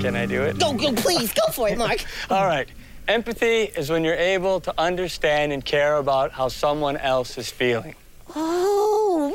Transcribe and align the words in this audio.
Can 0.00 0.16
I 0.16 0.24
do 0.24 0.42
it? 0.42 0.58
Go, 0.58 0.72
go, 0.72 0.92
please, 0.94 1.32
go 1.34 1.42
for 1.52 1.68
it, 1.68 1.76
Mark. 1.76 2.02
All 2.30 2.46
right. 2.46 2.66
Empathy 3.08 3.62
is 3.74 3.88
when 3.88 4.04
you're 4.04 4.14
able 4.14 4.60
to 4.60 4.74
understand 4.76 5.50
and 5.50 5.64
care 5.64 5.96
about 5.96 6.30
how 6.30 6.48
someone 6.48 6.98
else 6.98 7.38
is 7.38 7.50
feeling. 7.50 7.94
Oh, 8.36 9.34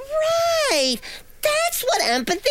right. 0.71 0.97
That's 1.41 1.81
what 1.81 2.03
empathy 2.03 2.49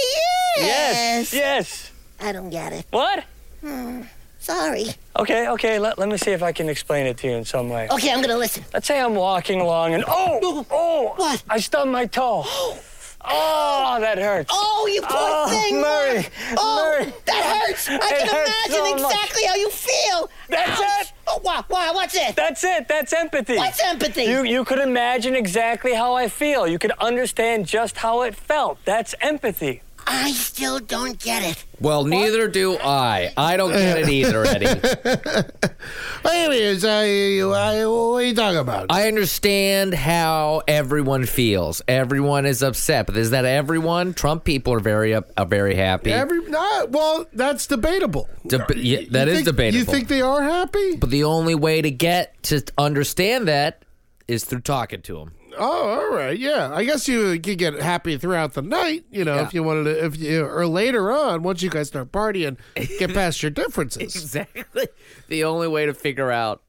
is. 0.59 0.65
Yes. 0.65 1.33
Yes. 1.33 1.93
I 2.21 2.33
don't 2.33 2.51
get 2.51 2.73
it. 2.73 2.87
What? 2.91 3.23
Hmm. 3.61 4.03
Sorry. 4.41 4.87
Okay, 5.17 5.49
okay, 5.51 5.79
let, 5.79 5.97
let 5.97 6.09
me 6.09 6.17
see 6.17 6.33
if 6.33 6.43
I 6.43 6.51
can 6.51 6.69
explain 6.69 7.07
it 7.07 7.19
to 7.19 7.29
you 7.29 7.35
in 7.35 7.45
some 7.45 7.69
way. 7.69 7.87
Okay, 7.89 8.13
I'm 8.13 8.21
gonna 8.21 8.37
listen. 8.37 8.65
Let's 8.75 8.89
say 8.89 9.01
I'm 9.01 9.15
walking 9.15 9.61
along 9.61 9.95
and 9.95 10.05
oh, 10.09 10.67
oh, 10.73 11.13
What? 11.15 11.45
I 11.49 11.61
stubbed 11.61 11.93
my 11.93 12.07
toe. 12.07 12.45
Oh, 13.25 13.99
that 14.01 14.19
hurts. 14.19 14.51
Oh, 14.53 14.89
you 14.93 15.01
poor 15.03 15.11
Oh, 15.13 15.49
thing, 15.49 15.81
Murray, 15.81 16.15
Mark. 16.15 16.27
Oh, 16.59 16.99
Murray. 16.99 17.13
that 17.27 17.67
hurts. 17.67 17.89
I 17.89 17.95
It 17.95 18.01
can 18.01 18.29
hurts 18.29 18.51
imagine 18.69 18.99
so 18.99 19.09
exactly 19.09 19.43
how 19.45 19.55
you 19.55 19.71
feel. 19.71 20.31
That's 20.49 20.81
Ouch. 20.81 21.07
it. 21.07 21.13
Oh, 21.29 21.41
wow, 21.45 21.65
wow, 21.69 21.91
what's 21.95 22.15
it? 22.17 22.35
That's 22.35 22.65
it. 22.65 22.89
That's 22.89 23.13
empathy. 23.13 23.57
What's 23.57 23.83
empathy? 23.83 24.25
You 24.25 24.43
you 24.45 24.65
could 24.65 24.81
imagine 24.81 25.35
exactly 25.37 25.95
how 25.95 26.15
I 26.15 26.29
feel. 26.29 26.67
You 26.67 26.79
could 26.79 26.93
understand 26.99 27.67
just 27.67 27.97
how 27.99 28.23
it 28.23 28.35
felt. 28.35 28.79
That's 28.85 29.15
empathy. 29.21 29.83
I 30.07 30.33
still 30.33 30.79
don't 30.79 31.19
get 31.19 31.43
it. 31.43 31.65
Well, 31.81 32.05
neither 32.05 32.49
do 32.49 32.77
I. 32.79 33.33
I 33.37 33.57
don't 33.57 33.71
get 33.73 33.99
it 33.99 34.09
either, 34.09 34.45
Eddie. 34.45 34.67
Anyways, 36.25 36.85
I, 36.85 37.39
I, 37.41 37.87
what 37.87 38.17
are 38.19 38.23
you 38.23 38.35
talking 38.35 38.59
about? 38.61 38.87
I 38.91 39.09
understand 39.09 39.95
how 39.95 40.63
everyone 40.69 41.27
feels. 41.27 41.83
Everyone 41.89 42.47
is 42.47 42.63
upset, 42.63 43.07
but 43.07 43.17
is 43.17 43.31
that 43.31 43.45
everyone? 43.45 44.15
Trump 44.15 44.45
people 44.45 44.73
are 44.75 44.81
very 44.81 45.15
up, 45.15 45.31
are 45.37 45.47
very 45.47 45.75
happy. 45.75 46.13
Every 46.13 46.45
nah, 46.49 46.87
well, 46.87 47.27
that's 47.33 47.67
debatable. 47.67 48.29
Deb- 48.47 48.71
yeah, 48.77 49.01
that 49.11 49.27
You 49.27 49.33
is 49.33 49.39
think- 49.39 49.47
debatable. 49.47 49.79
You 49.79 49.85
think 49.85 50.09
they 50.09 50.21
are 50.21 50.43
happy? 50.43 50.97
but 50.97 51.11
the 51.11 51.25
only 51.25 51.55
way 51.55 51.83
to 51.83 51.91
get 51.91 52.41
to 52.45 52.63
understand 52.79 53.49
that 53.49 53.85
is 54.29 54.45
through 54.45 54.61
talking 54.61 55.03
to 55.03 55.15
them. 55.19 55.33
Oh, 55.59 55.89
all 56.01 56.11
right, 56.17 56.39
yeah. 56.39 56.71
I 56.73 56.85
guess 56.85 57.07
you 57.09 57.39
could 57.41 57.59
get 57.59 57.75
happy 57.75 58.17
throughout 58.17 58.55
the 58.55 58.63
night, 58.63 59.05
you 59.11 59.25
know, 59.25 59.37
Yeah. 59.37 59.47
if 59.47 59.55
you 59.55 59.63
wanted 59.63 59.85
to, 59.85 60.05
if 60.05 60.17
you 60.19 60.45
or 60.45 60.67
later 60.67 61.13
on, 61.13 61.43
once 61.43 61.63
you 61.63 61.71
guys 61.71 61.89
start 61.89 62.11
partying, 62.13 62.57
get 62.99 63.13
past 63.15 63.43
your 63.43 63.51
differences. 63.51 64.03
Exactly. 64.03 64.89
The 65.29 65.45
only 65.45 65.69
way 65.69 65.87
to 65.87 65.95
figure 65.95 66.31
out 66.31 66.63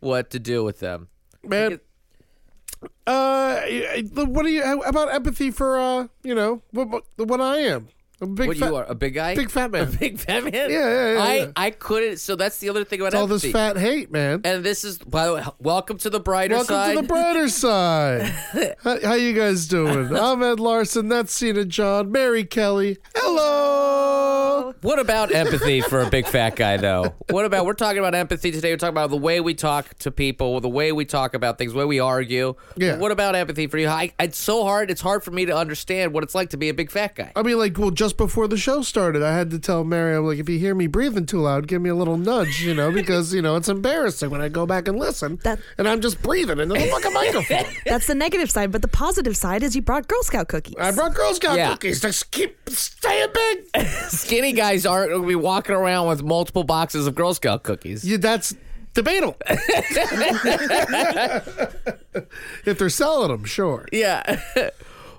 what 0.00 0.30
to 0.30 0.38
do 0.38 0.64
with 0.64 0.80
them. 0.80 1.08
Man, 1.42 1.80
uh, 3.06 3.60
what 4.14 4.42
do 4.44 4.50
you 4.50 4.62
how 4.64 4.80
about 4.80 5.12
empathy 5.12 5.50
for 5.50 5.78
uh, 5.78 6.08
you 6.22 6.34
know, 6.34 6.62
what 6.70 6.88
what, 6.88 7.04
what 7.18 7.40
I 7.40 7.58
am? 7.58 7.88
A 8.22 8.26
big 8.26 8.48
what 8.48 8.56
fat, 8.58 8.68
you 8.68 8.76
are 8.76 8.84
a 8.84 8.94
big 8.94 9.14
guy, 9.14 9.34
big 9.34 9.50
fat 9.50 9.70
man. 9.70 9.88
a 9.88 9.90
big 9.90 10.18
fat 10.18 10.44
man. 10.44 10.52
Yeah, 10.52 10.68
yeah, 10.68 11.12
yeah, 11.14 11.22
I 11.22 11.34
yeah. 11.36 11.52
I 11.56 11.70
couldn't. 11.70 12.18
So 12.18 12.36
that's 12.36 12.58
the 12.58 12.68
other 12.68 12.84
thing 12.84 13.00
about 13.00 13.14
it. 13.14 13.16
all 13.16 13.26
this 13.26 13.50
fat 13.50 13.78
hate, 13.78 14.10
man. 14.10 14.42
And 14.44 14.62
this 14.62 14.84
is 14.84 14.98
by 14.98 15.26
the 15.26 15.34
way, 15.34 15.44
welcome 15.58 15.96
to 15.98 16.10
the 16.10 16.20
brighter 16.20 16.62
side. 16.64 16.68
Welcome 16.68 16.74
side. 16.74 16.94
to 16.96 17.00
the 17.00 17.08
brighter 17.08 17.48
side. 18.74 18.76
how, 18.82 19.00
how 19.08 19.14
you 19.14 19.32
guys 19.32 19.66
doing? 19.66 20.14
I'm 20.16 20.42
Ed 20.42 20.60
Larson. 20.60 21.08
That's 21.08 21.32
Cena 21.32 21.64
John. 21.64 22.12
Mary 22.12 22.44
Kelly. 22.44 22.98
Hello. 23.16 23.79
What 24.82 24.98
about 24.98 25.30
empathy 25.34 25.82
for 25.82 26.00
a 26.00 26.08
big 26.08 26.26
fat 26.26 26.56
guy, 26.56 26.78
though? 26.78 27.14
What 27.28 27.44
about 27.44 27.66
we're 27.66 27.74
talking 27.74 27.98
about 27.98 28.14
empathy 28.14 28.50
today? 28.50 28.72
We're 28.72 28.78
talking 28.78 28.94
about 28.94 29.10
the 29.10 29.16
way 29.18 29.40
we 29.40 29.52
talk 29.54 29.98
to 29.98 30.10
people, 30.10 30.58
the 30.60 30.70
way 30.70 30.90
we 30.90 31.04
talk 31.04 31.34
about 31.34 31.58
things, 31.58 31.72
the 31.72 31.78
way 31.78 31.84
we 31.84 32.00
argue. 32.00 32.54
Yeah. 32.76 32.96
What 32.96 33.12
about 33.12 33.36
empathy 33.36 33.66
for 33.66 33.76
you? 33.76 33.88
I, 33.88 34.12
it's 34.18 34.38
so 34.38 34.64
hard. 34.64 34.90
It's 34.90 35.02
hard 35.02 35.22
for 35.22 35.32
me 35.32 35.44
to 35.44 35.54
understand 35.56 36.14
what 36.14 36.22
it's 36.24 36.34
like 36.34 36.50
to 36.50 36.56
be 36.56 36.70
a 36.70 36.74
big 36.74 36.90
fat 36.90 37.14
guy. 37.14 37.30
I 37.36 37.42
mean, 37.42 37.58
like, 37.58 37.78
well, 37.78 37.90
just 37.90 38.16
before 38.16 38.48
the 38.48 38.56
show 38.56 38.80
started, 38.80 39.22
I 39.22 39.34
had 39.36 39.50
to 39.50 39.58
tell 39.58 39.84
Mary, 39.84 40.16
I'm 40.16 40.24
like, 40.24 40.38
if 40.38 40.48
you 40.48 40.58
hear 40.58 40.74
me 40.74 40.86
breathing 40.86 41.26
too 41.26 41.40
loud, 41.40 41.66
give 41.66 41.82
me 41.82 41.90
a 41.90 41.94
little 41.94 42.16
nudge, 42.16 42.62
you 42.62 42.72
know, 42.74 42.90
because, 42.90 43.34
you 43.34 43.42
know, 43.42 43.56
it's 43.56 43.68
embarrassing 43.68 44.30
when 44.30 44.40
I 44.40 44.48
go 44.48 44.64
back 44.64 44.88
and 44.88 44.98
listen. 44.98 45.38
That- 45.44 45.60
and 45.76 45.86
I'm 45.86 46.00
just 46.00 46.22
breathing 46.22 46.58
into 46.58 46.74
the 46.74 46.86
fucking 46.86 47.12
microphone. 47.12 47.64
That's 47.84 48.06
the 48.06 48.14
negative 48.14 48.50
side, 48.50 48.72
but 48.72 48.80
the 48.80 48.88
positive 48.88 49.36
side 49.36 49.62
is 49.62 49.76
you 49.76 49.82
brought 49.82 50.08
Girl 50.08 50.22
Scout 50.22 50.48
cookies. 50.48 50.76
I 50.80 50.90
brought 50.92 51.14
Girl 51.14 51.34
Scout 51.34 51.58
Yeah. 51.58 51.70
cookies 51.72 52.00
to 52.00 52.14
keep 52.30 52.56
staying 52.70 53.28
big. 53.34 53.86
Skinny 54.08 54.52
guys 54.70 54.86
aren't 54.86 55.10
going 55.10 55.22
to 55.22 55.28
be 55.28 55.34
walking 55.34 55.74
around 55.74 56.06
with 56.06 56.22
multiple 56.22 56.62
boxes 56.62 57.06
of 57.08 57.14
Girl 57.16 57.34
Scout 57.34 57.64
cookies. 57.64 58.04
Yeah, 58.04 58.18
that's 58.18 58.54
debatable. 58.94 59.36
if 62.64 62.78
they're 62.78 62.88
selling 62.88 63.30
them, 63.32 63.44
sure. 63.44 63.88
Yeah. 63.90 64.40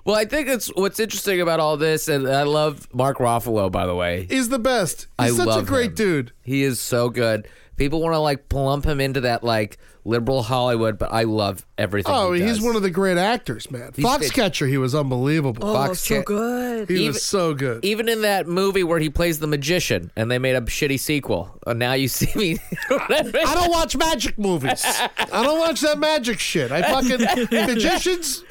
well, 0.04 0.16
I 0.16 0.24
think 0.24 0.48
it's 0.48 0.68
what's 0.74 0.98
interesting 0.98 1.42
about 1.42 1.60
all 1.60 1.76
this, 1.76 2.08
and 2.08 2.26
I 2.26 2.44
love 2.44 2.88
Mark 2.94 3.18
Ruffalo, 3.18 3.70
by 3.70 3.86
the 3.86 3.94
way. 3.94 4.26
He's 4.28 4.48
the 4.48 4.58
best. 4.58 5.06
I 5.18 5.26
He's 5.26 5.36
such 5.36 5.62
a 5.62 5.66
great 5.66 5.90
him. 5.90 5.96
dude. 5.96 6.32
He 6.42 6.62
is 6.62 6.80
so 6.80 7.10
good. 7.10 7.46
People 7.76 8.00
want 8.00 8.14
to 8.14 8.18
like 8.20 8.48
plump 8.48 8.86
him 8.86 9.00
into 9.00 9.20
that 9.22 9.44
like 9.44 9.78
liberal 10.04 10.42
Hollywood, 10.42 10.98
but 10.98 11.12
I 11.12 11.22
love 11.24 11.64
everything. 11.78 12.12
Oh, 12.14 12.32
he 12.32 12.42
he's 12.42 12.60
one 12.60 12.74
of 12.76 12.82
the 12.82 12.90
great 12.90 13.18
actors, 13.18 13.70
man. 13.70 13.92
He's 13.94 14.04
Foxcatcher, 14.04 14.68
he 14.68 14.78
was 14.78 14.94
unbelievable. 14.94 15.64
oh, 15.64 15.72
Fox 15.74 16.00
so 16.00 16.16
Cat- 16.16 16.24
good. 16.26 16.88
he 16.88 16.94
even- 16.96 17.06
was 17.08 17.22
so 17.24 17.54
good. 17.54 17.84
Even 17.84 18.08
in 18.08 18.22
that 18.22 18.46
movie 18.48 18.82
where 18.84 18.98
he 18.98 19.08
plays 19.10 19.38
the 19.38 19.46
magician, 19.46 20.10
and 20.16 20.30
they 20.30 20.38
made 20.38 20.56
a 20.56 20.60
shitty 20.62 20.98
sequel. 20.98 21.56
And 21.66 21.78
now 21.78 21.92
you 21.92 22.08
see 22.08 22.30
me. 22.38 22.58
I 22.90 23.52
don't 23.54 23.70
watch 23.70 23.96
magic 23.96 24.38
movies. 24.38 24.82
I 24.84 25.42
don't 25.42 25.58
watch 25.58 25.80
that 25.82 25.98
magic 25.98 26.38
shit. 26.40 26.72
I 26.72 26.82
fucking 26.82 27.48
magicians. 27.66 28.42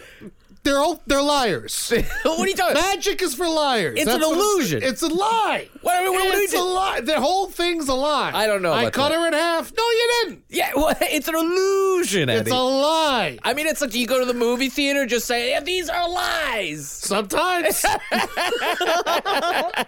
They're 0.64 0.78
all 0.80 1.02
they're 1.08 1.22
liars. 1.24 1.92
what 2.24 2.40
are 2.40 2.48
you 2.48 2.54
talking? 2.56 2.78
about? 2.78 2.84
Magic 2.96 3.22
is 3.24 3.34
for 3.34 3.48
liars. 3.50 3.98
It's 4.00 4.10
an 4.12 4.22
illusion. 4.22 4.84
It's 4.84 5.02
a 5.02 5.08
lie. 5.08 5.68
What- 5.82 6.04
what- 6.04 6.14
what 6.14 6.38
it's 6.38 6.54
a 6.54 6.60
lie. 6.62 7.02
The 7.02 7.20
whole 7.20 7.48
thing's 7.48 7.88
a 7.88 7.96
lie. 7.96 8.32
I 8.34 8.46
don't 8.46 8.62
know 8.62 8.72
I 8.74 8.92
cut 8.92 9.10
that. 9.10 9.20
her 9.20 9.28
in 9.28 9.34
half. 9.34 9.72
No, 9.76 9.84
you 9.84 10.12
didn't. 10.24 10.44
Yeah, 10.50 10.72
well, 10.76 10.96
it's 11.02 11.28
an 11.28 11.36
illusion. 11.36 12.30
Eddie. 12.30 12.42
It's 12.42 12.52
a 12.52 12.56
lie. 12.56 13.40
I 13.44 13.54
mean, 13.56 13.66
it's 13.66 13.82
like 13.82 13.96
you 13.96 14.06
go 14.06 14.20
to 14.20 14.26
the 14.26 14.34
movie 14.36 14.70
theater, 14.70 15.06
just 15.08 15.26
say, 15.26 15.50
yeah, 15.50 15.62
"These 15.62 15.90
are 15.90 16.08
lies." 16.08 16.88
Sometimes. 16.88 17.84
I 18.12 19.86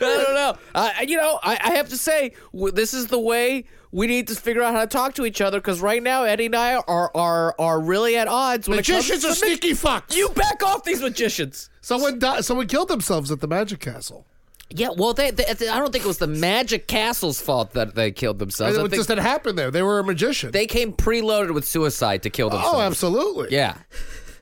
don't 0.00 0.34
know. 0.34 0.56
I 0.74 1.02
you 1.06 1.16
know, 1.16 1.38
I, 1.42 1.58
I 1.62 1.70
have 1.76 1.88
to 1.90 1.96
say, 1.96 2.32
this 2.52 2.92
is 2.94 3.06
the 3.06 3.18
way 3.20 3.64
we 3.94 4.08
need 4.08 4.26
to 4.26 4.34
figure 4.34 4.60
out 4.60 4.74
how 4.74 4.80
to 4.80 4.86
talk 4.88 5.14
to 5.14 5.24
each 5.24 5.40
other 5.40 5.60
because 5.60 5.80
right 5.80 6.02
now, 6.02 6.24
Eddie 6.24 6.46
and 6.46 6.56
I 6.56 6.74
are 6.74 7.10
are 7.14 7.54
are 7.60 7.80
really 7.80 8.16
at 8.16 8.26
odds. 8.26 8.68
When 8.68 8.76
Magicians 8.76 9.22
it 9.22 9.26
are 9.26 9.28
comes 9.28 9.40
to 9.40 9.46
sneaky 9.46 9.70
fucks. 9.70 10.16
You 10.16 10.30
back 10.30 10.64
off 10.64 10.82
these 10.82 11.00
magicians. 11.00 11.70
Someone 11.80 12.18
died, 12.18 12.44
someone 12.44 12.66
killed 12.66 12.88
themselves 12.88 13.30
at 13.30 13.40
the 13.40 13.46
Magic 13.46 13.78
Castle. 13.78 14.26
Yeah, 14.70 14.88
well, 14.96 15.14
they, 15.14 15.30
they, 15.30 15.44
I 15.68 15.78
don't 15.78 15.92
think 15.92 16.04
it 16.04 16.08
was 16.08 16.18
the 16.18 16.26
Magic 16.26 16.88
Castle's 16.88 17.40
fault 17.40 17.74
that 17.74 17.94
they 17.94 18.10
killed 18.10 18.40
themselves. 18.40 18.76
It 18.76 18.92
just 18.92 19.08
had 19.08 19.20
happened 19.20 19.56
there. 19.56 19.70
They 19.70 19.82
were 19.82 20.00
a 20.00 20.04
magician. 20.04 20.50
they 20.50 20.66
came 20.66 20.92
preloaded 20.92 21.54
with 21.54 21.64
suicide 21.64 22.24
to 22.24 22.30
kill 22.30 22.48
oh, 22.48 22.50
themselves. 22.50 22.76
oh, 22.76 22.80
absolutely. 22.80 23.48
Yeah. 23.52 23.76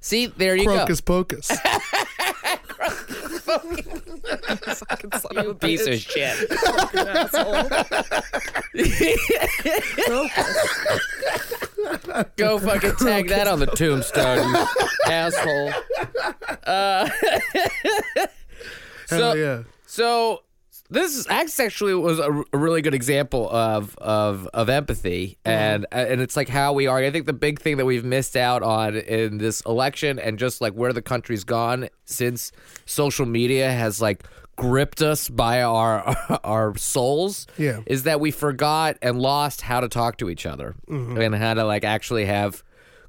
See, 0.00 0.26
there 0.26 0.56
you 0.56 0.64
Crocus 0.64 1.02
go. 1.02 1.24
pocus. 1.24 1.50
You 5.32 5.54
piece 5.54 5.86
of 5.86 5.98
shit. 5.98 6.48
Go 12.36 12.58
fucking 12.58 12.96
tag 12.96 13.28
that 13.28 13.48
on 13.48 13.60
the 13.60 13.66
tombstone, 13.66 14.54
you 14.54 14.66
asshole. 15.06 15.72
Uh, 16.64 17.08
so, 19.06 19.34
yeah. 19.34 19.62
so 19.86 20.42
this 20.92 21.16
is 21.16 21.26
actually 21.28 21.94
was 21.94 22.18
a, 22.18 22.44
a 22.52 22.58
really 22.58 22.82
good 22.82 22.94
example 22.94 23.48
of 23.50 23.96
of 23.98 24.46
of 24.54 24.68
empathy, 24.68 25.38
and 25.44 25.86
uh, 25.92 26.06
and 26.08 26.20
it's 26.20 26.36
like 26.36 26.48
how 26.48 26.72
we 26.72 26.86
are. 26.86 26.98
I 26.98 27.10
think 27.10 27.26
the 27.26 27.32
big 27.32 27.60
thing 27.60 27.78
that 27.78 27.84
we've 27.84 28.04
missed 28.04 28.36
out 28.36 28.62
on 28.62 28.96
in 28.96 29.38
this 29.38 29.60
election, 29.62 30.18
and 30.18 30.38
just 30.38 30.60
like 30.60 30.74
where 30.74 30.92
the 30.92 31.02
country's 31.02 31.44
gone 31.44 31.88
since 32.04 32.52
social 32.84 33.26
media 33.26 33.70
has 33.72 34.00
like 34.00 34.24
gripped 34.56 35.00
us 35.02 35.28
by 35.28 35.62
our 35.62 36.14
our 36.44 36.76
souls, 36.76 37.46
Yeah. 37.56 37.80
is 37.86 38.02
that 38.04 38.20
we 38.20 38.30
forgot 38.30 38.98
and 39.02 39.18
lost 39.18 39.62
how 39.62 39.80
to 39.80 39.88
talk 39.88 40.18
to 40.18 40.28
each 40.28 40.46
other 40.46 40.74
mm-hmm. 40.88 41.18
and 41.20 41.34
how 41.34 41.54
to 41.54 41.64
like 41.64 41.84
actually 41.84 42.26
have 42.26 42.62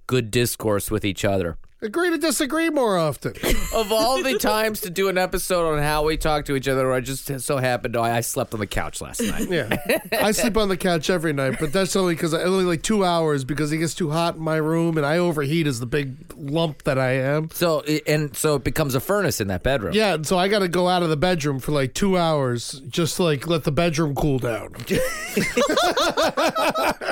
good 0.07 0.31
discourse 0.31 0.89
with 0.89 1.05
each 1.05 1.25
other. 1.25 1.57
Agree 1.83 2.11
to 2.11 2.17
disagree 2.17 2.69
more 2.69 2.97
often. 2.97 3.33
Of 3.73 3.91
all 3.91 4.21
the 4.21 4.37
times 4.37 4.81
to 4.81 4.91
do 4.91 5.09
an 5.09 5.17
episode 5.17 5.73
on 5.73 5.81
how 5.81 6.03
we 6.03 6.15
talk 6.15 6.45
to 6.45 6.55
each 6.55 6.67
other, 6.67 6.93
I 6.93 6.99
just 6.99 7.41
so 7.41 7.57
happened 7.57 7.95
to 7.95 8.01
I 8.01 8.21
slept 8.21 8.53
on 8.53 8.59
the 8.59 8.67
couch 8.67 9.01
last 9.01 9.19
night. 9.19 9.49
Yeah, 9.53 9.75
I 10.11 10.31
sleep 10.31 10.57
on 10.57 10.69
the 10.69 10.77
couch 10.77 11.09
every 11.09 11.33
night, 11.33 11.57
but 11.59 11.73
that's 11.73 11.95
only 11.95 12.13
because 12.13 12.35
I 12.35 12.43
only 12.43 12.65
like 12.65 12.83
two 12.83 13.03
hours 13.03 13.43
because 13.43 13.71
it 13.71 13.79
gets 13.79 13.95
too 13.95 14.11
hot 14.11 14.35
in 14.35 14.41
my 14.41 14.57
room 14.57 14.97
and 14.97 15.05
I 15.05 15.17
overheat 15.17 15.65
as 15.65 15.79
the 15.79 15.85
big 15.87 16.15
lump 16.35 16.83
that 16.83 16.99
I 16.99 17.13
am. 17.13 17.49
So 17.51 17.81
and 18.05 18.35
so 18.37 18.55
it 18.55 18.63
becomes 18.63 18.93
a 18.93 18.99
furnace 18.99 19.41
in 19.41 19.47
that 19.47 19.63
bedroom. 19.63 19.93
Yeah, 19.93 20.13
and 20.13 20.27
so 20.27 20.37
I 20.37 20.47
got 20.47 20.59
to 20.59 20.67
go 20.67 20.87
out 20.87 21.01
of 21.01 21.09
the 21.09 21.17
bedroom 21.17 21.59
for 21.59 21.71
like 21.71 21.95
two 21.95 22.15
hours, 22.17 22.79
just 22.87 23.17
to, 23.17 23.23
like 23.23 23.47
let 23.47 23.63
the 23.63 23.71
bedroom 23.71 24.13
cool 24.13 24.37
down. 24.39 24.75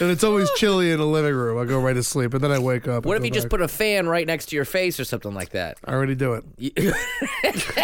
and 0.00 0.10
it's 0.10 0.24
always 0.24 0.50
chilly 0.56 0.90
in 0.90 0.98
the 0.98 1.06
living 1.06 1.34
room. 1.34 1.58
I 1.58 1.64
go 1.64 1.80
right 1.80 1.94
to 1.94 2.02
sleep, 2.02 2.34
and 2.34 2.42
then 2.42 2.50
I 2.50 2.58
wake 2.58 2.88
up. 2.88 3.04
What 3.06 3.16
if 3.16 3.24
you 3.24 3.30
just 3.30 3.48
put 3.48 3.60
a 3.60 3.68
fan 3.68 4.08
right 4.08 4.26
next 4.26 4.46
to 4.46 4.56
your 4.56 4.64
face 4.64 4.98
or 4.98 5.04
something 5.04 5.34
like 5.34 5.50
that? 5.50 5.78
I 5.84 5.92
already 5.92 6.14
do 6.14 6.34
it. 6.34 6.94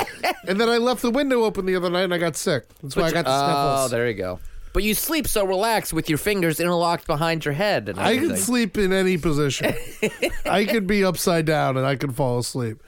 And 0.48 0.60
then 0.60 0.68
I 0.68 0.76
left 0.76 1.02
the 1.02 1.10
window 1.10 1.42
open 1.42 1.66
the 1.66 1.74
other 1.74 1.90
night, 1.90 2.04
and 2.04 2.14
I 2.14 2.18
got 2.18 2.36
sick. 2.36 2.68
That's 2.80 2.94
why 2.94 3.04
I 3.04 3.10
got 3.10 3.24
the 3.24 3.36
sniffles. 3.36 3.56
oh, 3.58 3.74
sniffles. 3.74 3.90
there 3.90 4.08
you 4.08 4.14
go. 4.14 4.38
But 4.72 4.82
you 4.84 4.94
sleep 4.94 5.26
so 5.26 5.44
relaxed 5.44 5.92
with 5.92 6.08
your 6.08 6.18
fingers 6.18 6.60
interlocked 6.60 7.06
behind 7.06 7.44
your 7.44 7.54
head. 7.54 7.88
And 7.88 7.98
I 7.98 8.14
can 8.14 8.24
everything. 8.24 8.36
sleep 8.36 8.78
in 8.78 8.92
any 8.92 9.16
position. 9.16 9.74
I 10.44 10.66
could 10.66 10.86
be 10.86 11.02
upside 11.02 11.46
down 11.46 11.76
and 11.78 11.86
I 11.86 11.96
could 11.96 12.14
fall 12.14 12.38
asleep. 12.38 12.80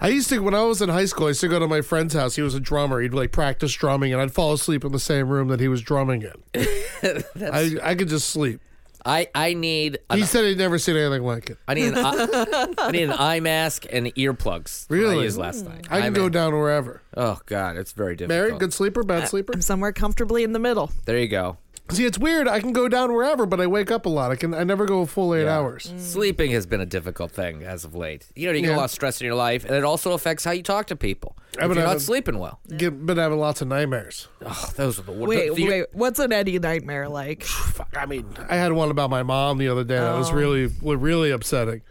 I 0.00 0.08
used 0.08 0.28
to 0.28 0.38
when 0.38 0.54
I 0.54 0.62
was 0.62 0.80
in 0.80 0.88
high 0.88 1.04
school. 1.06 1.26
I 1.26 1.30
used 1.30 1.40
to 1.40 1.48
go 1.48 1.58
to 1.58 1.66
my 1.66 1.80
friend's 1.80 2.14
house. 2.14 2.36
He 2.36 2.42
was 2.42 2.54
a 2.54 2.60
drummer. 2.60 3.00
He'd 3.00 3.12
like 3.12 3.32
practice 3.32 3.72
drumming, 3.74 4.12
and 4.12 4.22
I'd 4.22 4.32
fall 4.32 4.52
asleep 4.52 4.84
in 4.84 4.92
the 4.92 5.00
same 5.00 5.28
room 5.28 5.48
that 5.48 5.58
he 5.60 5.66
was 5.68 5.82
drumming 5.82 6.22
in. 6.22 6.62
I 7.52 7.76
I 7.82 7.94
could 7.96 8.08
just 8.08 8.28
sleep. 8.28 8.60
I 9.04 9.28
I 9.34 9.54
need 9.54 9.98
an, 10.10 10.18
He 10.18 10.24
said 10.24 10.44
he'd 10.44 10.58
never 10.58 10.78
seen 10.78 10.96
anything 10.96 11.22
like 11.22 11.50
it. 11.50 11.58
I 11.66 11.74
need 11.74 11.88
an 11.88 11.98
eye, 11.98 12.74
I 12.78 12.90
need 12.90 13.02
an 13.04 13.12
eye 13.18 13.40
mask 13.40 13.86
and 13.90 14.06
earplugs. 14.14 14.86
that 14.86 14.94
I 14.94 14.98
Really? 14.98 15.24
used 15.24 15.38
last 15.38 15.62
hmm. 15.62 15.68
night. 15.70 15.86
I 15.90 16.00
can 16.02 16.12
Eye 16.12 16.16
go 16.16 16.22
mask. 16.22 16.32
down 16.32 16.52
wherever. 16.54 17.02
Oh 17.16 17.40
God, 17.46 17.76
it's 17.76 17.92
very 17.92 18.16
difficult. 18.16 18.48
Mary, 18.48 18.58
good 18.58 18.72
sleeper, 18.72 19.02
bad 19.02 19.24
uh, 19.24 19.26
sleeper. 19.26 19.52
I'm 19.54 19.62
somewhere 19.62 19.92
comfortably 19.92 20.44
in 20.44 20.52
the 20.52 20.58
middle. 20.58 20.90
There 21.04 21.18
you 21.18 21.28
go. 21.28 21.58
See, 21.90 22.06
it's 22.06 22.18
weird. 22.18 22.48
I 22.48 22.60
can 22.60 22.72
go 22.72 22.88
down 22.88 23.12
wherever, 23.12 23.44
but 23.44 23.60
I 23.60 23.66
wake 23.66 23.90
up 23.90 24.06
a 24.06 24.08
lot. 24.08 24.30
I 24.30 24.36
can. 24.36 24.54
I 24.54 24.64
never 24.64 24.86
go 24.86 25.00
a 25.00 25.06
full 25.06 25.34
eight 25.34 25.44
Yeah. 25.44 25.58
hours. 25.58 25.92
Mm. 25.94 26.00
Sleeping 26.00 26.50
has 26.52 26.64
been 26.64 26.80
a 26.80 26.86
difficult 26.86 27.32
thing 27.32 27.62
as 27.64 27.84
of 27.84 27.94
late. 27.94 28.26
You 28.34 28.46
know, 28.46 28.52
you 28.54 28.62
get 28.62 28.70
Yeah. 28.70 28.76
a 28.76 28.78
lot 28.78 28.84
of 28.84 28.90
stress 28.92 29.20
in 29.20 29.26
your 29.26 29.34
life, 29.34 29.64
and 29.66 29.74
it 29.74 29.84
also 29.84 30.12
affects 30.12 30.44
how 30.44 30.52
you 30.52 30.62
talk 30.62 30.86
to 30.86 30.96
people. 30.96 31.36
I 31.58 31.64
If 31.64 31.68
would 31.68 31.76
you're 31.76 31.86
have 31.86 31.96
not 31.96 32.00
sleeping 32.00 32.38
well, 32.38 32.60
Get, 32.74 33.04
been 33.04 33.18
having 33.18 33.38
lots 33.38 33.60
of 33.60 33.68
nightmares. 33.68 34.28
oh, 34.46 34.70
those 34.76 34.98
are 34.98 35.02
the 35.02 35.12
worst. 35.12 35.28
Wait, 35.28 35.48
the- 35.50 35.54
the- 35.54 35.68
wait. 35.68 35.86
What's 35.92 36.18
an 36.18 36.32
Eddie 36.32 36.58
nightmare 36.58 37.08
like? 37.10 37.42
Fuck, 37.44 37.94
I 37.94 38.06
mean, 38.06 38.26
I 38.48 38.56
had 38.56 38.72
one 38.72 38.90
about 38.90 39.10
my 39.10 39.22
mom 39.22 39.58
the 39.58 39.68
other 39.68 39.84
day. 39.84 39.98
That 39.98 40.16
was 40.16 40.30
oh. 40.30 40.34
really, 40.34 40.68
was 40.80 40.98
really 40.98 41.30
upsetting. 41.30 41.82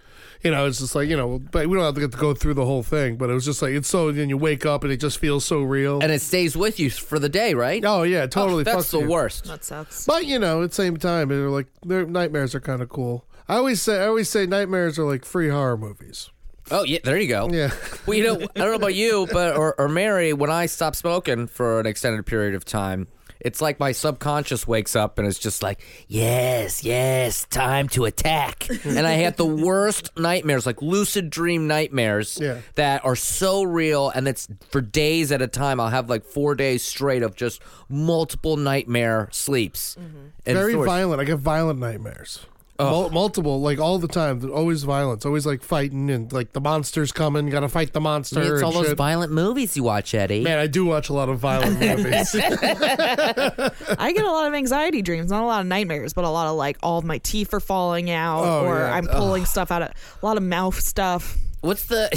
You 0.43 0.51
know, 0.51 0.65
it's 0.65 0.79
just 0.79 0.95
like 0.95 1.07
you 1.07 1.15
know, 1.17 1.39
but 1.39 1.67
we 1.67 1.75
don't 1.75 1.85
have 1.85 1.93
to 1.95 2.01
get 2.01 2.11
to 2.13 2.17
go 2.17 2.33
through 2.33 2.55
the 2.55 2.65
whole 2.65 2.83
thing. 2.83 3.17
But 3.17 3.29
it 3.29 3.33
was 3.33 3.45
just 3.45 3.61
like 3.61 3.73
it's 3.73 3.87
so. 3.87 4.11
Then 4.11 4.29
you 4.29 4.37
wake 4.37 4.65
up 4.65 4.83
and 4.83 4.91
it 4.91 4.97
just 4.97 5.19
feels 5.19 5.45
so 5.45 5.61
real. 5.61 5.99
and 6.01 6.11
it 6.11 6.21
stays 6.21 6.57
with 6.57 6.79
you 6.79 6.89
for 6.89 7.19
the 7.19 7.29
day, 7.29 7.53
right? 7.53 7.83
oh 7.85 8.03
yeah, 8.03 8.25
totally. 8.25 8.61
Oh, 8.61 8.63
that's 8.63 8.87
fucks 8.87 8.91
the 8.91 8.99
you. 9.01 9.09
worst. 9.09 9.45
That 9.45 9.63
sucks. 9.63 10.05
But 10.05 10.25
you 10.25 10.39
know, 10.39 10.63
at 10.63 10.69
the 10.69 10.75
same 10.75 10.97
time, 10.97 11.29
they're 11.29 11.49
like 11.49 11.67
their 11.85 12.05
nightmares 12.05 12.55
are 12.55 12.59
kind 12.59 12.81
of 12.81 12.89
cool. 12.89 13.25
I 13.47 13.55
always 13.57 13.81
say, 13.81 14.01
I 14.01 14.07
always 14.07 14.29
say, 14.29 14.45
nightmares 14.45 14.97
are 14.97 15.05
like 15.05 15.25
free 15.25 15.49
horror 15.49 15.77
movies. 15.77 16.29
Oh 16.69 16.83
yeah, 16.83 16.99
there 17.03 17.17
you 17.19 17.27
go. 17.27 17.49
Yeah. 17.51 17.71
Well, 18.07 18.17
you 18.17 18.23
know, 18.23 18.33
I 18.33 18.59
don't 18.59 18.69
know 18.71 18.75
about 18.75 18.95
you, 18.95 19.27
but 19.31 19.55
or, 19.57 19.75
or 19.79 19.87
Mary, 19.87 20.33
when 20.33 20.49
I 20.49 20.65
stop 20.65 20.95
smoking 20.95 21.45
for 21.47 21.79
an 21.79 21.85
extended 21.85 22.25
period 22.25 22.55
of 22.55 22.65
time, 22.65 23.07
it's 23.41 23.61
like 23.61 23.79
my 23.79 23.91
subconscious 23.91 24.67
wakes 24.67 24.95
up 24.95 25.17
and 25.19 25.27
it's 25.27 25.39
just 25.39 25.61
like, 25.63 25.81
yes, 26.07 26.83
yes, 26.83 27.45
time 27.49 27.89
to 27.89 28.05
attack. 28.05 28.67
and 28.85 29.05
I 29.05 29.13
had 29.13 29.37
the 29.37 29.45
worst 29.45 30.11
nightmares, 30.17 30.65
like 30.65 30.81
lucid 30.81 31.29
dream 31.29 31.67
nightmares 31.67 32.37
Yeah. 32.41 32.59
that 32.75 33.03
are 33.03 33.15
so 33.15 33.63
real, 33.63 34.09
and 34.09 34.27
it's 34.27 34.47
for 34.69 34.81
days 34.81 35.31
at 35.31 35.41
a 35.41 35.47
time. 35.47 35.79
I'll 35.79 35.89
have 35.89 36.09
like 36.09 36.23
four 36.25 36.55
days 36.55 36.83
straight 36.83 37.23
of 37.23 37.35
just 37.35 37.61
multiple 37.89 38.57
nightmare 38.57 39.27
sleeps. 39.31 39.95
Mm-hmm. 39.99 40.17
And 40.45 40.57
Very 40.57 40.73
violent. 40.75 41.21
I 41.21 41.23
get 41.25 41.37
violent 41.37 41.79
nightmares. 41.79 42.45
Mul- 42.89 43.09
multiple, 43.11 43.61
like 43.61 43.79
all 43.79 43.97
the 43.99 44.07
time. 44.07 44.39
They're 44.39 44.49
Always 44.51 44.83
violence. 44.83 45.25
Always 45.25 45.45
like 45.45 45.61
fighting 45.63 46.09
and 46.09 46.31
like 46.31 46.53
the 46.53 46.61
monster's 46.61 47.11
coming. 47.11 47.49
Got 47.49 47.61
to 47.61 47.69
fight 47.69 47.93
the 47.93 48.01
monster. 48.01 48.41
It's 48.41 48.49
and 48.51 48.63
all 48.63 48.71
those 48.71 48.87
shit. 48.87 48.97
violent 48.97 49.31
movies 49.31 49.75
you 49.77 49.83
watch, 49.83 50.13
Eddie. 50.13 50.41
Man, 50.43 50.57
I 50.59 50.67
do 50.67 50.85
watch 50.85 51.09
a 51.09 51.13
lot 51.13 51.29
of 51.29 51.39
violent 51.39 51.79
movies. 51.79 52.35
I 52.35 54.11
get 54.13 54.23
a 54.25 54.31
lot 54.31 54.47
of 54.47 54.53
anxiety 54.53 55.01
dreams, 55.01 55.29
not 55.31 55.43
a 55.43 55.45
lot 55.45 55.61
of 55.61 55.67
nightmares, 55.67 56.13
but 56.13 56.23
a 56.23 56.29
lot 56.29 56.47
of 56.47 56.55
like 56.55 56.77
all 56.83 56.97
of 56.97 57.05
my 57.05 57.17
teeth 57.19 57.53
are 57.53 57.59
falling 57.59 58.09
out, 58.09 58.43
Oh, 58.43 58.65
or 58.65 58.79
yeah. 58.79 58.93
I'm 58.93 59.07
pulling 59.07 59.45
stuff 59.45 59.71
out 59.71 59.81
of 59.81 59.89
a 60.21 60.25
lot 60.25 60.37
of 60.37 60.43
mouth 60.43 60.79
stuff. 60.79 61.37
What's 61.61 61.85
the 61.85 62.09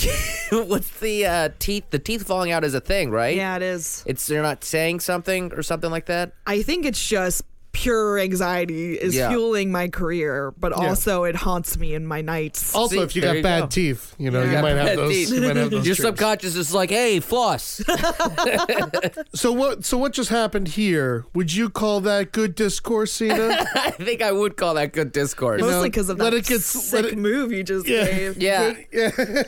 what's 0.69 0.89
the 1.01 1.27
uh, 1.27 1.49
teeth? 1.59 1.91
The 1.91 1.99
teeth 1.99 2.27
falling 2.27 2.51
out 2.51 2.65
is 2.65 2.73
a 2.75 2.81
thing, 2.81 3.11
right? 3.11 3.37
Yeah, 3.37 3.57
it 3.57 3.63
is. 3.63 4.03
It's 4.07 4.27
they're 4.27 4.41
not 4.43 4.65
saying 4.65 5.01
something 5.01 5.53
or 5.53 5.63
something 5.63 5.91
like 5.91 6.07
that. 6.07 6.33
I 6.47 6.63
think 6.63 6.87
it's 6.87 7.07
just 7.07 7.43
pure 7.75 8.19
anxiety 8.19 8.95
is 8.95 9.15
Yeah. 9.15 9.29
fueling 9.29 9.71
my 9.71 9.89
career, 9.89 10.55
but 10.59 10.73
Yeah. 10.73 10.89
also 10.89 11.25
it 11.25 11.37
haunts 11.37 11.77
me 11.77 11.93
in 11.95 12.07
my 12.07 12.23
nights. 12.23 12.75
also, 12.75 12.97
See, 12.97 13.03
if 13.03 13.15
you 13.15 13.21
there 13.21 13.33
got 13.33 13.37
you 13.37 13.43
bad 13.43 13.61
go. 13.61 13.67
teeth, 13.67 14.15
you 14.19 14.31
know, 14.31 14.43
Yeah. 14.43 14.57
you 14.57 14.63
might 14.63 14.77
have 14.77 14.87
Bad 14.87 14.99
those. 14.99 15.11
teeth. 15.13 15.31
You 15.31 15.41
might 15.43 15.57
have 15.57 15.71
those. 15.71 15.87
Your 15.87 15.95
dreams. 15.97 15.99
subconscious 15.99 16.57
is 16.57 16.73
like, 16.73 16.89
"Hey, 16.91 17.21
floss." 17.21 17.83
So 19.35 19.53
what? 19.53 19.85
So 19.85 19.99
what 19.99 20.13
just 20.13 20.31
happened 20.31 20.69
here? 20.69 21.25
Would 21.35 21.53
you 21.53 21.69
call 21.69 22.01
that 22.03 22.33
good 22.33 22.55
discourse, 22.55 23.13
Cena? 23.13 23.67
I 23.75 23.91
think 23.91 24.23
I 24.23 24.33
would 24.33 24.57
call 24.57 24.75
that 24.75 24.93
good 24.93 25.13
discourse. 25.13 25.61
Mostly 25.61 25.91
because 25.91 26.09
of 26.09 26.19
let 26.19 26.31
that 26.31 26.37
it 26.39 26.47
get- 26.47 26.61
sick 26.61 26.93
let 26.93 27.05
it- 27.13 27.19
move 27.19 27.53
you 27.53 27.63
just 27.65 27.87
Yeah. 27.87 28.05
gave. 28.07 28.43
yeah, 28.43 28.71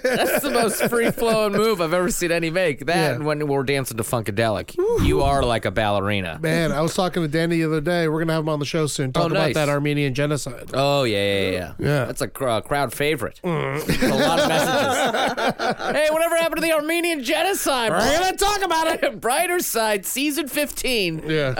that's 0.02 0.42
the 0.42 0.50
most 0.52 0.82
free 0.88 1.10
flowing 1.10 1.52
move 1.52 1.80
I've 1.80 1.92
ever 1.94 2.10
seen 2.10 2.32
any 2.32 2.50
make. 2.50 2.86
That 2.86 2.96
Yeah. 2.96 3.12
and 3.14 3.24
when 3.24 3.46
we're 3.46 3.62
dancing 3.62 3.96
to 3.96 4.02
Funkadelic, 4.02 4.76
you 5.04 5.22
are 5.22 5.42
like 5.44 5.64
a 5.64 5.70
ballerina. 5.70 6.38
Man, 6.42 6.72
I 6.72 6.80
was 6.80 6.94
talking 6.94 7.22
to 7.22 7.28
Danny 7.28 7.58
the 7.58 7.64
other 7.66 7.80
day. 7.80 8.08
We're 8.08 8.15
gonna 8.20 8.32
have 8.34 8.42
him 8.44 8.48
on 8.48 8.58
the 8.58 8.64
show 8.66 8.86
soon. 8.86 9.12
Talk 9.12 9.24
Oh, 9.24 9.26
about 9.34 9.54
that 9.54 9.68
Armenian 9.68 10.14
genocide. 10.14 10.70
Oh 10.74 11.04
yeah, 11.04 11.16
yeah, 11.16 11.50
yeah. 11.50 11.72
Yeah. 11.78 12.04
That's 12.06 12.20
a 12.22 12.28
cr- 12.28 12.48
uh, 12.48 12.60
crowd 12.60 12.92
favorite. 12.92 13.40
a 13.44 13.48
lot 13.48 14.40
of 14.40 14.48
messages. 14.48 15.76
hey, 15.96 16.08
whatever 16.10 16.36
happened 16.36 16.56
to 16.56 16.62
the 16.62 16.72
Armenian 16.72 17.22
genocide? 17.22 17.90
We're 17.90 17.98
gonna 17.98 18.36
talk 18.36 18.62
about 18.64 19.02
it. 19.02 19.20
Brighter 19.20 19.60
side, 19.60 20.06
season 20.06 20.48
fifteen. 20.48 21.22
Yeah. 21.26 21.54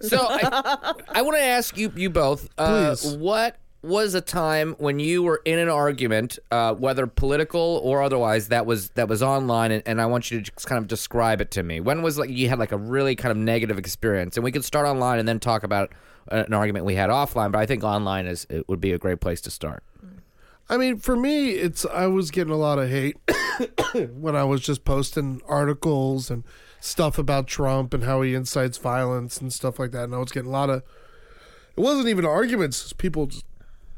So 0.00 0.18
I, 0.28 0.94
I 1.14 1.22
want 1.22 1.36
to 1.36 1.42
ask 1.42 1.76
you, 1.76 1.92
you 1.96 2.10
both, 2.10 2.48
uh, 2.58 2.96
what 3.18 3.56
was 3.86 4.14
a 4.14 4.20
time 4.20 4.74
when 4.78 4.98
you 4.98 5.22
were 5.22 5.40
in 5.44 5.58
an 5.58 5.68
argument, 5.68 6.38
uh, 6.50 6.74
whether 6.74 7.06
political 7.06 7.80
or 7.82 8.02
otherwise, 8.02 8.48
that 8.48 8.66
was 8.66 8.90
that 8.90 9.08
was 9.08 9.22
online, 9.22 9.70
and, 9.70 9.82
and 9.86 10.00
I 10.00 10.06
want 10.06 10.30
you 10.30 10.38
to 10.40 10.50
just 10.50 10.66
kind 10.66 10.78
of 10.78 10.88
describe 10.88 11.40
it 11.40 11.50
to 11.52 11.62
me. 11.62 11.80
When 11.80 12.02
was 12.02 12.18
like 12.18 12.30
you 12.30 12.48
had 12.48 12.58
like 12.58 12.72
a 12.72 12.76
really 12.76 13.16
kind 13.16 13.30
of 13.30 13.38
negative 13.38 13.78
experience, 13.78 14.36
and 14.36 14.44
we 14.44 14.52
could 14.52 14.64
start 14.64 14.86
online 14.86 15.18
and 15.18 15.28
then 15.28 15.40
talk 15.40 15.62
about 15.62 15.92
uh, 16.30 16.44
an 16.46 16.52
argument 16.52 16.84
we 16.84 16.96
had 16.96 17.10
offline. 17.10 17.52
But 17.52 17.60
I 17.60 17.66
think 17.66 17.84
online 17.84 18.26
is 18.26 18.46
it 18.50 18.68
would 18.68 18.80
be 18.80 18.92
a 18.92 18.98
great 18.98 19.20
place 19.20 19.40
to 19.42 19.50
start. 19.50 19.82
I 20.68 20.76
mean, 20.76 20.98
for 20.98 21.16
me, 21.16 21.50
it's 21.50 21.86
I 21.86 22.06
was 22.08 22.30
getting 22.30 22.52
a 22.52 22.56
lot 22.56 22.78
of 22.78 22.90
hate 22.90 23.16
when 24.12 24.34
I 24.34 24.44
was 24.44 24.60
just 24.60 24.84
posting 24.84 25.40
articles 25.46 26.30
and 26.30 26.42
stuff 26.80 27.18
about 27.18 27.46
Trump 27.46 27.94
and 27.94 28.04
how 28.04 28.22
he 28.22 28.34
incites 28.34 28.76
violence 28.76 29.38
and 29.38 29.52
stuff 29.52 29.78
like 29.78 29.92
that. 29.92 30.04
And 30.04 30.14
I 30.14 30.18
was 30.18 30.32
getting 30.32 30.48
a 30.48 30.52
lot 30.52 30.70
of. 30.70 30.82
It 31.76 31.80
wasn't 31.80 32.08
even 32.08 32.24
arguments. 32.24 32.92
People 32.94 33.26
just 33.26 33.44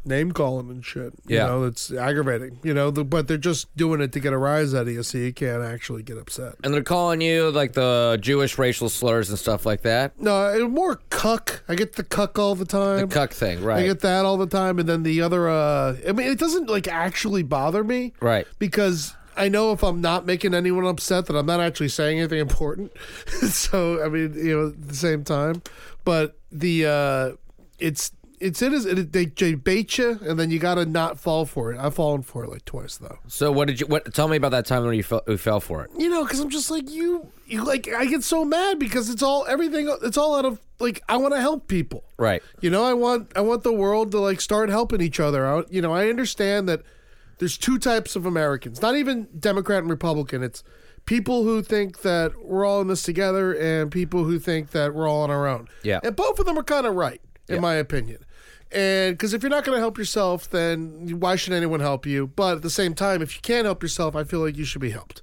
name 0.05 0.33
calling 0.33 0.71
and 0.71 0.85
shit. 0.85 1.12
You 1.26 1.37
Yeah. 1.37 1.47
know, 1.47 1.64
it's 1.64 1.90
aggravating. 1.93 2.59
You 2.62 2.73
know, 2.75 2.90
the, 2.90 3.05
but 3.05 3.28
they're 3.28 3.37
just 3.37 3.75
doing 3.76 4.00
it 4.00 4.12
to 4.12 4.21
get 4.21 4.33
a 4.33 4.38
rise 4.38 4.75
out 4.75 4.83
of 4.83 4.88
you, 4.93 5.02
so 5.02 5.19
you 5.19 5.33
can't 5.33 5.62
actually 5.62 6.02
get 6.02 6.17
upset. 6.19 6.55
And 6.64 6.73
they're 6.73 6.83
calling 6.83 7.21
you 7.21 7.50
like 7.50 7.73
the 7.75 8.19
Jewish 8.21 8.59
racial 8.59 8.88
slurs 8.88 9.28
and 9.31 9.38
stuff 9.38 9.67
like 9.67 9.83
that. 9.83 10.19
No, 10.21 10.69
more 10.69 11.00
cuck. 11.11 11.62
I 11.69 11.75
get 11.75 11.95
the 11.95 12.05
cuck 12.05 12.38
all 12.38 12.55
the 12.55 12.64
time. 12.64 13.09
The 13.09 13.14
cuck 13.14 13.33
thing, 13.33 13.62
right? 13.62 13.83
I 13.83 13.87
get 13.87 14.00
that 14.00 14.25
all 14.25 14.37
the 14.37 14.47
time, 14.47 14.78
and 14.78 14.88
then 14.88 15.02
the 15.02 15.21
other. 15.23 15.49
uh 15.49 15.97
I 16.09 16.12
mean, 16.12 16.26
it 16.31 16.38
doesn't 16.38 16.69
like 16.69 16.88
actually 16.88 17.43
bother 17.43 17.85
me, 17.85 18.12
Right. 18.21 18.47
Because 18.59 19.14
I 19.37 19.49
know 19.49 19.71
if 19.73 19.85
I'm 19.85 20.00
not 20.00 20.26
making 20.26 20.52
anyone 20.55 20.85
upset, 20.85 21.26
that 21.26 21.37
I'm 21.37 21.47
not 21.47 21.61
actually 21.61 21.88
saying 21.90 22.19
anything 22.19 22.40
important. 22.40 22.90
so 23.43 24.02
I 24.02 24.09
mean, 24.09 24.35
you 24.35 24.57
know, 24.59 24.67
at 24.69 24.88
the 24.88 24.97
same 24.97 25.23
time, 25.25 25.62
but 26.05 26.37
the 26.50 26.87
uh 26.87 27.31
it's 27.78 28.11
it's 28.40 28.62
it 28.62 28.73
is 28.73 28.87
it, 28.87 29.12
they, 29.12 29.26
they 29.26 29.54
bait 29.54 29.99
you, 29.99 30.18
and 30.23 30.38
then 30.38 30.50
you 30.50 30.59
got 30.59 30.75
to 30.76 30.87
not 30.87 31.18
fall 31.18 31.45
for 31.47 31.73
it. 31.73 31.78
I've 31.78 31.95
fallen 31.95 32.23
for 32.23 32.45
it 32.45 32.50
like 32.50 32.64
twice 32.64 32.97
though. 32.97 33.18
So 33.26 33.50
what 33.52 33.68
did 33.68 33.80
you? 33.80 33.87
What? 33.87 34.12
Tell 34.14 34.28
me 34.28 34.37
about 34.37 34.50
that 34.52 34.66
time 34.66 34.85
when 34.85 34.95
you 34.95 35.02
fell, 35.02 35.23
you 35.26 35.37
fell 35.38 35.61
for 35.61 35.85
it. 35.85 35.90
You 35.97 36.09
know, 36.09 36.25
because 36.25 36.40
I'm 36.40 36.50
just 36.50 36.71
like 36.71 36.90
you. 36.90 37.28
You 37.47 37.64
like 37.64 37.88
I 37.88 38.07
get 38.07 38.23
so 38.23 38.45
mad 38.45 38.78
because 38.78 39.11
it's 39.11 39.23
all 39.23 39.47
everything. 39.49 39.95
It's 40.02 40.16
all 40.18 40.37
out 40.37 40.45
of 40.45 40.61
like 40.78 41.02
I 41.09 41.16
want 41.16 41.35
to 41.35 41.40
help 41.40 41.68
people. 41.68 42.04
Right. 42.18 42.42
You 42.61 42.71
know, 42.71 42.85
I 42.85 42.92
want 42.95 43.33
I 43.37 43.40
want 43.40 43.62
the 43.62 43.73
world 43.73 44.11
to 44.12 44.18
like 44.21 44.40
start 44.40 44.68
helping 44.68 45.00
each 45.00 45.18
other 45.21 45.47
out. 45.47 45.73
You 45.73 45.80
know, 45.83 45.92
I 45.92 46.09
understand 46.09 46.68
that 46.68 46.83
there's 47.38 47.57
two 47.57 47.78
types 47.78 48.16
of 48.16 48.26
Americans, 48.26 48.83
not 48.83 48.97
even 48.97 49.28
Democrat 49.38 49.78
and 49.80 49.90
Republican. 49.90 50.42
It's 50.42 50.62
people 51.07 51.45
who 51.45 51.62
think 51.62 52.02
that 52.02 52.33
we're 52.45 52.66
all 52.66 52.80
in 52.83 52.88
this 52.88 53.02
together 53.02 53.54
and 53.54 53.90
people 53.90 54.25
who 54.25 54.38
think 54.38 54.73
that 54.73 54.92
we're 54.95 55.09
all 55.09 55.23
on 55.23 55.30
our 55.30 55.47
own. 55.47 55.68
Yeah. 55.83 56.00
And 56.02 56.14
both 56.14 56.38
of 56.38 56.45
them 56.47 56.59
are 56.59 56.62
kind 56.62 56.85
of 56.85 56.95
right, 56.97 57.21
in 57.49 57.54
Yeah. 57.57 57.61
my 57.61 57.75
opinion. 57.76 58.18
And 58.70 59.14
because 59.14 59.32
if 59.32 59.42
you're 59.42 59.50
not 59.50 59.64
going 59.64 59.76
to 59.76 59.80
help 59.80 59.96
yourself, 59.96 60.50
then 60.50 61.18
why 61.20 61.37
should 61.37 61.52
anyone 61.52 61.80
help 61.80 62.04
you? 62.04 62.26
But 62.26 62.56
at 62.56 62.62
the 62.62 62.70
same 62.70 62.94
time, 62.94 63.22
if 63.22 63.34
you 63.34 63.40
can't 63.40 63.64
help 63.64 63.82
yourself, 63.82 64.14
I 64.14 64.25
feel 64.25 64.40
like 64.40 64.56
you 64.56 64.64
should 64.64 64.80
be 64.80 64.90
helped. 64.90 65.22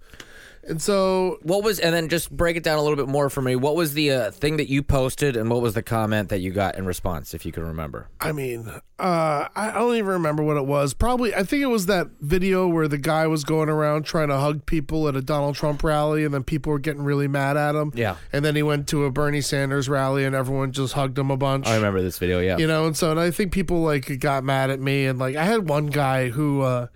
And 0.67 0.81
so 0.81 1.37
What 1.43 1.63
was? 1.63 1.79
And 1.79 1.93
then 1.93 2.09
just 2.09 2.31
break 2.31 2.57
it 2.57 2.63
down 2.63 2.77
a 2.77 2.81
little 2.81 2.95
bit 2.95 3.07
more 3.07 3.29
for 3.29 3.41
me. 3.41 3.55
What 3.55 3.75
was 3.75 3.93
the 3.93 4.11
uh, 4.11 4.31
thing 4.31 4.57
that 4.57 4.69
you 4.69 4.81
posted, 4.81 5.37
and 5.37 5.49
what 5.49 5.61
was 5.61 5.75
the 5.75 5.83
comment 5.83 6.29
that 6.29 6.39
you 6.39 6.51
got 6.51 6.75
in 6.75 6.85
response, 6.85 7.33
if 7.33 7.45
you 7.45 7.51
can 7.51 7.63
remember? 7.63 8.09
I 8.19 8.31
mean, 8.31 8.67
uh, 8.97 9.47
I 9.55 9.71
don't 9.73 9.95
even 9.95 10.07
remember 10.11 10.41
what 10.43 10.57
it 10.57 10.65
was. 10.65 10.93
Probably, 10.93 11.35
I 11.35 11.43
think 11.43 11.61
it 11.61 11.67
was 11.67 11.85
that 11.85 12.07
video 12.19 12.67
where 12.67 12.87
the 12.87 12.97
guy 12.97 13.27
was 13.27 13.43
going 13.43 13.69
around 13.69 14.03
trying 14.03 14.29
to 14.29 14.37
hug 14.37 14.65
people 14.65 15.07
at 15.07 15.15
a 15.15 15.21
Donald 15.21 15.55
Trump 15.55 15.83
rally, 15.83 16.23
and 16.23 16.33
then 16.33 16.43
people 16.43 16.71
were 16.71 16.79
getting 16.79 17.03
really 17.03 17.27
mad 17.27 17.57
at 17.57 17.75
him. 17.75 17.91
Yeah. 17.93 18.15
And 18.33 18.43
then 18.43 18.55
he 18.55 18.63
went 18.63 18.87
to 18.89 19.05
a 19.05 19.11
Bernie 19.11 19.41
Sanders 19.41 19.87
rally, 19.87 20.25
and 20.25 20.35
everyone 20.35 20.71
just 20.71 20.93
hugged 20.93 21.17
him 21.17 21.29
a 21.29 21.37
bunch. 21.37 21.67
I 21.67 21.75
remember 21.75 22.01
this 22.01 22.17
video. 22.17 22.39
Yeah. 22.39 22.57
You 22.57 22.67
know, 22.67 22.87
and 22.87 22.97
so 22.97 23.11
and 23.11 23.19
I 23.19 23.31
think 23.31 23.51
people 23.51 23.81
like 23.81 24.19
got 24.19 24.43
mad 24.43 24.71
at 24.71 24.79
me, 24.79 25.05
and 25.05 25.19
like 25.19 25.35
I 25.35 25.43
had 25.43 25.69
one 25.69 25.87
guy 25.87 26.29
who, 26.29 26.61
uh, 26.61 26.87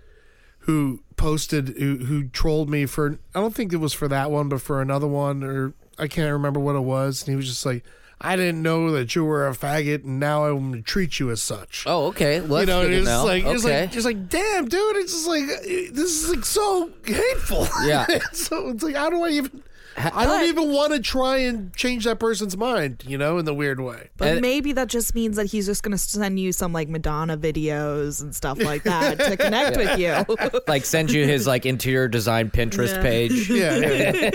who 0.60 1.02
posted 1.20 1.76
who, 1.76 1.98
who 1.98 2.28
trolled 2.28 2.70
me 2.70 2.86
for 2.86 3.18
I 3.34 3.40
don't 3.40 3.54
think 3.54 3.74
it 3.74 3.76
was 3.76 3.92
for 3.92 4.08
that 4.08 4.30
one, 4.30 4.48
but 4.48 4.62
for 4.62 4.80
another 4.80 5.06
one, 5.06 5.44
or 5.44 5.74
I 5.98 6.08
can't 6.08 6.32
remember 6.32 6.58
what 6.58 6.76
it 6.76 6.80
was, 6.80 7.22
and 7.22 7.30
he 7.30 7.36
was 7.36 7.46
just 7.46 7.64
like. 7.64 7.84
I 8.22 8.36
didn't 8.36 8.60
know 8.60 8.90
that 8.90 9.14
you 9.14 9.24
were 9.24 9.48
a 9.48 9.52
faggot, 9.52 10.04
and 10.04 10.20
now 10.20 10.44
I'm 10.44 10.72
gonna 10.72 10.82
treat 10.82 11.18
you 11.18 11.30
as 11.30 11.42
such. 11.42 11.84
Oh, 11.86 12.08
okay. 12.08 12.42
Well, 12.42 12.60
you 12.60 12.66
know, 12.66 12.82
it's 12.82 13.06
know. 13.06 13.24
like 13.24 13.46
it's 13.46 13.64
like 13.64 13.92
just 13.92 14.04
like 14.04 14.28
damn, 14.28 14.68
dude. 14.68 14.96
It's 14.96 15.12
just 15.14 15.26
like 15.26 15.46
this 15.46 15.96
is 15.96 16.28
like 16.28 16.44
so 16.44 16.90
hateful. 17.06 17.66
Yeah. 17.82 18.06
so 18.32 18.68
it's 18.68 18.82
like 18.82 18.94
how 18.94 19.08
do 19.08 19.22
I 19.22 19.30
even? 19.30 19.62
I 19.96 20.24
don't 20.24 20.48
even 20.48 20.72
want 20.72 20.92
to 20.92 21.00
try 21.00 21.38
and 21.38 21.74
change 21.74 22.04
that 22.04 22.18
person's 22.18 22.56
mind. 22.56 23.02
You 23.06 23.18
know, 23.18 23.38
in 23.38 23.44
the 23.44 23.54
weird 23.54 23.80
way. 23.80 24.10
But 24.16 24.28
And- 24.28 24.40
maybe 24.40 24.72
that 24.72 24.88
just 24.88 25.14
means 25.14 25.36
that 25.36 25.46
he's 25.46 25.66
just 25.66 25.82
going 25.82 25.92
to 25.92 25.98
send 25.98 26.38
you 26.38 26.52
some 26.52 26.72
like 26.72 26.88
Madonna 26.88 27.36
videos 27.36 28.22
and 28.22 28.34
stuff 28.34 28.60
like 28.62 28.84
that 28.84 29.18
to 29.18 29.36
connect 29.36 29.76
with 29.76 29.98
you. 29.98 30.60
like 30.68 30.84
send 30.84 31.10
you 31.10 31.26
his 31.26 31.46
like 31.46 31.66
interior 31.66 32.08
design 32.08 32.50
Pinterest 32.50 32.94
Yeah. 32.94 33.02
page. 33.02 33.50
Yeah, 33.50 33.76
yeah, 33.76 34.12
yeah. 34.14 34.30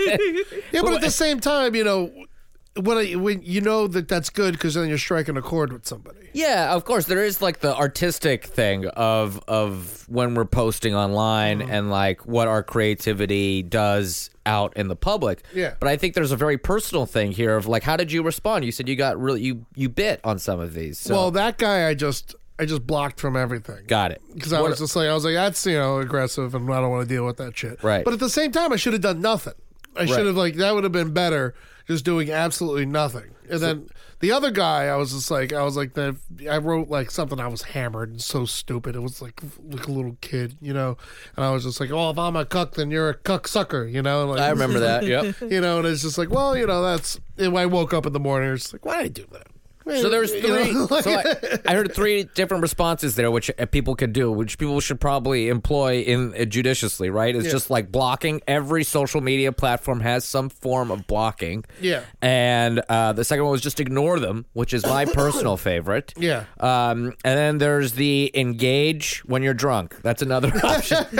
Yeah, 0.72 0.82
but 0.82 0.94
at 0.94 1.00
the 1.00 1.10
same 1.10 1.40
time, 1.40 1.74
you 1.74 1.84
know, 1.84 2.10
when 2.80 2.98
I, 2.98 3.12
when 3.14 3.40
you 3.42 3.60
know 3.62 3.86
that 3.86 4.08
that's 4.08 4.28
good 4.30 4.52
because 4.52 4.74
then 4.74 4.88
you're 4.88 4.98
striking 4.98 5.36
a 5.36 5.42
chord 5.42 5.72
with 5.72 5.86
somebody. 5.86 6.25
Yeah, 6.36 6.74
of 6.74 6.84
course. 6.84 7.06
There 7.06 7.24
is 7.24 7.40
like 7.40 7.60
the 7.60 7.74
artistic 7.74 8.44
thing 8.44 8.86
of 8.88 9.40
of 9.48 10.04
when 10.08 10.34
we're 10.34 10.44
posting 10.44 10.94
online 10.94 11.60
Mm-hmm. 11.60 11.70
and 11.70 11.90
like 11.90 12.26
what 12.26 12.48
our 12.48 12.62
creativity 12.62 13.62
does 13.62 14.30
out 14.44 14.76
in 14.76 14.88
the 14.88 14.96
public. 14.96 15.42
Yeah. 15.54 15.74
But 15.80 15.88
I 15.88 15.96
think 15.96 16.14
there's 16.14 16.32
a 16.32 16.36
very 16.36 16.58
personal 16.58 17.06
thing 17.06 17.32
here 17.32 17.56
of 17.56 17.66
like 17.66 17.82
how 17.82 17.96
did 17.96 18.12
you 18.12 18.22
respond? 18.22 18.64
You 18.64 18.72
said 18.72 18.88
you 18.88 18.96
got 18.96 19.18
really 19.20 19.40
you 19.42 19.66
you 19.74 19.88
bit 19.88 20.20
on 20.24 20.38
some 20.38 20.60
of 20.60 20.74
these. 20.74 20.98
So 20.98 21.14
Well, 21.14 21.30
that 21.32 21.58
guy, 21.58 21.88
I 21.88 21.94
just 21.94 22.34
I 22.58 22.64
just 22.64 22.86
blocked 22.86 23.20
from 23.20 23.36
everything. 23.36 23.84
got 23.86 24.12
it. 24.12 24.22
Because 24.34 24.52
I 24.52 24.60
What- 24.60 24.70
was 24.70 24.78
just 24.78 24.96
like, 24.96 25.08
I 25.08 25.14
was 25.14 25.24
like, 25.24 25.34
that's 25.34 25.64
you 25.66 25.74
know 25.78 25.98
aggressive, 25.98 26.54
and 26.54 26.70
I 26.72 26.80
don't 26.80 26.90
want 26.90 27.08
to 27.08 27.14
deal 27.14 27.26
with 27.26 27.36
that 27.38 27.56
shit. 27.56 27.82
Right. 27.82 28.04
But 28.04 28.14
at 28.14 28.20
the 28.20 28.30
same 28.30 28.50
time, 28.52 28.72
I 28.72 28.76
should 28.76 28.92
have 28.94 29.02
done 29.02 29.20
nothing. 29.20 29.54
I 29.96 30.00
Right. 30.00 30.08
should 30.08 30.26
have 30.26 30.36
like 30.36 30.56
that 30.56 30.74
would 30.74 30.84
have 30.84 30.92
been 30.92 31.12
better, 31.12 31.54
just 31.88 32.04
doing 32.04 32.30
absolutely 32.30 32.86
nothing. 32.86 33.30
And 33.48 33.60
then 33.60 33.88
the 34.20 34.32
other 34.32 34.50
guy, 34.50 34.86
I 34.86 34.96
was 34.96 35.12
just 35.12 35.30
like, 35.30 35.52
I 35.52 35.62
was 35.62 35.76
like, 35.76 35.94
that 35.94 36.16
I 36.50 36.58
wrote 36.58 36.88
like 36.88 37.10
something. 37.10 37.38
I 37.38 37.48
was 37.48 37.62
hammered 37.62 38.10
and 38.10 38.20
so 38.20 38.44
stupid. 38.44 38.96
It 38.96 39.00
was 39.00 39.20
like 39.20 39.42
like 39.68 39.86
a 39.86 39.92
little 39.92 40.16
kid, 40.20 40.56
you 40.60 40.72
know. 40.72 40.96
And 41.36 41.44
I 41.44 41.50
was 41.50 41.64
just 41.64 41.80
like, 41.80 41.90
oh, 41.90 42.10
if 42.10 42.18
I'm 42.18 42.36
a 42.36 42.44
cuck, 42.44 42.74
then 42.74 42.90
you're 42.90 43.10
a 43.10 43.14
cuck 43.14 43.46
sucker, 43.48 43.84
you 43.86 44.02
know. 44.02 44.26
Like, 44.26 44.40
I 44.40 44.50
remember 44.50 44.80
that. 44.80 44.96
Yep. 45.06 45.36
You 45.52 45.60
know, 45.60 45.78
and 45.78 45.86
it's 45.86 46.02
just 46.02 46.18
like, 46.18 46.30
well, 46.30 46.56
you 46.56 46.66
know, 46.66 46.82
that's. 46.82 47.20
And 47.38 47.56
I 47.56 47.66
woke 47.66 47.94
up 47.94 48.06
in 48.06 48.12
the 48.12 48.20
morning, 48.20 48.52
it's 48.52 48.72
like, 48.72 48.84
why 48.84 49.02
did 49.02 49.04
I 49.04 49.08
do 49.08 49.26
that? 49.32 49.46
So 49.86 50.08
there's 50.08 50.32
three. 50.32 50.72
so 51.02 51.10
I, 51.10 51.58
I 51.66 51.74
heard 51.74 51.92
three 51.94 52.24
different 52.34 52.62
responses 52.62 53.14
there, 53.16 53.30
which 53.30 53.50
people 53.70 53.94
could 53.94 54.12
do, 54.12 54.30
which 54.32 54.58
people 54.58 54.80
should 54.80 55.00
probably 55.00 55.48
employ 55.48 56.00
in 56.00 56.34
uh, 56.34 56.44
judiciously. 56.44 57.08
Right? 57.10 57.34
It's 57.36 57.46
Yeah. 57.46 57.52
just 57.52 57.70
like 57.70 57.92
blocking. 57.92 58.40
Every 58.48 58.82
social 58.84 59.20
media 59.20 59.52
platform 59.52 60.00
has 60.00 60.24
some 60.24 60.48
form 60.48 60.90
of 60.90 61.06
blocking. 61.06 61.64
Yeah. 61.80 62.02
And 62.20 62.80
uh, 62.88 63.12
the 63.12 63.24
second 63.24 63.44
one 63.44 63.52
was 63.52 63.60
just 63.62 63.78
ignore 63.80 64.18
them, 64.18 64.46
which 64.54 64.72
is 64.74 64.84
my 64.84 65.04
personal 65.12 65.56
favorite. 65.56 66.12
Yeah. 66.16 66.44
Um, 66.58 67.12
and 67.24 67.38
then 67.38 67.58
there's 67.58 67.92
the 67.92 68.30
engage 68.34 69.22
when 69.26 69.42
you're 69.42 69.54
drunk. 69.54 69.96
That's 70.02 70.22
another 70.22 70.52
option. 70.64 71.04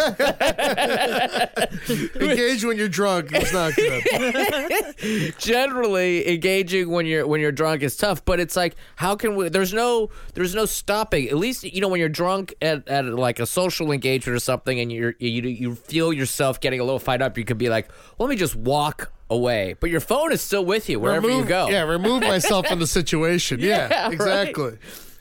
Engage 2.21 2.65
when 2.65 2.77
you're 2.77 2.89
drunk. 2.89 3.31
It's 3.33 3.53
not 3.53 3.75
good. 3.75 5.35
generally 5.39 6.29
engaging 6.29 6.91
when 6.91 7.07
you're 7.07 7.27
when 7.27 7.41
you're 7.41 7.53
drunk 7.53 7.83
is 7.83 7.97
tough 7.97 8.25
but 8.25 8.41
it's 8.41 8.56
like 8.57 8.77
how 8.97 9.15
can 9.15 9.37
we 9.37 9.49
there's 9.49 9.73
no 9.75 10.11
there's 10.35 10.55
no 10.55 10.65
stopping 10.65 11.29
at 11.29 11.37
least 11.37 11.65
you 11.65 11.81
know 11.81 11.89
when 11.89 12.01
you're 12.01 12.09
drunk 12.09 12.55
at, 12.63 12.87
at 12.89 13.05
like 13.05 13.39
a 13.39 13.47
social 13.47 13.93
engagement 13.93 14.35
or 14.37 14.41
something 14.41 14.81
and 14.81 14.91
you're 14.91 15.15
you, 15.19 15.43
you 15.43 15.75
feel 15.75 16.13
yourself 16.13 16.61
getting 16.61 16.81
a 16.81 16.85
little 16.85 16.99
fired 16.99 17.23
up 17.23 17.37
you 17.39 17.45
could 17.45 17.59
be 17.59 17.69
like 17.69 17.89
let 18.19 18.29
me 18.29 18.37
just 18.37 18.57
walk 18.57 19.13
away 19.31 19.75
but 19.81 19.91
your 19.91 20.01
phone 20.01 20.33
is 20.33 20.41
still 20.41 20.65
with 20.65 20.89
you 20.89 20.99
wherever 21.01 21.27
remove, 21.27 21.45
you 21.45 21.49
go 21.49 21.69
Yeah, 21.69 21.83
remove 21.83 22.23
myself 22.23 22.67
from 22.69 22.79
the 22.79 22.87
situation. 22.87 23.61
Yeah, 23.67 23.89
Yeah, 23.91 24.03
right. 24.05 24.13
exactly. 24.13 24.79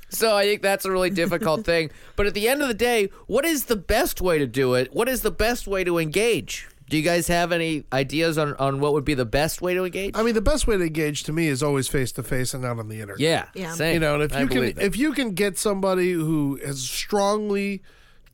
So 0.10 0.36
I 0.36 0.46
think 0.46 0.62
that's 0.62 0.86
a 0.86 0.92
really 0.92 1.10
difficult 1.10 1.66
thing. 1.66 1.90
But 2.16 2.28
at 2.28 2.36
the 2.36 2.48
end 2.48 2.62
of 2.62 2.68
the 2.68 2.74
day, 2.76 3.10
what 3.26 3.44
is 3.44 3.66
the 3.66 3.76
best 3.76 4.22
way 4.22 4.38
to 4.38 4.46
do 4.48 4.76
it? 4.76 4.94
What 4.94 5.10
is 5.10 5.22
the 5.24 5.32
best 5.32 5.68
way 5.68 5.84
to 5.84 5.98
engage? 5.98 6.70
Do 6.88 6.98
you 6.98 7.04
guys 7.04 7.28
have 7.28 7.52
any 7.52 7.84
ideas 7.92 8.38
on, 8.38 8.54
on 8.58 8.80
what 8.80 8.94
would 8.94 9.06
be 9.06 9.16
the 9.16 9.26
best 9.26 9.62
way 9.62 9.74
to 9.74 9.84
engage? 9.86 10.16
I 10.16 10.22
mean, 10.22 10.36
the 10.36 10.42
best 10.42 10.68
way 10.68 10.78
to 10.78 10.84
engage 10.84 11.24
to 11.24 11.34
me 11.34 11.48
is 11.48 11.64
always 11.64 11.88
face 11.88 12.12
to 12.14 12.24
face 12.24 12.54
and 12.54 12.62
not 12.64 12.78
on 12.78 12.90
the 12.90 13.02
internet. 13.02 13.20
yeah, 13.20 13.46
Yeah. 13.56 13.74
same. 13.74 13.96
You 13.96 14.00
know, 14.02 14.14
and 14.16 14.24
if 14.24 14.36
I 14.36 14.42
you 14.42 14.48
can, 14.48 14.62
that. 14.62 14.78
if 14.82 14.96
you 14.96 15.12
can 15.14 15.32
get 15.32 15.58
somebody 15.58 16.12
who 16.12 16.60
has 16.64 16.82
strongly 16.82 17.82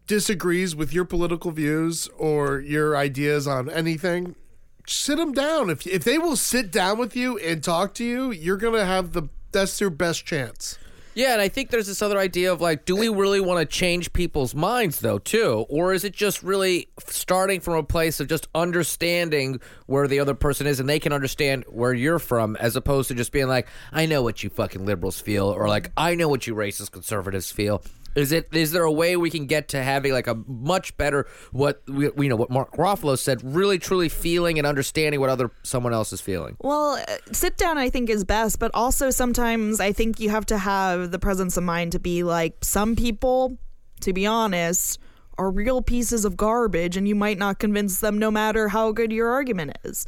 disagrees 0.07 0.75
with 0.75 0.91
your 0.93 1.05
political 1.05 1.51
views 1.51 2.09
or 2.17 2.59
your 2.59 2.97
ideas 2.97 3.47
on 3.47 3.69
anything, 3.69 4.35
sit 4.85 5.15
them 5.17 5.31
down. 5.31 5.69
If 5.69 5.87
if 5.87 6.03
they 6.03 6.17
will 6.17 6.35
sit 6.35 6.71
down 6.71 6.97
with 6.97 7.15
you 7.15 7.37
and 7.37 7.63
talk 7.63 7.93
to 7.95 8.03
you, 8.03 8.31
you're 8.31 8.57
gonna 8.57 8.85
have 8.85 9.13
the 9.13 9.29
that's 9.53 9.79
your 9.79 9.89
best 9.89 10.25
chance. 10.25 10.77
Yeah, 11.13 11.33
and 11.33 11.41
I 11.41 11.49
think 11.49 11.69
there's 11.69 11.87
this 11.87 12.01
other 12.01 12.17
idea 12.17 12.53
of 12.53 12.61
like, 12.61 12.85
do 12.85 12.95
we 12.95 13.09
really 13.09 13.41
want 13.41 13.59
to 13.59 13.65
change 13.65 14.13
people's 14.13 14.55
minds 14.55 14.99
though, 14.99 15.19
too, 15.19 15.65
or 15.67 15.93
is 15.93 16.05
it 16.05 16.13
just 16.13 16.41
really 16.41 16.87
starting 17.05 17.59
from 17.59 17.73
a 17.73 17.83
place 17.83 18.21
of 18.21 18.27
just 18.27 18.47
understanding 18.55 19.59
where 19.87 20.07
the 20.07 20.19
other 20.19 20.33
person 20.33 20.67
is, 20.67 20.79
and 20.79 20.87
they 20.87 20.99
can 20.99 21.11
understand 21.11 21.65
where 21.67 21.93
you're 21.93 22.19
from, 22.19 22.55
as 22.57 22.77
opposed 22.77 23.09
to 23.09 23.13
just 23.13 23.33
being 23.33 23.47
like, 23.47 23.67
I 23.91 24.05
know 24.05 24.23
what 24.23 24.41
you 24.41 24.49
fucking 24.49 24.85
liberals 24.85 25.19
feel, 25.19 25.47
or 25.47 25.67
like, 25.67 25.91
I 25.97 26.15
know 26.15 26.29
what 26.29 26.47
you 26.47 26.55
racist 26.55 26.91
conservatives 26.91 27.51
feel. 27.51 27.83
Is 28.15 28.31
it? 28.31 28.49
Is 28.51 28.71
there 28.71 28.83
a 28.83 28.91
way 28.91 29.15
we 29.15 29.29
can 29.29 29.45
get 29.45 29.69
to 29.69 29.81
having 29.81 30.11
like 30.11 30.27
a 30.27 30.35
much 30.47 30.95
better 30.97 31.27
what 31.51 31.81
we, 31.87 32.09
you 32.17 32.29
know 32.29 32.35
what 32.35 32.49
Mark 32.49 32.73
Ruffalo 32.73 33.17
said, 33.17 33.41
really 33.43 33.79
truly 33.79 34.09
feeling 34.09 34.57
and 34.57 34.67
understanding 34.67 35.19
what 35.19 35.29
other 35.29 35.51
someone 35.63 35.93
else 35.93 36.11
is 36.11 36.21
feeling? 36.21 36.57
Well, 36.59 37.03
uh, 37.07 37.17
sit 37.31 37.57
down, 37.57 37.77
I 37.77 37.89
think, 37.89 38.09
is 38.09 38.23
best, 38.23 38.59
but 38.59 38.71
also 38.73 39.09
sometimes 39.09 39.79
I 39.79 39.93
think 39.93 40.19
you 40.19 40.29
have 40.29 40.45
to 40.47 40.57
have 40.57 41.11
the 41.11 41.19
presence 41.19 41.57
of 41.57 41.63
mind 41.63 41.93
to 41.93 41.99
be 41.99 42.23
like, 42.23 42.57
some 42.63 42.95
people, 42.95 43.57
to 44.01 44.13
be 44.13 44.25
honest, 44.25 44.99
are 45.41 45.49
real 45.49 45.81
pieces 45.81 46.23
of 46.23 46.37
garbage 46.37 46.95
and 46.95 47.07
you 47.07 47.15
might 47.15 47.37
not 47.37 47.57
convince 47.57 47.99
them 47.99 48.19
no 48.19 48.29
matter 48.29 48.67
how 48.67 48.91
good 48.91 49.11
your 49.11 49.29
argument 49.29 49.75
is. 49.83 50.05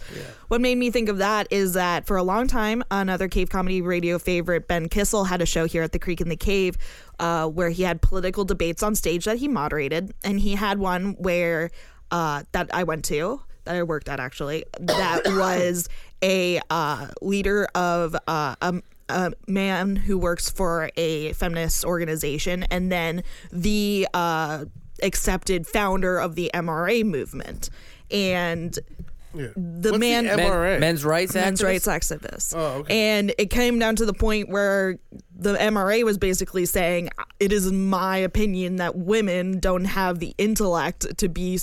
What 0.47 0.61
made 0.61 0.77
me 0.77 0.91
think 0.91 1.09
of 1.09 1.17
that 1.17 1.47
is 1.49 1.73
that 1.73 2.05
for 2.05 2.17
a 2.17 2.23
long 2.23 2.47
time, 2.47 2.83
another 2.91 3.27
cave 3.27 3.49
comedy 3.49 3.81
radio 3.81 4.19
favorite, 4.19 4.67
Ben 4.67 4.89
Kissel, 4.89 5.25
had 5.25 5.41
a 5.41 5.45
show 5.45 5.65
here 5.65 5.81
at 5.81 5.91
the 5.91 5.99
Creek 5.99 6.21
and 6.21 6.29
the 6.29 6.35
Cave 6.35 6.77
uh, 7.19 7.47
where 7.47 7.69
he 7.69 7.81
had 7.83 8.01
political 8.01 8.45
debates 8.45 8.83
on 8.83 8.93
stage 8.93 9.25
that 9.25 9.37
he 9.37 9.47
moderated. 9.47 10.13
And 10.23 10.39
he 10.39 10.53
had 10.53 10.77
one 10.77 11.13
where 11.13 11.71
uh, 12.11 12.43
that 12.51 12.69
I 12.71 12.83
went 12.83 13.03
to, 13.05 13.41
that 13.63 13.75
I 13.75 13.83
worked 13.83 14.09
at 14.09 14.19
actually, 14.19 14.65
that 14.79 15.23
was 15.25 15.89
a 16.21 16.61
uh, 16.69 17.07
leader 17.21 17.67
of 17.73 18.15
uh, 18.27 18.55
a, 18.61 18.81
a 19.09 19.33
man 19.47 19.95
who 19.95 20.17
works 20.17 20.49
for 20.49 20.91
a 20.95 21.33
feminist 21.33 21.83
organization, 21.83 22.63
and 22.63 22.91
then 22.91 23.23
the 23.51 24.07
uh, 24.13 24.65
accepted 25.03 25.67
founder 25.67 26.17
of 26.17 26.35
the 26.35 26.49
MRA 26.53 27.03
movement. 27.03 27.69
And 28.09 28.77
the 29.33 29.89
What's 29.91 29.97
man, 29.99 30.25
the 30.25 30.31
MRA? 30.33 30.79
men's 30.79 31.03
rights 31.03 31.33
men's 31.33 31.59
activists? 31.59 31.87
rights 31.87 31.87
activists. 31.87 32.53
Oh, 32.55 32.79
okay. 32.81 32.95
And 33.17 33.33
it 33.39 33.49
came 33.49 33.79
down 33.79 33.95
to 33.95 34.05
the 34.05 34.13
point 34.13 34.47
where 34.49 34.99
the 35.35 35.55
MRA 35.55 36.03
was 36.03 36.19
basically 36.19 36.65
saying, 36.67 37.09
"It 37.39 37.51
is 37.51 37.71
my 37.71 38.17
opinion 38.17 38.75
that 38.75 38.95
women 38.95 39.59
don't 39.59 39.85
have 39.85 40.19
the 40.19 40.35
intellect 40.37 41.17
to 41.17 41.29
be." 41.29 41.59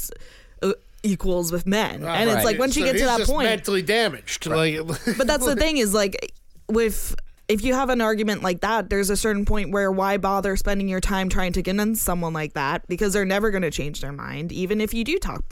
uh, 0.63 0.73
Equals 1.03 1.51
with 1.51 1.65
men, 1.65 2.05
and 2.05 2.29
it's 2.29 2.45
like 2.45 2.59
once 2.59 2.77
you 2.77 2.83
Ah, 2.85 2.93
get 2.93 2.99
to 2.99 3.05
that 3.07 3.19
just 3.21 3.31
point, 3.31 3.49
mentally 3.49 3.81
damaged. 3.81 4.45
Like, 4.45 4.77
but 5.17 5.27
that's 5.27 5.47
the 5.47 5.57
thing 5.57 5.79
is 5.79 5.95
like 5.95 6.35
with 6.69 7.15
if 7.51 7.63
you 7.65 7.75
have 7.75 7.91
an 7.91 8.01
argument 8.01 8.43
like 8.43 8.61
that, 8.61 8.89
there's 8.89 9.11
a 9.11 9.17
certain 9.17 9.45
point 9.45 9.73
where 9.73 9.91
why 9.91 10.17
bother 10.17 10.57
spending 10.57 10.89
your 10.89 11.01
time 11.01 11.29
trying 11.29 11.53
to 11.55 11.63
convince 11.63 12.01
someone 12.01 12.33
like 12.33 12.55
that 12.55 12.87
because 12.89 13.13
they're 13.13 13.25
never 13.25 13.51
going 13.51 13.63
to 13.63 13.71
change 13.71 14.01
their 14.01 14.13
mind, 14.13 14.53
even 14.53 14.81
if 14.81 14.95
you 14.95 15.05
do 15.05 15.19
talk 15.19 15.43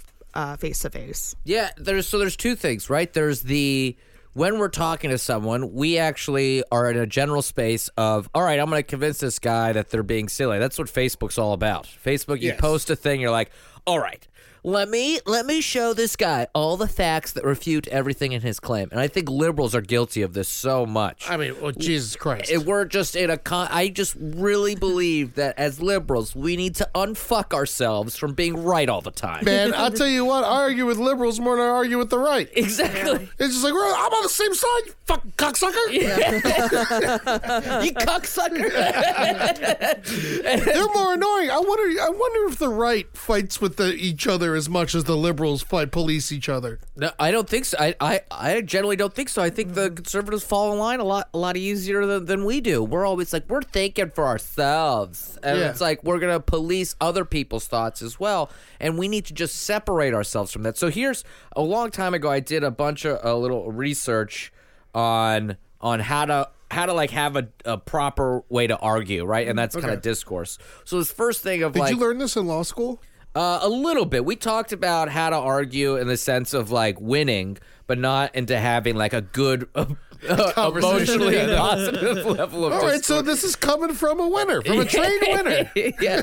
face 0.58 0.78
to 0.80 0.90
face. 0.90 1.34
Yeah, 1.44 1.70
there's 1.76 2.06
so 2.06 2.18
there's 2.18 2.36
two 2.36 2.54
things, 2.54 2.88
right? 2.88 3.12
There's 3.12 3.42
the 3.42 3.96
when 4.34 4.58
we're 4.58 4.68
talking 4.68 5.10
to 5.10 5.18
someone, 5.18 5.72
we 5.72 5.98
actually 5.98 6.62
are 6.70 6.88
in 6.90 6.96
a 6.96 7.06
general 7.06 7.42
space 7.42 7.88
of, 7.96 8.30
all 8.34 8.42
right, 8.42 8.60
I'm 8.60 8.70
going 8.70 8.78
to 8.78 8.86
convince 8.86 9.18
this 9.18 9.40
guy 9.40 9.72
that 9.72 9.90
they're 9.90 10.04
being 10.04 10.28
silly. 10.28 10.60
That's 10.60 10.78
what 10.78 10.86
Facebook's 10.86 11.38
all 11.38 11.54
about. 11.54 11.86
Facebook, 11.86 12.40
you 12.40 12.48
Yes. 12.50 12.60
post 12.60 12.88
a 12.90 12.94
thing, 12.94 13.20
you're 13.20 13.32
like, 13.32 13.50
all 13.84 13.98
right, 13.98 14.28
let 14.64 14.88
me 14.88 15.20
let 15.26 15.46
me 15.46 15.60
show 15.60 15.92
this 15.94 16.16
guy 16.16 16.46
all 16.54 16.76
the 16.76 16.88
facts 16.88 17.32
that 17.32 17.44
refute 17.44 17.86
everything 17.88 18.32
in 18.32 18.40
his 18.42 18.60
claim. 18.60 18.88
And 18.90 19.00
I 19.00 19.08
think 19.08 19.28
liberals 19.28 19.74
are 19.74 19.80
guilty 19.80 20.22
of 20.22 20.32
this 20.34 20.48
so 20.48 20.84
much. 20.86 21.28
I 21.30 21.36
mean, 21.36 21.60
well, 21.60 21.72
Jesus 21.72 22.16
Christ. 22.16 22.50
It- 22.50 22.64
we're 22.66 22.84
just 22.84 23.16
in 23.16 23.30
a 23.30 23.36
con- 23.38 23.68
I 23.70 23.88
just 23.88 24.14
really 24.18 24.74
believe 24.74 25.34
that 25.36 25.58
as 25.58 25.80
liberals, 25.80 26.34
we 26.36 26.56
need 26.56 26.74
to 26.76 26.88
unfuck 26.94 27.54
ourselves 27.54 28.16
from 28.16 28.34
being 28.34 28.62
right 28.62 28.88
all 28.88 29.00
the 29.00 29.10
time. 29.10 29.44
Man, 29.44 29.72
I'll 29.74 29.90
tell 29.90 30.08
you 30.08 30.24
what, 30.24 30.44
I 30.44 30.62
argue 30.62 30.84
with 30.86 30.98
liberals 30.98 31.40
more 31.40 31.56
than 31.56 31.64
I 31.64 31.68
argue 31.68 31.96
with 31.98 32.10
the 32.10 32.18
right. 32.18 32.48
Exactly. 32.54 33.28
It's 33.38 33.54
just 33.54 33.64
like, 33.64 33.72
well, 33.74 33.94
I'm 33.96 34.12
on 34.12 34.22
the 34.22 34.28
same 34.28 34.54
side, 34.54 34.80
you 34.86 34.92
fucking 35.06 35.32
cocksucker. 35.38 35.92
you 37.84 37.92
cocksucker. 37.92 38.68
They're 40.64 40.88
more 40.94 41.14
annoying. 41.14 41.50
I 41.50 41.58
wonder. 41.58 42.02
I 42.02 42.08
wonder 42.10 42.48
if 42.52 42.58
the 42.58 42.68
right 42.68 43.06
fights 43.16 43.60
with 43.60 43.76
the, 43.76 43.94
each 43.94 44.26
other 44.26 44.47
as 44.54 44.68
much 44.68 44.94
as 44.94 45.04
the 45.04 45.16
liberals 45.16 45.62
fight 45.62 45.90
police 45.90 46.30
each 46.32 46.48
other. 46.48 46.78
No, 46.96 47.10
I 47.18 47.30
don't 47.30 47.48
think 47.48 47.64
so. 47.64 47.76
I, 47.78 47.94
I, 48.00 48.20
I 48.30 48.60
generally 48.60 48.96
don't 48.96 49.12
think 49.14 49.28
so. 49.28 49.42
I 49.42 49.50
think 49.50 49.74
the 49.74 49.90
conservatives 49.90 50.44
fall 50.44 50.72
in 50.72 50.78
line 50.78 51.00
a 51.00 51.04
lot, 51.04 51.28
a 51.32 51.38
lot 51.38 51.56
easier 51.56 52.04
than, 52.06 52.26
than 52.26 52.44
we 52.44 52.60
do. 52.60 52.82
We're 52.82 53.06
always 53.06 53.32
like 53.32 53.48
we're 53.48 53.62
thinking 53.62 54.10
for 54.10 54.26
ourselves, 54.26 55.38
and 55.42 55.58
Yeah. 55.58 55.70
it's 55.70 55.80
like 55.80 56.02
we're 56.04 56.18
gonna 56.18 56.40
police 56.40 56.94
other 57.00 57.24
people's 57.24 57.66
thoughts 57.66 58.02
as 58.02 58.20
well, 58.20 58.50
and 58.80 58.98
we 58.98 59.08
need 59.08 59.24
to 59.26 59.34
just 59.34 59.56
separate 59.56 60.14
ourselves 60.14 60.52
from 60.52 60.62
that. 60.64 60.76
So 60.76 60.90
here's 60.90 61.24
a 61.56 61.62
long 61.62 61.90
time 61.90 62.14
ago, 62.14 62.30
I 62.30 62.40
did 62.40 62.64
a 62.64 62.70
bunch 62.70 63.04
of 63.04 63.18
a 63.22 63.34
little 63.34 63.70
research 63.72 64.52
on 64.94 65.56
on 65.80 66.00
how 66.00 66.24
to 66.24 66.48
how 66.70 66.86
to 66.86 66.92
like 66.92 67.10
have 67.10 67.36
a, 67.36 67.48
a 67.64 67.78
proper 67.78 68.42
way 68.48 68.66
to 68.66 68.76
argue, 68.78 69.24
right? 69.24 69.48
And 69.48 69.54
mm, 69.56 69.62
that's 69.62 69.74
kind 69.76 69.90
of 69.92 70.02
discourse. 70.02 70.58
So 70.84 70.98
this 70.98 71.10
first 71.10 71.42
thing 71.42 71.62
of 71.62 71.72
Did 71.72 71.80
like 71.80 71.94
you 71.94 72.00
learn 72.00 72.18
this 72.18 72.36
in 72.36 72.46
law 72.46 72.62
school? 72.62 73.00
Uh, 73.38 73.60
a 73.62 73.68
little 73.68 74.04
bit. 74.04 74.24
We 74.24 74.36
talked 74.36 74.72
about 74.72 75.08
how 75.08 75.30
to 75.30 75.36
argue 75.36 75.96
in 75.96 76.08
the 76.08 76.16
sense 76.16 76.52
of 76.54 76.70
like 76.70 77.00
winning, 77.00 77.58
but 77.86 77.98
not 77.98 78.34
into 78.34 78.58
having 78.58 78.96
like 78.96 79.12
a 79.12 79.20
good, 79.22 79.68
uh, 79.74 79.86
emotionally 80.56 81.36
Yeah. 81.36 81.56
positive 81.56 82.26
level 82.38 82.66
of. 82.66 82.72
All 82.72 82.82
right, 82.82 83.04
so 83.04 83.22
this 83.22 83.44
is 83.44 83.54
coming 83.56 83.94
from 83.94 84.18
a 84.20 84.28
winner, 84.28 84.60
from 84.62 84.80
a 84.80 84.84
trained 84.84 85.22
winner. 85.28 85.70
yeah. 86.00 86.22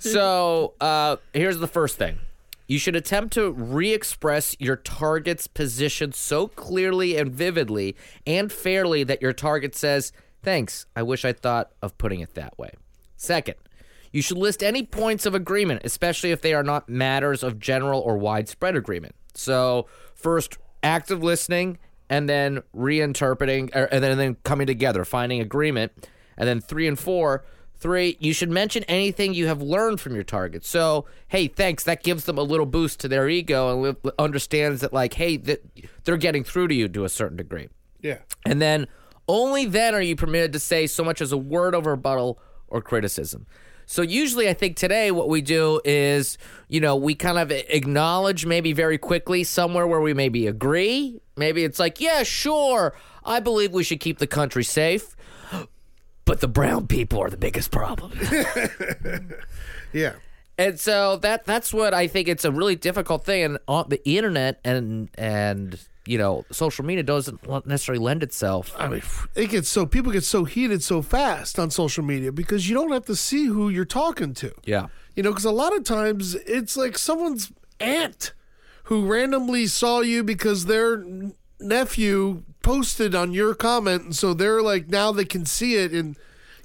so 0.00 0.74
uh, 0.80 1.16
here's 1.34 1.58
the 1.58 1.66
first 1.68 1.96
thing. 1.96 2.18
You 2.68 2.78
should 2.80 2.96
attempt 2.96 3.32
to 3.34 3.50
re 3.52 3.92
express 3.92 4.56
your 4.58 4.76
target's 4.76 5.46
position 5.46 6.12
so 6.12 6.48
clearly 6.48 7.16
and 7.16 7.30
vividly 7.30 7.94
and 8.26 8.50
fairly 8.52 9.04
that 9.04 9.22
your 9.22 9.32
target 9.32 9.74
says, 9.76 10.12
Thanks, 10.42 10.86
I 10.94 11.02
wish 11.02 11.24
I 11.24 11.32
thought 11.32 11.72
of 11.82 11.96
putting 11.98 12.20
it 12.20 12.34
that 12.34 12.56
way. 12.58 12.70
Second, 13.16 13.56
you 14.16 14.22
should 14.22 14.38
list 14.38 14.62
any 14.62 14.82
points 14.82 15.26
of 15.26 15.34
agreement, 15.34 15.82
especially 15.84 16.30
if 16.30 16.40
they 16.40 16.54
are 16.54 16.62
not 16.62 16.88
matters 16.88 17.42
of 17.42 17.58
general 17.60 18.00
or 18.00 18.16
widespread 18.16 18.74
agreement. 18.74 19.14
So, 19.34 19.88
first, 20.14 20.56
active 20.82 21.22
listening, 21.22 21.76
and 22.08 22.26
then 22.26 22.62
reinterpreting, 22.74 23.76
er, 23.76 23.90
and 23.92 24.02
then, 24.02 24.12
and 24.12 24.18
then 24.18 24.36
coming 24.42 24.66
together, 24.66 25.04
finding 25.04 25.42
agreement. 25.42 25.92
And 26.38 26.48
then 26.48 26.62
three 26.62 26.88
and 26.88 26.98
four, 26.98 27.44
three, 27.74 28.16
you 28.18 28.32
should 28.32 28.50
mention 28.50 28.84
anything 28.84 29.34
you 29.34 29.48
have 29.48 29.60
learned 29.60 30.00
from 30.00 30.14
your 30.14 30.24
target. 30.24 30.64
So, 30.64 31.04
hey, 31.28 31.46
thanks. 31.46 31.84
That 31.84 32.02
gives 32.02 32.24
them 32.24 32.38
a 32.38 32.42
little 32.42 32.64
boost 32.64 33.00
to 33.00 33.08
their 33.08 33.28
ego 33.28 33.70
and 33.70 33.98
li- 34.02 34.12
understands 34.18 34.80
that, 34.80 34.94
like, 34.94 35.12
hey, 35.12 35.36
that 35.36 35.62
they're 36.04 36.16
getting 36.16 36.42
through 36.42 36.68
to 36.68 36.74
you 36.74 36.88
to 36.88 37.04
a 37.04 37.10
certain 37.10 37.36
degree. 37.36 37.68
Yeah. 38.00 38.20
And 38.46 38.62
then 38.62 38.86
only 39.28 39.66
then 39.66 39.94
are 39.94 40.00
you 40.00 40.16
permitted 40.16 40.54
to 40.54 40.58
say 40.58 40.86
so 40.86 41.04
much 41.04 41.20
as 41.20 41.32
a 41.32 41.36
word 41.36 41.74
of 41.74 41.84
rebuttal 41.84 42.38
or 42.68 42.80
criticism. 42.80 43.46
So 43.86 44.02
usually 44.02 44.48
I 44.48 44.54
think 44.54 44.76
today 44.76 45.10
what 45.10 45.28
we 45.28 45.40
do 45.40 45.80
is, 45.84 46.38
you 46.68 46.80
know, 46.80 46.96
we 46.96 47.14
kind 47.14 47.38
of 47.38 47.50
acknowledge 47.50 48.44
maybe 48.44 48.72
very 48.72 48.98
quickly 48.98 49.44
somewhere 49.44 49.86
where 49.86 50.00
we 50.00 50.12
maybe 50.12 50.46
agree. 50.46 51.20
Maybe 51.36 51.64
it's 51.64 51.78
like, 51.78 52.00
yeah, 52.00 52.22
sure, 52.24 52.94
I 53.24 53.40
believe 53.40 53.72
we 53.72 53.84
should 53.84 54.00
keep 54.00 54.18
the 54.18 54.26
country 54.26 54.64
safe. 54.64 55.14
But 56.24 56.40
the 56.40 56.48
brown 56.48 56.88
people 56.88 57.20
are 57.20 57.30
the 57.30 57.36
biggest 57.36 57.70
problem. 57.70 58.12
Yeah. 59.92 60.14
And 60.58 60.78
so 60.78 61.16
that 61.18 61.44
that's 61.44 61.72
what 61.72 61.94
I 61.94 62.06
think 62.06 62.28
it's 62.28 62.44
a 62.44 62.52
really 62.52 62.76
difficult 62.76 63.24
thing 63.24 63.42
and 63.42 63.58
on 63.68 63.88
the 63.88 64.06
internet 64.08 64.60
and 64.64 65.08
and 65.14 65.78
you 66.06 66.18
know 66.18 66.44
social 66.50 66.84
media 66.84 67.02
doesn't 67.02 67.40
necessarily 67.66 68.02
lend 68.02 68.22
itself. 68.22 68.74
I 68.78 68.88
mean, 68.88 69.02
it 69.34 69.50
gets 69.50 69.68
so 69.68 69.86
people 69.86 70.12
get 70.12 70.24
so 70.24 70.44
heated 70.44 70.82
so 70.82 71.02
fast 71.02 71.58
on 71.58 71.70
social 71.70 72.04
media 72.04 72.32
because 72.32 72.68
you 72.68 72.74
don't 72.74 72.92
have 72.92 73.06
to 73.06 73.16
see 73.16 73.46
who 73.46 73.68
you're 73.68 73.84
talking 73.84 74.34
to. 74.34 74.52
Yeah. 74.64 74.88
You 75.14 75.22
know, 75.22 75.30
because 75.30 75.44
a 75.44 75.50
lot 75.50 75.76
of 75.76 75.84
times 75.84 76.34
it's 76.34 76.76
like 76.76 76.98
someone's 76.98 77.52
aunt 77.80 78.32
who 78.84 79.06
randomly 79.06 79.66
saw 79.66 80.00
you 80.00 80.22
because 80.22 80.66
their 80.66 81.04
nephew 81.58 82.42
posted 82.62 83.14
on 83.14 83.32
your 83.32 83.54
comment, 83.54 84.02
and 84.04 84.16
so 84.16 84.34
they're 84.34 84.62
like 84.62 84.88
now 84.88 85.12
they 85.12 85.24
can 85.24 85.44
see 85.46 85.74
it, 85.74 85.92
and 85.92 86.16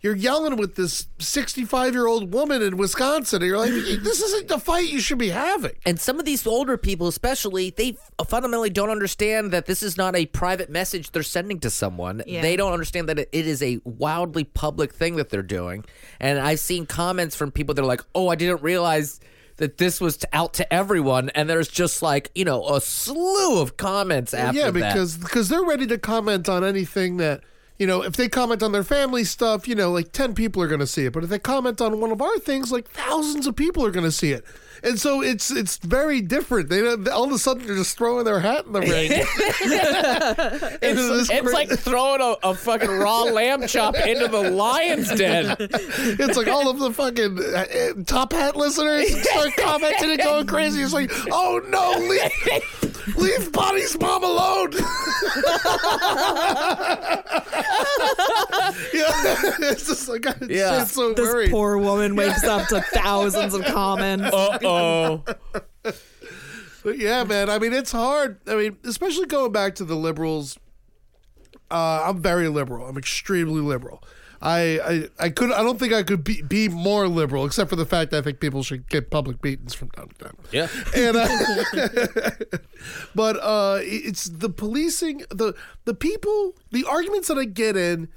you're 0.01 0.15
yelling 0.15 0.57
with 0.57 0.75
this 0.75 1.07
65 1.19 1.93
year 1.93 2.07
old 2.07 2.33
woman 2.33 2.61
in 2.61 2.77
Wisconsin, 2.77 3.41
and 3.41 3.49
you're 3.49 3.57
like, 3.57 3.71
this 3.71 4.21
isn't 4.21 4.47
the 4.47 4.57
fight 4.57 4.89
you 4.89 4.99
should 4.99 5.19
be 5.19 5.29
having. 5.29 5.73
And 5.85 5.99
some 5.99 6.19
of 6.19 6.25
these 6.25 6.45
older 6.47 6.77
people, 6.77 7.07
especially, 7.07 7.69
they 7.69 7.97
fundamentally 8.27 8.71
don't 8.71 8.89
understand 8.89 9.51
that 9.51 9.67
this 9.67 9.83
is 9.83 9.97
not 9.97 10.15
a 10.15 10.25
private 10.25 10.69
message 10.69 11.11
they're 11.11 11.23
sending 11.23 11.59
to 11.59 11.69
someone. 11.69 12.23
Yeah. 12.25 12.41
They 12.41 12.55
don't 12.55 12.73
understand 12.73 13.09
that 13.09 13.19
it, 13.19 13.29
it 13.31 13.45
is 13.45 13.61
a 13.61 13.79
wildly 13.83 14.43
public 14.43 14.93
thing 14.93 15.17
that 15.17 15.29
they're 15.29 15.43
doing. 15.43 15.85
And 16.19 16.39
I've 16.39 16.59
seen 16.59 16.87
comments 16.87 17.35
from 17.35 17.51
people 17.51 17.75
that 17.75 17.81
are 17.81 17.87
like, 17.87 18.01
oh, 18.15 18.29
I 18.29 18.35
didn't 18.35 18.63
realize 18.63 19.19
that 19.57 19.77
this 19.77 20.01
was 20.01 20.17
to, 20.17 20.27
out 20.33 20.55
to 20.55 20.73
everyone. 20.73 21.29
And 21.29 21.47
there's 21.47 21.67
just 21.67 22.01
like, 22.01 22.31
you 22.33 22.43
know, 22.43 22.67
a 22.67 22.81
slew 22.81 23.61
of 23.61 23.77
comments 23.77 24.33
after 24.33 24.59
yeah, 24.59 24.71
because 24.71 25.15
because 25.17 25.49
they're 25.49 25.63
ready 25.63 25.85
to 25.87 25.99
comment 25.99 26.49
on 26.49 26.63
anything 26.63 27.17
that 27.17 27.43
you 27.81 27.87
know. 27.87 28.03
If 28.03 28.15
they 28.15 28.29
comment 28.29 28.61
on 28.61 28.71
their 28.71 28.83
family 28.83 29.23
stuff, 29.23 29.67
you 29.67 29.73
know, 29.73 29.91
like 29.91 30.11
ten 30.11 30.35
people 30.35 30.61
are 30.61 30.67
going 30.67 30.79
to 30.79 30.87
see 30.87 31.05
it. 31.05 31.13
But 31.13 31.23
if 31.23 31.31
they 31.31 31.39
comment 31.39 31.81
on 31.81 31.99
one 31.99 32.11
of 32.11 32.21
our 32.21 32.37
things, 32.37 32.71
like 32.71 32.87
thousands 32.87 33.47
of 33.47 33.55
people 33.55 33.83
are 33.83 33.91
going 33.91 34.05
to 34.05 34.11
see 34.11 34.31
it. 34.31 34.45
And 34.83 34.99
so 34.99 35.21
it's 35.21 35.51
it's 35.51 35.77
very 35.77 36.21
different. 36.21 36.69
They 36.69 36.81
all 37.11 37.25
of 37.25 37.31
a 37.31 37.37
sudden 37.37 37.67
they're 37.67 37.75
just 37.75 37.97
throwing 37.97 38.25
their 38.25 38.39
hat 38.39 38.65
in 38.65 38.71
the 38.73 38.79
ring. 38.81 39.11
Into 40.81 41.01
this 41.13 41.29
It's 41.31 41.41
cra- 41.41 41.53
like 41.53 41.69
throwing 41.69 42.21
a, 42.21 42.35
a 42.49 42.55
fucking 42.55 42.89
raw 42.89 43.21
lamb 43.23 43.67
chop 43.67 43.95
into 43.95 44.27
the 44.27 44.49
lion's 44.51 45.07
den. 45.13 45.55
it's 45.59 46.35
like 46.37 46.47
all 46.47 46.67
of 46.69 46.79
the 46.79 46.91
fucking 46.91 47.37
uh, 47.39 48.03
top 48.05 48.33
hat 48.33 48.55
listeners 48.55 49.21
start 49.29 49.49
commenting 49.57 50.11
and 50.11 50.19
going 50.19 50.47
crazy. 50.47 50.81
It's 50.81 50.93
like, 50.93 51.11
oh 51.31 51.61
no, 51.69 51.91
leave, 52.07 53.17
leave 53.17 53.51
Bonnie's 53.51 53.99
mom 53.99 54.23
alone. 54.23 54.71
yeah. 58.93 59.11
it's 59.71 59.87
just 59.87 60.07
like 60.09 60.25
I'm 60.27 60.49
Yeah. 60.49 60.79
just 60.79 60.93
so 60.93 61.13
This 61.13 61.25
worried. 61.27 61.51
poor 61.51 61.77
woman 61.77 62.15
wakes 62.15 62.43
up 62.43 62.67
to 62.69 62.81
thousands 62.81 63.53
of 63.53 63.63
comments. 63.65 64.25
Uh 64.33 64.57
oh. 64.71 65.23
But 66.83 66.97
yeah, 66.97 67.23
man. 67.23 67.49
I 67.49 67.59
mean, 67.59 67.73
it's 67.73 67.91
hard. 67.91 68.39
I 68.47 68.55
mean, 68.55 68.77
especially 68.83 69.27
going 69.27 69.51
back 69.51 69.75
to 69.75 69.85
the 69.85 69.95
liberals. 69.95 70.57
Uh, 71.69 72.05
I'm 72.05 72.21
very 72.21 72.47
liberal. 72.47 72.87
I'm 72.87 72.97
extremely 72.97 73.61
liberal. 73.61 74.03
I, 74.41 74.79
I 75.19 75.25
I 75.25 75.29
could 75.29 75.51
I 75.51 75.61
don't 75.61 75.79
think 75.79 75.93
I 75.93 76.01
could 76.01 76.23
be, 76.23 76.41
be 76.41 76.67
more 76.67 77.07
liberal, 77.07 77.45
except 77.45 77.69
for 77.69 77.75
the 77.75 77.85
fact 77.85 78.09
that 78.11 78.17
I 78.17 78.21
think 78.21 78.39
people 78.39 78.63
should 78.63 78.89
get 78.89 79.11
public 79.11 79.39
beatings 79.39 79.75
from 79.75 79.91
time 79.91 80.09
to 80.09 80.25
time. 80.25 80.37
Yeah. 80.51 80.67
And 80.95 81.15
uh, 81.15 82.31
but 83.15 83.37
uh, 83.37 83.79
it's 83.83 84.25
the 84.25 84.49
policing 84.49 85.23
the 85.29 85.53
the 85.85 85.93
people 85.93 86.55
the 86.71 86.85
arguments 86.85 87.27
that 87.27 87.37
I 87.37 87.45
get 87.45 87.77
in 87.77 88.09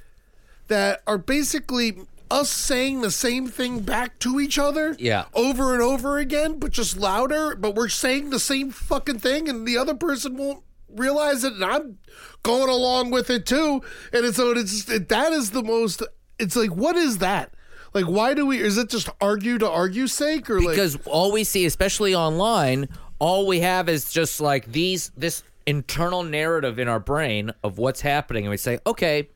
that 0.68 1.02
are 1.06 1.18
basically 1.18 1.98
us 2.30 2.50
saying 2.50 3.00
the 3.00 3.10
same 3.10 3.46
thing 3.46 3.80
back 3.80 4.18
to 4.20 4.40
each 4.40 4.58
other 4.58 4.96
Yeah. 4.98 5.24
over 5.34 5.74
and 5.74 5.82
over 5.82 6.18
again 6.18 6.58
but 6.58 6.72
just 6.72 6.96
louder 6.96 7.54
but 7.54 7.74
we're 7.74 7.88
saying 7.88 8.30
the 8.30 8.38
same 8.40 8.70
fucking 8.70 9.18
thing 9.18 9.48
and 9.48 9.66
the 9.66 9.76
other 9.76 9.94
person 9.94 10.36
won't 10.36 10.62
realize 10.88 11.44
it 11.44 11.52
and 11.52 11.64
I'm 11.64 11.98
going 12.42 12.68
along 12.68 13.10
with 13.10 13.30
it 13.30 13.46
too. 13.46 13.82
And 14.12 14.24
it's 14.26 14.36
so 14.36 14.52
it's 14.52 14.88
it, 14.88 15.08
that 15.08 15.32
is 15.32 15.50
the 15.50 15.62
most 15.62 16.02
it's 16.38 16.54
like 16.56 16.70
what 16.70 16.94
is 16.96 17.18
that? 17.18 17.52
Like 17.94 18.04
why 18.04 18.34
do 18.34 18.46
we 18.46 18.60
is 18.60 18.78
it 18.78 18.90
just 18.90 19.08
argue 19.20 19.58
to 19.58 19.68
argue 19.68 20.06
sake 20.06 20.48
or 20.50 20.60
like? 20.60 20.70
Because 20.76 20.96
all 21.06 21.32
we 21.32 21.42
see, 21.44 21.64
especially 21.66 22.14
online, 22.14 22.88
all 23.18 23.46
we 23.46 23.60
have 23.60 23.88
is 23.88 24.12
just 24.12 24.40
like 24.40 24.70
these 24.72 25.10
this 25.16 25.42
internal 25.66 26.22
narrative 26.22 26.78
in 26.78 26.86
our 26.88 27.00
brain 27.00 27.50
of 27.64 27.78
what's 27.78 28.00
happening, 28.02 28.44
and 28.44 28.50
we 28.50 28.56
say, 28.56 28.78
okay, 28.86 29.28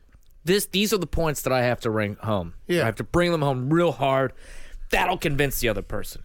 this 0.49 0.65
these 0.65 0.91
are 0.91 0.97
the 0.97 1.07
points 1.07 1.43
that 1.43 1.53
I 1.53 1.61
have 1.61 1.79
to 1.81 1.89
bring 1.89 2.15
home. 2.15 2.55
Yeah. 2.67 2.81
I 2.81 2.85
have 2.85 2.95
to 2.95 3.03
bring 3.03 3.31
them 3.31 3.41
home 3.41 3.71
real 3.71 3.91
hard. 3.93 4.33
That'll 4.89 5.17
convince 5.17 5.59
the 5.59 5.69
other 5.69 5.83
person. 5.83 6.23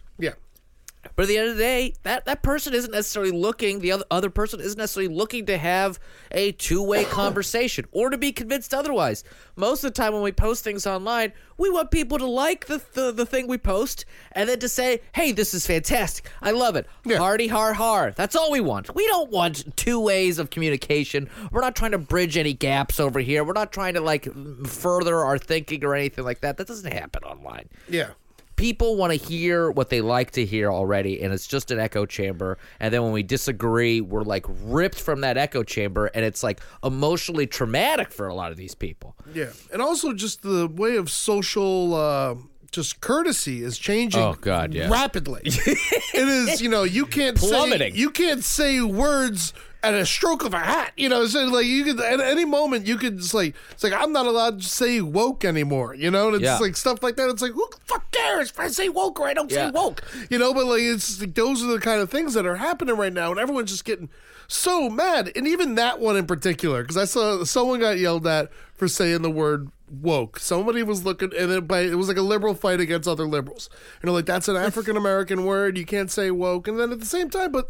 But 1.15 1.23
at 1.23 1.27
the 1.27 1.37
end 1.37 1.49
of 1.49 1.57
the 1.57 1.63
day, 1.63 1.93
that, 2.03 2.25
that 2.25 2.43
person 2.43 2.73
isn't 2.73 2.91
necessarily 2.91 3.31
looking, 3.31 3.79
the 3.79 3.91
other, 3.91 4.05
other 4.11 4.29
person 4.29 4.59
isn't 4.59 4.77
necessarily 4.77 5.13
looking 5.13 5.45
to 5.47 5.57
have 5.57 5.99
a 6.31 6.51
two 6.53 6.83
way 6.83 7.05
conversation 7.05 7.85
or 7.91 8.09
to 8.09 8.17
be 8.17 8.31
convinced 8.31 8.73
otherwise. 8.73 9.23
Most 9.55 9.83
of 9.83 9.93
the 9.93 10.01
time 10.01 10.13
when 10.13 10.21
we 10.21 10.31
post 10.31 10.63
things 10.63 10.85
online, 10.85 11.33
we 11.57 11.69
want 11.69 11.89
people 11.89 12.17
to 12.17 12.25
like 12.25 12.65
the, 12.65 12.81
the, 12.93 13.11
the 13.11 13.25
thing 13.25 13.47
we 13.47 13.57
post 13.57 14.05
and 14.33 14.49
then 14.49 14.59
to 14.59 14.67
say, 14.67 15.01
hey, 15.13 15.31
this 15.31 15.53
is 15.53 15.65
fantastic. 15.65 16.29
I 16.41 16.51
love 16.51 16.75
it. 16.75 16.85
Yeah. 17.05 17.17
Hardy 17.17 17.47
har 17.47 17.73
har. 17.73 18.11
That's 18.11 18.35
all 18.35 18.51
we 18.51 18.59
want. 18.59 18.93
We 18.93 19.07
don't 19.07 19.31
want 19.31 19.77
two 19.77 19.99
ways 19.99 20.37
of 20.37 20.49
communication. 20.49 21.29
We're 21.51 21.61
not 21.61 21.75
trying 21.75 21.91
to 21.91 21.97
bridge 21.97 22.35
any 22.35 22.53
gaps 22.53 22.99
over 22.99 23.19
here. 23.19 23.43
We're 23.43 23.53
not 23.53 23.71
trying 23.71 23.93
to 23.93 24.01
like 24.01 24.27
further 24.65 25.19
our 25.19 25.37
thinking 25.37 25.85
or 25.85 25.95
anything 25.95 26.25
like 26.25 26.41
that. 26.41 26.57
That 26.57 26.67
doesn't 26.67 26.91
happen 26.91 27.23
online 27.23 27.69
yeah 27.89 28.09
people 28.55 28.95
want 28.95 29.11
to 29.11 29.17
hear 29.27 29.69
what 29.69 29.89
they 29.89 30.01
like 30.01 30.31
to 30.31 30.45
hear 30.45 30.71
already 30.71 31.21
and 31.21 31.33
it's 31.33 31.47
just 31.47 31.71
an 31.71 31.79
echo 31.79 32.05
chamber 32.05 32.57
and 32.79 32.93
then 32.93 33.03
when 33.03 33.11
we 33.11 33.21
disagree 33.23 33.99
we're 34.01 34.23
like 34.23 34.45
ripped 34.63 34.99
from 34.99 35.21
that 35.21 35.37
echo 35.37 35.61
chamber 35.63 36.05
and 36.15 36.23
it's 36.23 36.41
like 36.43 36.61
emotionally 36.83 37.45
traumatic 37.47 38.11
for 38.11 38.27
a 38.27 38.33
lot 38.33 38.51
of 38.51 38.57
these 38.57 38.73
people 38.75 39.15
Yeah, 39.33 39.49
and 39.73 39.81
also 39.81 40.13
just 40.13 40.41
the 40.41 40.67
way 40.67 40.95
of 40.95 41.09
social, 41.09 41.93
uh, 41.95 42.35
just 42.71 42.99
courtesy 43.01 43.63
is 43.63 43.77
changing. 43.77 44.21
Oh, 44.21 44.35
God, 44.39 44.73
yeah. 44.73 44.89
rapidly. 44.89 45.41
it 45.45 46.27
is, 46.27 46.61
you 46.61 46.67
know, 46.69 46.83
you 46.83 47.05
can't 47.05 47.37
Plummeting. 47.37 47.93
say 47.93 47.97
you 47.99 48.09
can't 48.11 48.43
say 48.43 48.81
words 48.81 49.53
at 49.85 49.93
a 49.93 50.05
stroke 50.05 50.43
of 50.43 50.53
a 50.53 50.59
hat. 50.59 50.91
You 50.97 51.09
know, 51.09 51.25
so 51.27 51.45
like 51.45 51.65
you 51.65 51.83
could 51.83 51.99
at 52.01 52.19
any 52.19 52.45
moment 52.45 52.87
you 52.87 52.97
could 52.97 53.17
just 53.19 53.33
like 53.33 53.55
it's 53.71 53.83
like 53.83 53.93
I'm 53.93 54.11
not 54.11 54.25
allowed 54.25 54.61
to 54.61 54.67
say 54.67 55.01
woke 55.01 55.45
anymore. 55.45 55.95
You 55.95 56.11
know, 56.11 56.27
and 56.27 56.35
it's 56.35 56.43
Yeah. 56.43 56.57
like 56.59 56.75
stuff 56.75 57.01
like 57.03 57.15
that. 57.17 57.29
It's 57.29 57.41
like 57.41 57.51
who 57.53 57.67
the 57.71 57.77
fuck 57.85 58.11
cares 58.11 58.49
if 58.49 58.59
I 58.59 58.67
say 58.67 58.89
woke 58.89 59.19
or 59.19 59.27
I 59.27 59.33
don't 59.33 59.51
Yeah. 59.51 59.67
say 59.67 59.71
woke? 59.71 60.01
You 60.29 60.37
know, 60.39 60.53
but 60.53 60.65
like 60.65 60.81
it's 60.81 61.19
like, 61.21 61.33
those 61.35 61.63
are 61.63 61.67
the 61.67 61.79
kind 61.79 62.01
of 62.01 62.09
things 62.09 62.33
that 62.33 62.45
are 62.45 62.57
happening 62.57 62.97
right 62.97 63.13
now, 63.13 63.31
and 63.31 63.39
everyone's 63.39 63.71
just 63.71 63.85
getting 63.85 64.09
so 64.47 64.89
mad. 64.89 65.31
And 65.35 65.47
even 65.47 65.75
that 65.75 65.99
one 65.99 66.15
in 66.17 66.25
particular, 66.27 66.81
because 66.83 66.97
I 66.97 67.05
saw 67.05 67.43
someone 67.43 67.79
got 67.79 67.97
yelled 67.97 68.27
at 68.27 68.51
for 68.75 68.87
saying 68.87 69.21
the 69.21 69.31
word 69.31 69.69
woke. 70.01 70.39
Somebody 70.39 70.83
was 70.83 71.05
looking, 71.05 71.31
and 71.37 71.51
it, 71.51 71.67
by, 71.67 71.81
it 71.81 71.95
was 71.95 72.07
like 72.07 72.17
a 72.17 72.21
liberal 72.21 72.53
fight 72.55 72.79
against 72.79 73.07
other 73.07 73.25
liberals. 73.27 73.69
You 74.01 74.07
know, 74.07 74.13
like 74.13 74.25
that's 74.25 74.47
an 74.47 74.55
African 74.55 74.97
American 74.97 75.45
word. 75.45 75.77
You 75.77 75.85
can't 75.85 76.11
say 76.11 76.29
woke. 76.31 76.67
And 76.67 76.79
then 76.79 76.91
at 76.91 76.99
the 76.99 77.05
same 77.05 77.29
time, 77.29 77.51
but 77.51 77.69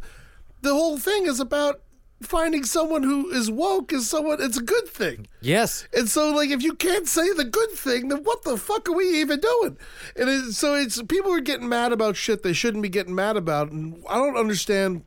the 0.62 0.74
whole 0.74 0.98
thing 0.98 1.26
is 1.28 1.40
about 1.40 1.82
finding 2.22 2.64
someone 2.64 3.04
who 3.04 3.30
is 3.32 3.52
woke 3.52 3.94
is 3.94 4.10
someone. 4.10 4.42
It's 4.42 4.58
a 4.58 4.64
good 4.64 4.88
thing. 4.88 5.28
yes 5.42 5.88
And 5.94 6.10
so, 6.10 6.32
like, 6.32 6.50
if 6.50 6.64
you 6.64 6.74
can't 6.74 7.08
say 7.08 7.32
the 7.34 7.46
good 7.46 7.72
thing, 7.72 8.10
then 8.10 8.24
what 8.24 8.44
the 8.44 8.58
fuck 8.58 8.88
are 8.90 8.94
we 8.94 9.20
even 9.20 9.40
doing? 9.40 9.78
And 10.16 10.30
it, 10.30 10.54
so 10.54 10.76
it's 10.76 11.02
people 11.04 11.34
are 11.34 11.42
getting 11.42 11.70
mad 11.70 11.92
about 11.92 12.16
shit 12.16 12.44
they 12.44 12.54
shouldn't 12.54 12.84
be 12.84 12.90
getting 12.90 13.16
mad 13.16 13.38
about, 13.38 13.72
and 13.72 14.04
I 14.10 14.16
don't 14.16 14.38
understand 14.38 15.04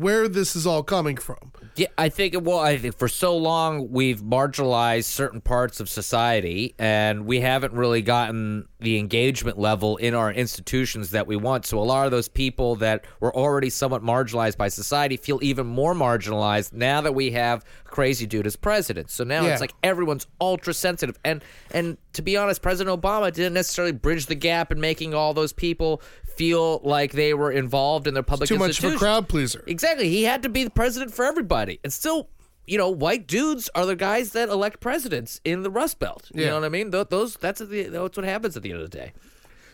where 0.00 0.28
this 0.28 0.54
is 0.56 0.66
all 0.66 0.82
coming 0.82 1.16
from. 1.16 1.52
Yeah, 1.76 1.88
I 1.98 2.08
think 2.08 2.34
well, 2.42 2.58
I 2.58 2.78
think 2.78 2.96
for 2.96 3.08
so 3.08 3.36
long 3.36 3.90
we've 3.90 4.22
marginalized 4.22 5.04
certain 5.04 5.40
parts 5.40 5.78
of 5.80 5.88
society, 5.88 6.74
and 6.78 7.26
we 7.26 7.40
haven't 7.40 7.74
really 7.74 8.00
gotten 8.02 8.66
the 8.80 8.98
engagement 8.98 9.58
level 9.58 9.96
in 9.98 10.14
our 10.14 10.32
institutions 10.32 11.10
that 11.10 11.26
we 11.26 11.36
want. 11.36 11.66
So 11.66 11.78
a 11.78 11.84
lot 11.84 12.06
of 12.06 12.12
those 12.12 12.28
people 12.28 12.76
that 12.76 13.04
were 13.20 13.34
already 13.34 13.68
somewhat 13.70 14.02
marginalized 14.02 14.56
by 14.56 14.68
society 14.68 15.16
feel 15.16 15.38
even 15.42 15.66
more 15.66 15.94
marginalized 15.94 16.72
now 16.72 17.00
that 17.02 17.14
we 17.14 17.32
have 17.32 17.64
crazy 17.84 18.26
dude 18.26 18.46
as 18.46 18.56
president. 18.56 19.10
So 19.10 19.24
now 19.24 19.42
Yeah. 19.44 19.52
it's 19.52 19.60
like 19.60 19.74
everyone's 19.82 20.26
ultra 20.40 20.72
sensitive, 20.72 21.18
and 21.24 21.42
and 21.72 21.98
to 22.14 22.22
be 22.22 22.36
honest, 22.38 22.62
President 22.62 23.00
Obama 23.02 23.30
didn't 23.32 23.52
necessarily 23.54 23.92
bridge 23.92 24.26
the 24.26 24.34
gap 24.34 24.72
in 24.72 24.80
making 24.80 25.12
all 25.12 25.34
those 25.34 25.52
people 25.52 26.00
feel 26.36 26.80
like 26.84 27.12
they 27.12 27.34
were 27.34 27.50
involved 27.50 28.06
in 28.06 28.14
their 28.14 28.22
public 28.22 28.48
Too 28.48 28.58
much 28.58 28.82
of 28.82 28.94
a 28.94 28.96
crowd 28.96 29.28
pleaser. 29.28 29.62
Exactly. 29.66 30.08
He 30.08 30.24
had 30.24 30.42
to 30.42 30.48
be 30.48 30.64
the 30.64 30.70
president 30.70 31.12
for 31.14 31.24
everybody. 31.24 31.80
And 31.82 31.92
still, 31.92 32.28
you 32.66 32.78
know, 32.78 32.88
white 32.90 33.26
dudes 33.26 33.68
are 33.74 33.86
the 33.86 33.96
guys 33.96 34.32
that 34.32 34.48
elect 34.48 34.80
presidents 34.80 35.40
in 35.44 35.62
the 35.62 35.70
Rust 35.70 35.98
Belt. 35.98 36.30
You 36.34 36.42
Yeah. 36.42 36.48
know 36.50 36.54
what 36.56 36.64
I 36.64 36.68
mean? 36.68 36.90
Th- 36.90 37.08
Those 37.08 37.36
that's 37.36 37.60
the 37.60 37.84
that's 37.84 38.16
what 38.16 38.24
happens 38.26 38.56
at 38.56 38.62
the 38.62 38.70
end 38.72 38.80
of 38.82 38.90
the 38.90 38.96
day. 38.96 39.12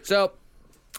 So, 0.02 0.32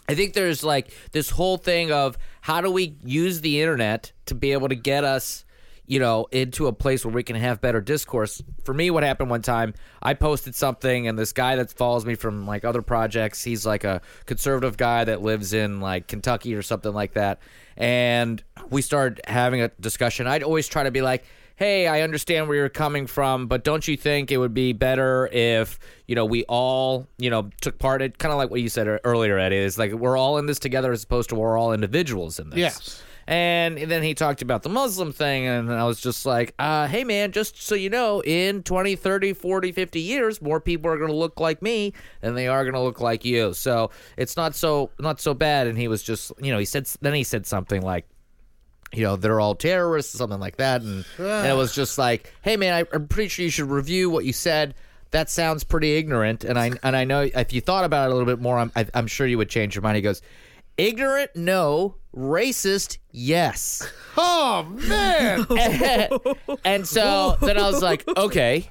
I 0.08 0.14
think 0.14 0.34
there's 0.34 0.62
like 0.64 0.88
this 1.12 1.30
whole 1.30 1.56
thing 1.56 1.92
of 1.92 2.18
how 2.42 2.60
do 2.60 2.70
we 2.70 2.96
use 3.04 3.40
the 3.40 3.60
internet 3.62 4.12
to 4.26 4.34
be 4.34 4.52
able 4.52 4.68
to 4.68 4.74
get 4.74 5.04
us, 5.04 5.44
you 5.86 5.98
know, 5.98 6.26
into 6.30 6.66
a 6.66 6.72
place 6.72 7.04
where 7.04 7.12
we 7.12 7.22
can 7.22 7.36
have 7.36 7.60
better 7.60 7.80
discourse. 7.80 8.42
For 8.64 8.72
me, 8.72 8.90
what 8.90 9.02
happened 9.02 9.30
one 9.30 9.42
time, 9.42 9.74
I 10.02 10.14
posted 10.14 10.54
something, 10.54 11.08
and 11.08 11.18
this 11.18 11.32
guy 11.32 11.56
that 11.56 11.70
follows 11.72 12.06
me 12.06 12.14
from 12.14 12.46
like 12.46 12.64
other 12.64 12.82
projects, 12.82 13.44
he's 13.44 13.66
like 13.66 13.84
a 13.84 14.00
conservative 14.26 14.76
guy 14.76 15.04
that 15.04 15.22
lives 15.22 15.52
in 15.52 15.80
like 15.80 16.08
Kentucky 16.08 16.54
or 16.54 16.62
something 16.62 16.92
like 16.92 17.14
that, 17.14 17.40
and 17.76 18.42
we 18.70 18.82
started 18.82 19.20
having 19.26 19.60
a 19.60 19.68
discussion. 19.80 20.26
I'd 20.26 20.42
always 20.42 20.68
try 20.68 20.84
to 20.84 20.90
be 20.90 21.02
like. 21.02 21.24
Hey, 21.56 21.86
I 21.86 22.00
understand 22.00 22.48
where 22.48 22.56
you're 22.56 22.68
coming 22.68 23.06
from, 23.06 23.46
but 23.46 23.62
don't 23.62 23.86
you 23.86 23.96
think 23.96 24.32
it 24.32 24.38
would 24.38 24.54
be 24.54 24.72
better 24.72 25.28
if, 25.28 25.78
you 26.08 26.16
know, 26.16 26.24
we 26.24 26.42
all, 26.48 27.06
you 27.16 27.30
know, 27.30 27.48
took 27.60 27.78
part 27.78 28.02
in 28.02 28.10
kind 28.10 28.32
of 28.32 28.38
like 28.38 28.50
what 28.50 28.60
you 28.60 28.68
said 28.68 28.88
earlier, 29.04 29.38
Eddie, 29.38 29.58
is 29.58 29.78
like 29.78 29.92
we're 29.92 30.16
all 30.16 30.38
in 30.38 30.46
this 30.46 30.58
together 30.58 30.90
as 30.90 31.04
opposed 31.04 31.28
to 31.28 31.36
we're 31.36 31.56
all 31.56 31.72
individuals 31.72 32.40
in 32.40 32.50
this. 32.50 32.58
Yes. 32.58 33.02
And 33.26 33.78
then 33.78 34.02
he 34.02 34.14
talked 34.14 34.42
about 34.42 34.62
the 34.62 34.68
Muslim 34.68 35.12
thing, 35.12 35.46
and 35.46 35.72
I 35.72 35.84
was 35.84 36.00
just 36.00 36.26
like, 36.26 36.54
uh, 36.58 36.86
hey, 36.86 37.04
man, 37.04 37.32
just 37.32 37.62
so 37.62 37.74
you 37.74 37.88
know, 37.88 38.22
in 38.22 38.62
20, 38.62 38.96
30, 38.96 39.32
40, 39.32 39.72
50 39.72 40.00
years, 40.00 40.42
more 40.42 40.60
people 40.60 40.90
are 40.90 40.98
going 40.98 41.10
to 41.10 41.16
look 41.16 41.40
like 41.40 41.62
me 41.62 41.94
than 42.20 42.34
they 42.34 42.48
are 42.48 42.64
going 42.64 42.74
to 42.74 42.80
look 42.80 43.00
like 43.00 43.24
you. 43.24 43.54
So 43.54 43.90
it's 44.16 44.36
not 44.36 44.54
so 44.54 44.90
not 44.98 45.20
so 45.20 45.32
bad. 45.32 45.66
And 45.66 45.78
he 45.78 45.88
was 45.88 46.02
just, 46.02 46.32
you 46.40 46.52
know, 46.52 46.58
he 46.58 46.64
said, 46.64 46.86
then 47.00 47.14
he 47.14 47.24
said 47.24 47.46
something 47.46 47.80
like, 47.80 48.06
you 48.92 49.02
know, 49.02 49.16
they're 49.16 49.40
all 49.40 49.54
terrorists, 49.54 50.16
something 50.16 50.40
like 50.40 50.56
that. 50.56 50.82
And, 50.82 51.04
and 51.18 51.46
it 51.46 51.56
was 51.56 51.74
just 51.74 51.98
like, 51.98 52.32
hey, 52.42 52.56
man, 52.56 52.74
I, 52.74 52.94
I'm 52.94 53.08
pretty 53.08 53.28
sure 53.28 53.44
you 53.44 53.50
should 53.50 53.70
review 53.70 54.10
what 54.10 54.24
you 54.24 54.32
said. 54.32 54.74
That 55.10 55.30
sounds 55.30 55.64
pretty 55.64 55.96
ignorant. 55.96 56.44
And 56.44 56.58
I, 56.58 56.72
and 56.82 56.96
I 56.96 57.04
know 57.04 57.22
if 57.22 57.52
you 57.52 57.60
thought 57.60 57.84
about 57.84 58.08
it 58.08 58.12
a 58.12 58.14
little 58.14 58.26
bit 58.26 58.40
more, 58.42 58.58
I'm, 58.58 58.72
I, 58.74 58.86
I'm 58.94 59.06
sure 59.06 59.26
you 59.26 59.38
would 59.38 59.48
change 59.48 59.74
your 59.74 59.82
mind. 59.82 59.96
He 59.96 60.02
goes, 60.02 60.22
ignorant, 60.76 61.30
no. 61.34 61.96
Racist, 62.14 62.98
yes. 63.10 63.86
Oh 64.16 64.62
man, 64.62 65.44
and 66.64 66.86
so 66.86 67.36
then 67.40 67.58
I 67.58 67.68
was 67.68 67.82
like, 67.82 68.04
okay. 68.16 68.70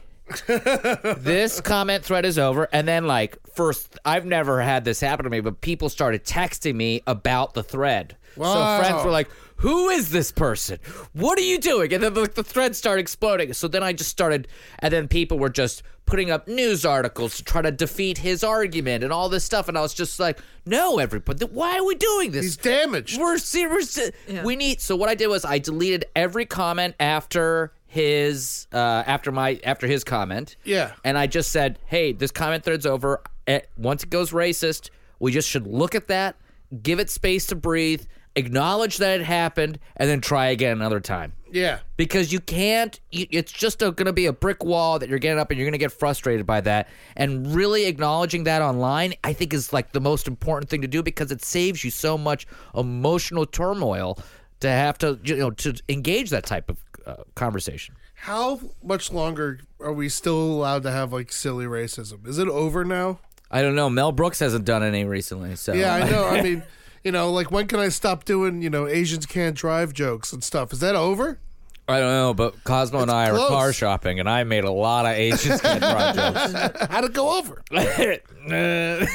this 1.17 1.59
comment 1.59 2.05
thread 2.05 2.23
is 2.25 2.39
over. 2.39 2.69
And 2.71 2.87
then, 2.87 3.07
like, 3.07 3.37
first, 3.53 3.99
I've 4.05 4.25
never 4.25 4.61
had 4.61 4.85
this 4.85 5.01
happen 5.01 5.25
to 5.25 5.29
me, 5.29 5.41
but 5.41 5.59
people 5.59 5.89
started 5.89 6.23
texting 6.23 6.75
me 6.75 7.01
about 7.07 7.55
the 7.55 7.61
thread. 7.61 8.15
Wow. 8.37 8.53
So 8.53 8.87
friends 8.87 9.03
were 9.03 9.11
like, 9.11 9.27
who 9.63 9.89
is 9.89 10.09
this 10.11 10.29
person? 10.31 10.77
What 11.13 11.37
are 11.39 11.41
you 11.43 11.57
doing? 11.57 11.93
And 11.93 12.03
then 12.03 12.13
like, 12.13 12.33
the 12.35 12.43
thread 12.43 12.75
started 12.75 12.99
exploding. 13.01 13.53
So 13.53 13.67
then 13.69 13.81
I 13.81 13.93
just 13.93 14.09
started, 14.09 14.47
and 14.79 14.93
then 14.93 15.07
people 15.07 15.39
were 15.39 15.49
just 15.49 15.83
putting 16.05 16.29
up 16.29 16.49
news 16.49 16.85
articles 16.85 17.37
to 17.37 17.43
try 17.45 17.61
to 17.61 17.71
defeat 17.71 18.17
his 18.17 18.43
argument 18.43 19.05
and 19.05 19.13
all 19.13 19.29
this 19.29 19.45
stuff. 19.45 19.69
And 19.69 19.77
I 19.77 19.81
was 19.81 19.93
just 19.93 20.19
like, 20.19 20.37
no, 20.65 20.99
everybody, 20.99 21.45
why 21.45 21.77
are 21.79 21.85
we 21.85 21.95
doing 21.95 22.31
this? 22.31 22.43
he's 22.43 22.57
damaged. 22.57 23.17
We're 23.19 23.37
serious. 23.37 23.97
We 24.43 24.55
need. 24.57 24.81
So 24.81 24.95
what 24.97 25.07
I 25.07 25.15
did 25.15 25.27
was 25.27 25.45
I 25.45 25.59
deleted 25.59 26.05
every 26.15 26.45
comment 26.45 26.95
after 26.99 27.71
his 27.87 28.67
uh, 28.73 29.03
after 29.07 29.31
my 29.31 29.59
after 29.63 29.87
his 29.87 30.03
comment. 30.03 30.57
Yeah. 30.65 30.91
and 31.05 31.17
I 31.17 31.27
just 31.27 31.51
said, 31.51 31.79
"Hey, 31.85 32.11
this 32.11 32.31
comment 32.31 32.63
thread's 32.65 32.85
over. 32.85 33.21
Eh, 33.47 33.61
Once 33.77 34.03
it 34.03 34.09
goes 34.09 34.31
racist, 34.31 34.89
we 35.19 35.31
just 35.31 35.47
should 35.47 35.67
look 35.67 35.95
at 35.95 36.07
that, 36.07 36.35
give 36.81 36.99
it 36.99 37.09
space 37.09 37.45
to 37.47 37.55
breathe, 37.55 38.03
acknowledge 38.35 38.97
that 38.97 39.19
it 39.19 39.23
happened, 39.25 39.79
and 39.97 40.09
then 40.09 40.21
try 40.21 40.47
again 40.47 40.73
another 40.77 40.99
time." 40.99 41.33
Yeah. 41.51 41.79
because 41.97 42.33
you 42.33 42.39
can't 42.39 42.99
you- 43.11 43.27
it's 43.29 43.51
just 43.51 43.77
going 43.77 43.93
to 43.95 44.11
be 44.11 44.25
a 44.25 44.33
brick 44.33 44.63
wall 44.63 44.97
that 44.97 45.07
you're 45.07 45.19
getting 45.19 45.37
up 45.37 45.51
and 45.51 45.59
you're 45.59 45.65
going 45.67 45.73
to 45.73 45.77
get 45.77 45.91
frustrated 45.91 46.47
by 46.47 46.61
that 46.61 46.89
and 47.15 47.53
really 47.53 47.85
acknowledging 47.85 48.45
that 48.45 48.63
online 48.63 49.13
i 49.23 49.33
think 49.33 49.53
is 49.53 49.71
like 49.71 49.91
the 49.91 50.01
most 50.01 50.27
important 50.27 50.67
thing 50.67 50.81
to 50.81 50.87
do 50.87 51.03
because 51.03 51.31
it 51.31 51.43
saves 51.45 51.83
you 51.83 51.91
so 51.91 52.17
much 52.17 52.47
emotional 52.73 53.45
turmoil 53.45 54.17
to 54.61 54.67
have 54.67 54.97
to 54.97 55.19
you 55.23 55.35
know 55.35 55.51
to 55.51 55.75
engage 55.89 56.31
that 56.31 56.43
type 56.43 56.71
of 56.71 56.77
uh, 57.05 57.17
conversation 57.35 57.93
How 58.15 58.59
much 58.81 59.11
longer 59.13 59.59
are 59.79 59.93
we 59.93 60.09
still 60.09 60.41
allowed 60.41 60.81
to 60.83 60.91
have 60.91 61.13
like 61.13 61.31
silly 61.31 61.65
racism? 61.65 62.25
Is 62.27 62.39
it 62.39 62.47
over 62.47 62.83
now? 62.83 63.19
i 63.51 63.61
don't 63.61 63.75
know 63.75 63.91
mel 63.91 64.11
brooks 64.11 64.39
hasn't 64.39 64.65
done 64.65 64.81
any 64.81 65.05
recently 65.05 65.55
so 65.55 65.73
Yeah, 65.73 65.93
I 65.93 66.09
know. 66.09 66.25
I 66.25 66.41
mean, 66.41 66.63
you 67.03 67.11
know, 67.11 67.31
like 67.31 67.51
when 67.51 67.67
can 67.67 67.79
I 67.79 67.89
stop 67.89 68.25
doing, 68.25 68.61
you 68.61 68.69
know, 68.69 68.87
Asians 68.87 69.25
can't 69.25 69.55
drive 69.55 69.93
jokes 69.93 70.33
and 70.33 70.43
stuff? 70.43 70.71
Is 70.73 70.79
that 70.79 70.95
over? 70.95 71.39
I 71.87 71.99
don't 71.99 72.11
know 72.11 72.33
but 72.33 72.63
cosmo 72.63 73.01
and 73.01 73.11
i 73.11 73.29
close. 73.29 73.41
are 73.41 73.47
car 73.47 73.73
shopping 73.73 74.19
and 74.19 74.29
i 74.29 74.43
made 74.43 74.63
a 74.63 74.71
lot 74.71 75.05
of 75.05 75.11
Asian 75.11 75.57
can't 75.59 75.81
drive 75.81 76.15
jokes 76.15 76.53
How'd 76.89 77.05
it 77.05 77.13
go 77.13 77.37
over? 77.39 77.61
Uh. 78.43 79.05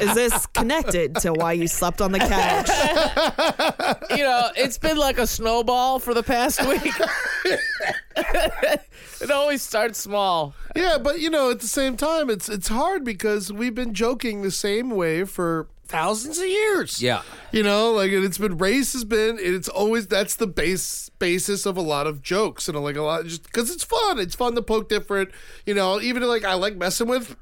Is 0.00 0.14
this 0.14 0.46
connected 0.46 1.14
to 1.16 1.32
why 1.32 1.52
you 1.52 1.68
slept 1.68 2.00
on 2.00 2.10
the 2.10 2.18
couch? 2.18 2.68
you 4.10 4.24
know, 4.24 4.50
it's 4.56 4.76
been 4.78 4.96
like 4.96 5.18
a 5.18 5.26
snowball 5.26 6.00
for 6.00 6.14
the 6.14 6.22
past 6.24 6.66
week. 6.66 6.92
it 9.20 9.30
always 9.30 9.62
starts 9.62 10.00
small. 10.00 10.54
Yeah, 10.74 10.98
but 10.98 11.20
you 11.20 11.30
know, 11.30 11.50
at 11.50 11.60
the 11.60 11.68
same 11.68 11.96
time, 11.96 12.28
it's 12.28 12.48
it's 12.48 12.68
hard 12.68 13.04
because 13.04 13.52
we've 13.52 13.74
been 13.74 13.94
joking 13.94 14.42
the 14.42 14.50
same 14.50 14.90
way 14.90 15.24
for 15.24 15.68
thousands 15.90 16.38
of 16.38 16.46
years. 16.46 17.02
Yeah. 17.02 17.22
You 17.52 17.62
know, 17.62 17.92
like 17.92 18.12
it's 18.12 18.38
been 18.38 18.58
race 18.58 18.92
has 18.92 19.04
been 19.04 19.38
it's 19.40 19.68
always 19.68 20.06
that's 20.06 20.36
the 20.36 20.46
base 20.46 21.10
basis 21.18 21.66
of 21.66 21.76
a 21.76 21.82
lot 21.82 22.06
of 22.06 22.22
jokes 22.22 22.68
and 22.68 22.78
like 22.78 22.96
a 22.96 23.02
lot 23.02 23.24
just 23.24 23.42
because 23.42 23.70
it's 23.70 23.84
fun. 23.84 24.18
It's 24.18 24.34
fun 24.34 24.54
to 24.54 24.62
poke 24.62 24.88
different. 24.88 25.30
You 25.66 25.74
know, 25.74 26.00
even 26.00 26.22
like 26.22 26.44
I 26.44 26.54
like 26.54 26.76
messing 26.76 27.08
with 27.08 27.36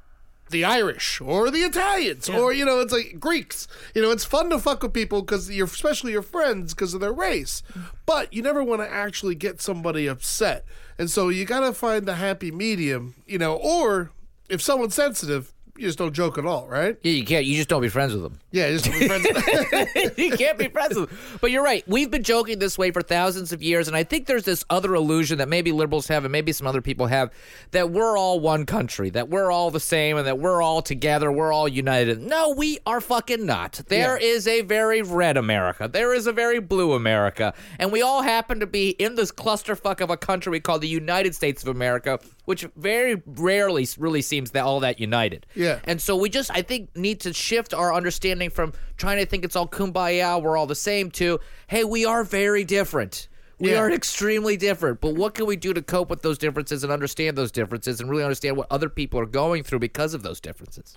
the 0.51 0.65
Irish 0.65 1.21
or 1.21 1.51
the 1.51 1.59
Italians 1.59 2.27
or 2.29 2.55
you 2.55 2.65
know 2.65 2.81
it's 2.81 2.93
like 2.93 3.21
Greeks. 3.21 3.69
You 3.95 4.01
know, 4.03 4.11
it's 4.11 4.25
fun 4.25 4.49
to 4.51 4.59
fuck 4.59 4.83
with 4.83 4.95
people 4.95 5.21
because 5.23 5.51
you're 5.51 5.67
especially 5.67 6.13
your 6.13 6.23
friends 6.23 6.75
because 6.75 6.95
of 6.95 7.01
their 7.01 7.13
race. 7.13 7.63
But 8.07 8.33
you 8.33 8.43
never 8.43 8.65
want 8.65 8.81
to 8.81 8.91
actually 8.91 9.35
get 9.35 9.61
somebody 9.61 10.07
upset, 10.07 10.65
and 10.99 11.11
so 11.11 11.29
you 11.29 11.45
got 11.45 11.61
to 11.61 11.73
find 11.75 12.07
the 12.07 12.15
happy 12.15 12.51
medium. 12.51 13.15
You 13.27 13.39
know, 13.39 13.57
or 13.57 14.11
if 14.49 14.63
someone's 14.63 14.95
sensitive, 14.95 15.53
you 15.79 15.87
just 15.87 15.99
don't 15.99 16.13
joke 16.13 16.39
at 16.39 16.45
all, 16.45 16.67
right? 16.67 16.99
Yeah, 17.03 17.13
you 17.13 17.25
can't. 17.25 17.45
You 17.47 17.57
just 17.57 17.69
don't 17.69 17.81
be 17.81 17.89
friends 17.89 18.13
with 18.13 18.23
them. 18.23 18.41
Yeah, 18.51 18.69
just 18.71 18.87
don't 18.87 18.99
be 18.99 19.07
friends. 19.07 19.27
With 19.27 19.95
them. 19.95 20.11
you 20.17 20.31
can't 20.33 20.59
be 20.59 20.67
friends 20.69 20.97
with 20.97 21.09
them. 21.09 21.19
But 21.41 21.53
you're 21.53 21.63
right. 21.63 21.85
We've 21.87 22.11
been 22.11 22.25
joking 22.25 22.59
this 22.59 22.77
way 22.77 22.91
for 22.91 23.01
thousands 23.01 23.53
of 23.53 23.63
years, 23.63 23.87
and 23.87 23.97
I 23.97 24.03
think 24.03 24.27
there's 24.27 24.43
this 24.43 24.65
other 24.71 24.95
illusion 24.97 25.39
that 25.39 25.49
maybe 25.49 25.71
liberals 25.71 26.09
have, 26.09 26.25
and 26.25 26.33
maybe 26.33 26.51
some 26.51 26.67
other 26.67 26.81
people 26.83 27.07
have, 27.07 27.31
that 27.71 27.91
we're 27.91 28.19
all 28.19 28.41
one 28.41 28.67
country, 28.67 29.11
that 29.11 29.29
we're 29.29 29.53
all 29.53 29.71
the 29.71 29.79
same, 29.79 30.17
and 30.17 30.27
that 30.27 30.41
we're 30.41 30.61
all 30.61 30.83
together, 30.83 31.31
we're 31.31 31.53
all 31.53 31.69
united. 31.69 32.21
No, 32.21 32.51
we 32.51 32.81
are 32.85 33.01
fucking 33.01 33.47
not. 33.47 33.81
There 33.87 34.17
is 34.17 34.49
a 34.49 34.63
very 34.63 35.03
red 35.03 35.37
America. 35.37 35.87
There 35.87 36.13
is 36.13 36.27
a 36.27 36.33
very 36.33 36.59
blue 36.59 36.95
America, 36.95 37.55
and 37.79 37.93
we 37.93 38.03
all 38.03 38.23
happen 38.23 38.59
to 38.59 38.67
be 38.67 38.91
in 38.91 39.15
this 39.15 39.31
clusterfuck 39.31 40.01
of 40.01 40.11
a 40.11 40.17
country 40.17 40.51
we 40.51 40.61
call 40.61 40.81
the 40.81 40.89
United 40.89 41.37
States 41.37 41.63
of 41.63 41.69
America, 41.69 42.19
which 42.49 42.67
very 42.77 43.21
rarely 43.27 43.87
really 43.99 44.23
seems 44.23 44.53
that 44.53 44.65
all 44.65 44.81
that 44.81 44.99
united. 44.99 45.45
Yeah. 45.55 45.81
And 45.85 46.01
so 46.01 46.17
we 46.17 46.31
just, 46.31 46.51
I 46.51 46.63
think, 46.63 46.97
need 46.97 47.21
to 47.21 47.35
shift 47.35 47.75
our 47.75 47.93
understanding 47.93 48.49
from 48.49 48.73
trying 48.97 49.19
to 49.19 49.27
think 49.27 49.45
it's 49.45 49.55
all 49.55 49.69
kumbaya, 49.69 50.41
we're 50.43 50.57
all 50.57 50.67
the 50.67 50.75
same, 50.75 51.11
to, 51.11 51.41
hey, 51.67 51.85
we 51.85 52.07
are 52.07 52.25
very 52.25 52.65
different. 52.65 53.29
We 53.59 53.73
Yeah. 53.73 53.81
are 53.81 53.91
extremely 53.91 54.57
different. 54.57 55.03
But 55.03 55.15
what 55.15 55.35
can 55.35 55.45
we 55.45 55.57
do 55.57 55.75
to 55.75 55.83
cope 55.83 56.09
with 56.09 56.23
those 56.23 56.39
differences 56.39 56.83
and 56.85 56.91
understand 56.91 57.37
those 57.37 57.53
differences 57.53 58.01
and 58.01 58.09
really 58.09 58.23
understand 58.25 58.57
what 58.57 58.67
other 58.71 58.89
people 58.89 59.21
are 59.21 59.27
going 59.27 59.63
through 59.63 59.81
because 59.81 60.15
of 60.15 60.23
those 60.23 60.41
differences? 60.41 60.97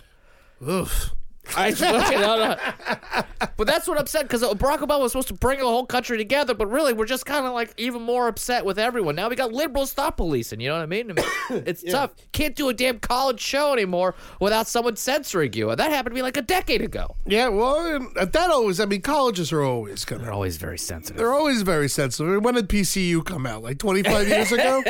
Oof. 0.65 1.13
I 1.55 1.71
no, 1.71 2.37
no. 2.37 3.23
But 3.57 3.67
that's 3.67 3.87
what 3.87 3.97
upset 3.99 4.23
because 4.23 4.41
Barack 4.41 4.79
Obama 4.79 5.01
was 5.01 5.11
supposed 5.11 5.27
to 5.29 5.33
bring 5.33 5.59
the 5.59 5.65
whole 5.65 5.85
country 5.85 6.17
together, 6.17 6.53
but 6.53 6.67
really 6.67 6.93
we're 6.93 7.05
just 7.05 7.25
kind 7.25 7.45
of 7.45 7.53
like 7.53 7.73
even 7.77 8.01
more 8.01 8.27
upset 8.27 8.63
with 8.65 8.79
everyone. 8.79 9.15
Now 9.15 9.29
we 9.29 9.35
got 9.35 9.51
liberals 9.51 9.91
stop 9.91 10.17
policing. 10.17 10.59
You 10.61 10.69
know 10.69 10.75
what 10.75 10.83
I 10.83 10.85
mean? 10.87 11.11
I 11.11 11.13
mean, 11.13 11.25
it's 11.65 11.83
tough. 11.83 12.11
Can't 12.31 12.55
do 12.55 12.69
a 12.69 12.73
damn 12.73 12.99
college 12.99 13.39
show 13.39 13.73
anymore 13.73 14.15
without 14.39 14.67
someone 14.67 14.95
censoring 14.95 15.53
you. 15.53 15.69
And 15.69 15.79
that 15.79 15.91
happened 15.91 16.11
to 16.13 16.15
me 16.15 16.21
like 16.21 16.37
a 16.37 16.41
decade 16.41 16.81
ago. 16.81 17.15
Yeah, 17.25 17.49
well, 17.49 17.99
that 18.15 18.49
always. 18.49 18.79
I 18.79 18.85
mean, 18.85 19.01
colleges 19.01 19.51
are 19.51 19.63
always 19.63 20.05
gonna. 20.05 20.23
They're 20.23 20.33
always 20.33 20.57
very 20.57 20.77
sensitive. 20.77 21.17
They're 21.17 21.33
always 21.33 21.63
very 21.63 21.89
sensitive. 21.89 22.43
When 22.43 22.55
did 22.55 22.69
PCU 22.69 23.25
come 23.25 23.45
out? 23.45 23.63
Like 23.63 23.77
25 23.79 24.27
years 24.27 24.51
ago? 24.51 24.81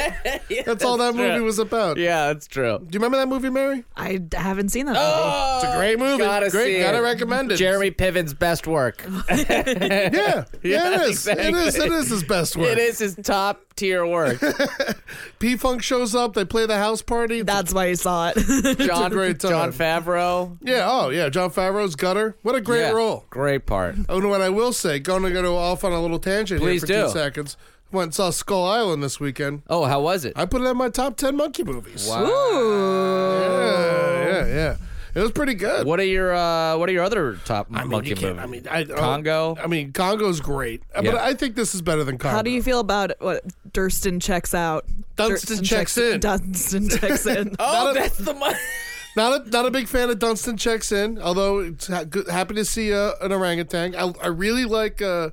that's 0.66 0.84
all 0.84 0.98
that 0.98 1.16
that's 1.16 1.18
movie 1.18 1.40
was 1.40 1.60
about. 1.60 1.98
Yeah, 1.98 2.28
that's 2.28 2.48
true. 2.48 2.78
Do 2.80 2.86
you 2.92 3.00
remember 3.00 3.18
that 3.18 3.28
movie, 3.28 3.50
Mary? 3.50 3.84
I 3.96 4.22
haven't 4.34 4.70
seen 4.70 4.86
that 4.86 4.94
movie. 4.94 5.06
Oh, 5.06 5.60
It's 5.64 5.74
a 5.74 5.78
great 5.78 5.98
movie. 6.00 6.24
Gotta 6.42 6.52
Great, 6.52 6.76
see 6.78 6.80
gotta 6.82 6.98
it. 6.98 7.02
recommend 7.02 7.52
it. 7.52 7.58
Jeremy 7.58 7.92
Piven's 7.92 8.34
best 8.34 8.66
work. 8.66 9.06
Yeah, 9.30 10.46
yeah, 10.64 10.96
it 10.96 11.02
is. 11.12 11.28
It 11.28 11.40
is. 11.40 11.76
It 11.76 11.92
is 11.92 12.10
his 12.10 12.24
best 12.24 12.58
work. 12.58 12.70
It 12.70 12.78
is 12.80 12.98
his 13.00 13.16
top 13.16 13.62
tier 13.76 14.06
work. 14.06 14.42
P 15.40 15.56
Funk 15.56 15.84
shows 15.84 16.16
up. 16.16 16.34
They 16.34 16.46
play 16.46 16.66
the 16.66 16.78
house 16.78 17.02
party. 17.02 17.42
That's 17.44 17.74
why 17.74 17.88
you 17.88 17.96
saw 17.96 18.32
it. 18.36 18.78
John, 18.80 19.12
great 19.12 19.40
time. 19.40 19.52
Jon 19.52 19.74
Favreau. 19.74 20.58
yeah. 20.62 20.88
Oh, 20.90 21.10
yeah. 21.10 21.30
Jon 21.30 21.52
Favreau's 21.52 21.96
Gutter. 21.96 22.36
What 22.42 22.56
a 22.56 22.62
great 22.62 22.82
Yeah, 22.82 22.92
role. 22.92 23.26
Great 23.30 23.66
part. 23.66 23.96
Oh, 24.10 24.18
and 24.18 24.30
what 24.30 24.42
I 24.42 24.50
will 24.50 24.74
say, 24.74 25.00
going 25.00 25.24
to 25.24 25.30
go 25.32 25.58
off 25.58 25.84
on 25.84 25.92
a 25.92 26.02
little 26.02 26.20
tangent 26.20 26.60
Please 26.62 26.82
here 26.88 27.02
for 27.04 27.08
do. 27.08 27.14
two 27.14 27.20
seconds. 27.20 27.58
Went 27.92 28.06
and 28.08 28.16
saw 28.16 28.30
Skull 28.30 28.66
Island 28.66 29.04
this 29.04 29.20
weekend. 29.20 29.64
Oh, 29.70 29.84
how 29.86 30.02
was 30.02 30.24
it? 30.26 30.34
I 30.36 30.46
put 30.46 30.62
it 30.62 30.66
in 30.66 30.78
my 30.78 30.90
top 30.90 31.18
10 31.18 31.36
monkey 31.36 31.64
movies. 31.64 32.08
Wow. 32.08 32.26
Yeah, 33.42 34.26
yeah, 34.28 34.46
yeah. 34.48 34.78
It 35.13 35.19
was 35.19 35.32
pretty 35.32 35.56
good. 35.56 35.86
What 35.86 36.00
are 36.00 36.04
your 36.06 36.34
uh, 36.34 36.78
What 36.78 36.88
are 36.89 36.91
your 36.93 37.04
other 37.04 37.36
top 37.45 37.67
I 37.74 37.82
mean, 37.82 37.89
monkey 37.89 38.10
you 38.12 38.15
can't- 38.15 38.38
movies? 38.38 38.65
I 38.67 38.84
mean, 38.84 38.89
I, 38.91 38.93
Congo? 38.95 39.58
I 39.62 39.67
mean, 39.67 39.91
Congo's 39.91 40.39
great, 40.39 40.84
Uh, 40.95 41.02
Yeah. 41.04 41.12
but 41.12 41.21
I 41.21 41.34
think 41.34 41.56
this 41.56 41.76
is 41.76 41.82
better 41.82 42.04
than 42.04 42.17
Congo. 42.17 42.36
How 42.38 42.41
do 42.41 42.50
you 42.50 42.63
feel 42.63 42.80
about 42.80 43.12
what 43.19 43.43
Durston 43.71 44.21
checks 44.21 44.54
out? 44.54 44.86
Dunston 45.17 45.63
checks 45.63 45.97
in. 45.97 46.19
Dunston 46.21 46.89
checks 46.89 47.26
in. 47.26 47.56
oh, 47.60 47.93
that's 47.93 48.17
the 48.17 48.34
one. 48.34 48.56
Not 49.17 49.45
a 49.45 49.50
not 49.50 49.65
a 49.65 49.71
big 49.71 49.89
fan 49.89 50.10
of 50.10 50.19
Dunston 50.19 50.56
checks 50.56 50.89
in, 50.93 51.21
although 51.21 51.60
it's 51.60 51.88
ha- 51.88 52.06
good, 52.06 52.30
happy 52.30 52.56
to 52.56 52.63
see 52.63 52.93
uh, 52.93 53.12
an 53.19 53.34
orangutan. 53.34 53.93
I, 53.93 54.13
I 54.24 54.28
really 54.28 54.63
like 54.63 55.02
uh, 55.02 55.32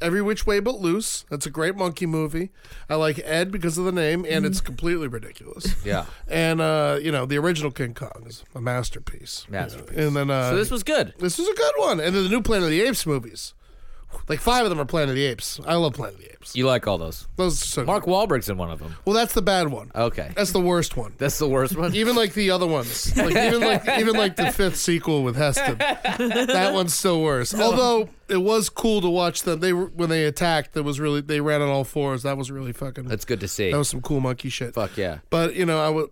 Every 0.00 0.22
Which 0.22 0.46
Way 0.46 0.60
But 0.60 0.80
Loose. 0.80 1.24
That's 1.30 1.46
a 1.46 1.50
great 1.50 1.76
monkey 1.76 2.06
movie. 2.06 2.50
I 2.88 2.94
like 2.94 3.20
Ed 3.24 3.50
because 3.52 3.76
of 3.78 3.84
the 3.84 3.92
name, 3.92 4.24
and 4.28 4.46
it's 4.46 4.60
completely 4.60 5.08
ridiculous. 5.08 5.74
Yeah. 5.84 6.06
And 6.28 6.60
uh, 6.60 6.98
you 7.02 7.12
know, 7.12 7.26
the 7.26 7.38
original 7.38 7.70
King 7.70 7.94
Kong 7.94 8.24
is 8.26 8.44
a 8.54 8.60
masterpiece. 8.60 9.46
Masterpiece. 9.48 9.98
And 9.98 10.16
then 10.16 10.30
uh, 10.30 10.50
So 10.50 10.56
this 10.56 10.70
was 10.70 10.82
good. 10.82 11.14
this 11.18 11.38
was 11.38 11.48
a 11.48 11.54
good 11.54 11.74
one. 11.76 12.00
And 12.00 12.14
then 12.14 12.22
the 12.24 12.28
new 12.30 12.40
Planet 12.42 12.64
of 12.64 12.70
the 12.70 12.80
Apes 12.82 13.04
movies. 13.06 13.54
Like 14.28 14.40
five 14.40 14.64
of 14.64 14.70
them 14.70 14.80
are 14.80 14.84
Planet 14.84 15.10
of 15.10 15.14
the 15.16 15.24
Apes. 15.24 15.60
I 15.66 15.74
love 15.74 15.94
Planet 15.94 16.14
of 16.14 16.20
the 16.20 16.32
Apes. 16.32 16.54
You 16.54 16.66
like 16.66 16.86
all 16.86 16.98
those? 16.98 17.26
Those 17.36 17.60
are 17.62 17.64
so 17.64 17.84
Mark 17.84 18.04
Wahlberg's 18.04 18.48
in 18.48 18.56
one 18.56 18.70
of 18.70 18.78
them. 18.78 18.94
Well, 19.04 19.14
that's 19.14 19.34
the 19.34 19.42
bad 19.42 19.68
one. 19.68 19.90
Okay. 19.94 20.32
That's 20.36 20.52
the 20.52 20.60
worst 20.60 20.96
one. 20.96 21.14
That's 21.18 21.38
the 21.38 21.48
worst 21.48 21.76
one. 21.76 21.94
Even 21.94 22.16
like 22.16 22.34
the 22.34 22.50
other 22.50 22.66
ones, 22.66 23.16
like 23.16 23.34
even 23.36 23.60
like 23.60 23.88
even 23.98 24.14
like 24.14 24.36
the 24.36 24.52
fifth 24.52 24.76
sequel 24.76 25.22
with 25.22 25.36
Heston, 25.36 25.78
that 25.78 26.70
one's 26.72 26.94
still 26.94 27.22
worse. 27.22 27.54
Although 27.54 28.08
it 28.28 28.38
was 28.38 28.68
cool 28.68 29.00
to 29.00 29.10
watch 29.10 29.42
them. 29.42 29.60
They 29.60 29.72
were 29.72 29.86
when 29.86 30.08
they 30.08 30.24
attacked. 30.24 30.74
That 30.74 30.84
was 30.84 31.00
really 31.00 31.20
they 31.20 31.40
ran 31.40 31.60
on 31.60 31.68
all 31.68 31.84
fours. 31.84 32.22
That 32.22 32.36
was 32.36 32.50
really 32.50 32.72
fucking. 32.72 33.04
That's 33.04 33.24
good 33.24 33.40
to 33.40 33.48
see. 33.48 33.70
that 33.70 33.78
was 33.78 33.88
some 33.88 34.00
cool 34.00 34.20
monkey 34.20 34.48
shit. 34.48 34.74
Fuck 34.74 34.96
yeah. 34.96 35.18
But 35.30 35.54
you 35.54 35.66
know, 35.66 35.80
I 35.80 35.88
would 35.88 36.10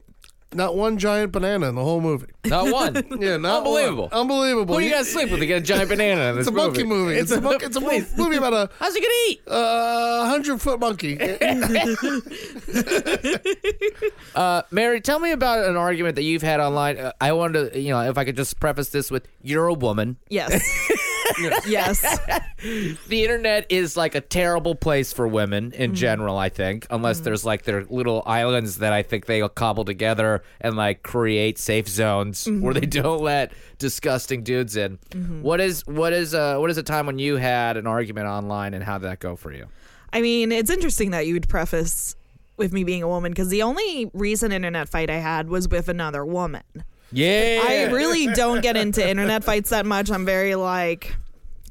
not 0.53 0.75
one 0.77 0.97
giant 0.99 1.31
banana 1.33 1.69
in 1.69 1.75
the 1.75 1.83
whole 1.85 2.01
movie. 2.01 2.27
Not 2.47 2.73
one. 2.73 2.95
Yeah, 3.21 3.37
not 3.37 3.59
Unbelievable. 3.59 4.09
one. 4.11 4.21
Unbelievable. 4.21 4.75
Who 4.77 4.81
you 4.81 4.87
He- 4.87 4.93
got 4.93 5.01
to 5.01 5.05
sleep 5.05 5.31
with 5.31 5.41
to 5.41 5.47
get 5.47 5.59
a 5.59 5.61
giant 5.61 5.89
banana 5.91 6.31
in 6.31 6.37
this 6.37 6.47
It's 6.47 6.55
a 6.55 6.57
monkey 6.57 6.85
movie. 6.85 7.17
It's, 7.17 7.31
a, 7.31 7.41
monkey. 7.41 7.67
It's 7.67 7.77
a 7.77 7.81
mo- 7.81 8.01
movie 8.17 8.37
about 8.37 8.53
a 8.55 8.71
How's 8.79 8.95
he 8.95 9.01
gonna 9.01 9.15
eat? 9.29 9.43
uh, 9.47 10.27
hundred 10.29 10.61
foot 10.61 10.81
monkey. 10.81 11.19
Uh, 14.35 14.63
Mary, 14.71 15.01
tell 15.01 15.19
me 15.19 15.33
about 15.33 15.69
an 15.69 15.77
argument 15.77 16.15
that 16.17 16.23
you've 16.23 16.43
had 16.43 16.61
online. 16.61 16.97
Uh, 16.99 17.13
I 17.21 17.33
wanted 17.33 17.73
to, 17.73 17.81
you 17.81 17.91
know, 17.91 18.01
if 18.09 18.17
I 18.17 18.25
could 18.25 18.37
just 18.37 18.61
preface 18.61 18.91
this 18.91 19.11
with, 19.11 19.27
you're 19.43 19.67
a 19.67 19.75
woman. 19.75 20.17
Yes. 20.29 20.63
yes. 21.67 22.01
The 22.61 23.23
internet 23.23 23.67
is 23.69 23.97
like 23.97 24.15
a 24.15 24.21
terrible 24.21 24.75
place 24.75 25.13
for 25.13 25.29
women 25.29 25.73
in 25.73 25.91
mm-hmm. 25.91 25.95
general, 25.95 26.39
I 26.39 26.49
think, 26.49 26.87
unless 26.91 27.19
mm-hmm. 27.19 27.25
there's 27.25 27.45
like 27.45 27.63
their 27.63 27.85
little 27.85 28.23
islands 28.27 28.79
that 28.79 28.93
I 28.93 29.03
think 29.03 29.27
they'll 29.27 29.49
cobble 29.49 29.85
together 29.85 30.43
and 30.61 30.77
like 30.77 31.03
create 31.03 31.59
safe 31.59 31.89
zones 31.89 32.45
mm-hmm. 32.45 32.63
where 32.63 32.75
they 32.75 32.87
don't 32.87 33.23
let 33.23 33.53
disgusting 33.79 34.43
dudes 34.43 34.77
in. 34.77 34.99
What 35.43 35.61
is 35.61 35.87
what 35.87 36.13
is 36.13 36.35
uh 36.35 36.59
what 36.59 36.71
is 36.71 36.79
a 36.79 36.83
time 36.83 37.07
when 37.07 37.19
you 37.19 37.37
had 37.37 37.77
an 37.77 37.87
argument 37.87 38.27
online 38.27 38.75
and 38.75 38.83
how 38.83 38.99
did 38.99 39.07
that 39.09 39.21
go 39.21 39.37
for 39.37 39.53
you? 39.53 39.67
I 40.13 40.21
mean, 40.21 40.53
it's 40.53 40.71
interesting 40.71 41.11
that 41.11 41.27
you 41.27 41.35
would 41.35 41.49
preface 41.49 42.17
with 42.57 42.73
me 42.73 42.85
being 42.85 43.03
a 43.03 43.09
woman 43.09 43.33
because 43.33 43.49
the 43.49 43.63
only 43.63 44.11
recent 44.13 44.53
internet 44.53 44.89
fight 44.89 45.11
I 45.11 45.19
had 45.19 45.49
was 45.49 45.69
with 45.69 45.89
another 45.89 46.25
woman. 46.25 46.63
Yeah. 47.13 47.63
I 47.65 47.85
really 47.93 48.27
don't 48.29 48.61
get 48.61 48.77
into 48.77 49.07
internet 49.07 49.45
fights 49.45 49.71
that 49.71 49.87
much. 49.87 50.11
I'm 50.11 50.25
very 50.27 50.55
like, 50.55 51.17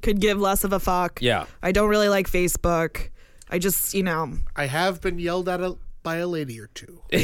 could 0.02 0.19
give 0.19 0.39
less 0.39 0.63
of 0.63 0.73
a 0.73 0.80
fuck. 0.80 1.21
Yeah. 1.21 1.45
I 1.62 1.71
don't 1.71 1.89
really 1.89 2.10
like 2.10 2.30
Facebook. 2.30 3.10
I 3.50 3.60
just, 3.60 3.93
you 3.93 4.04
know, 4.04 4.34
I 4.56 4.65
have 4.65 5.02
been 5.02 5.19
yelled 5.19 5.47
at 5.47 5.62
a, 5.62 5.78
by 6.04 6.17
a 6.17 6.28
lady 6.28 6.60
or 6.60 6.67
two. 6.67 7.02
but 7.12 7.19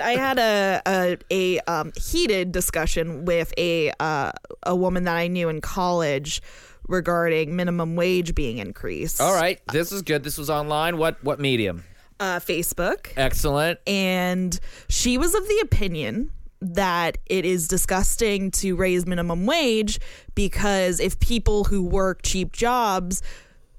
I 0.00 0.12
had 0.12 0.38
a 0.38 0.82
a, 0.86 1.18
a 1.30 1.60
um, 1.60 1.92
heated 1.96 2.52
discussion 2.52 3.24
with 3.24 3.52
a 3.58 3.92
uh, 3.98 4.32
a 4.62 4.76
woman 4.76 5.04
that 5.04 5.16
I 5.16 5.28
knew 5.28 5.48
in 5.48 5.60
college 5.60 6.42
regarding 6.86 7.56
minimum 7.56 7.96
wage 7.96 8.34
being 8.34 8.58
increased. 8.58 9.20
All 9.20 9.34
right. 9.34 9.60
This 9.72 9.90
is 9.90 10.02
good. 10.02 10.22
This 10.22 10.38
was 10.38 10.50
online. 10.50 10.96
What 10.96 11.22
what 11.24 11.40
medium? 11.40 11.84
Uh, 12.24 12.40
Facebook, 12.40 13.12
Excellent. 13.16 13.78
and 13.86 14.58
she 14.88 15.18
was 15.18 15.34
of 15.34 15.46
the 15.46 15.60
opinion 15.62 16.30
that 16.60 17.18
it 17.26 17.44
is 17.44 17.68
disgusting 17.68 18.50
to 18.50 18.74
raise 18.74 19.06
minimum 19.06 19.44
wage 19.44 20.00
because 20.34 20.98
if 21.00 21.18
people 21.20 21.64
who 21.64 21.82
work 21.82 22.22
cheap 22.22 22.52
jobs 22.52 23.20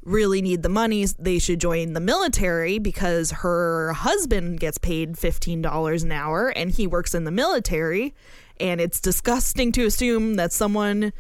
really 0.04 0.40
need 0.42 0.62
the 0.62 0.70
money, 0.70 1.04
they 1.18 1.40
should 1.40 1.60
join 1.60 1.94
the 1.94 2.00
military 2.00 2.78
because 2.78 3.32
her 3.32 3.94
husband 3.94 4.60
gets 4.60 4.78
paid 4.78 5.14
$15 5.14 6.04
an 6.04 6.12
hour 6.12 6.50
and 6.50 6.70
he 6.70 6.86
works 6.86 7.16
in 7.16 7.24
the 7.24 7.32
military. 7.32 8.14
And 8.60 8.80
it's 8.80 9.02
disgusting 9.02 9.72
to 9.72 9.86
assume 9.86 10.36
that 10.36 10.54
someone 10.54 11.12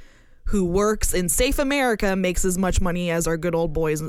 who 0.45 0.63
works 0.63 1.15
in 1.15 1.29
safe 1.29 1.57
America 1.57 2.15
makes 2.15 2.45
as 2.45 2.59
much 2.59 2.79
money 2.79 3.09
as 3.09 3.25
our 3.25 3.37
good 3.37 3.55
old 3.55 3.73
boys 3.73 4.03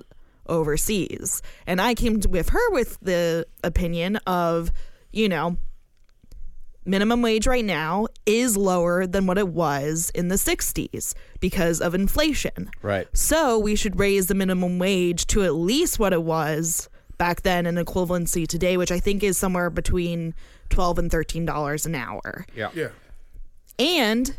overseas. 0.48 1.42
And 1.66 1.80
I 1.80 1.94
came 1.94 2.20
with 2.28 2.50
her 2.50 2.70
with 2.70 2.98
the 3.00 3.46
opinion 3.62 4.16
of, 4.26 4.72
you 5.12 5.28
know, 5.28 5.56
minimum 6.84 7.20
wage 7.20 7.46
right 7.46 7.64
now 7.64 8.06
is 8.24 8.56
lower 8.56 9.06
than 9.06 9.26
what 9.26 9.38
it 9.38 9.48
was 9.48 10.10
in 10.14 10.28
the 10.28 10.36
60s 10.36 11.14
because 11.40 11.80
of 11.80 11.94
inflation. 11.94 12.70
Right. 12.80 13.08
So 13.12 13.58
we 13.58 13.74
should 13.76 13.98
raise 13.98 14.28
the 14.28 14.34
minimum 14.34 14.78
wage 14.78 15.26
to 15.28 15.42
at 15.42 15.54
least 15.54 15.98
what 15.98 16.12
it 16.12 16.22
was 16.22 16.88
back 17.18 17.42
then 17.42 17.66
in 17.66 17.74
equivalency 17.76 18.46
today, 18.46 18.76
which 18.76 18.92
I 18.92 19.00
think 19.00 19.22
is 19.22 19.36
somewhere 19.36 19.70
between 19.70 20.34
12 20.70 20.98
and 20.98 21.10
$13 21.10 21.86
an 21.86 21.94
hour. 21.94 22.46
Yeah. 22.54 22.70
Yeah. 22.74 22.88
And 23.78 24.34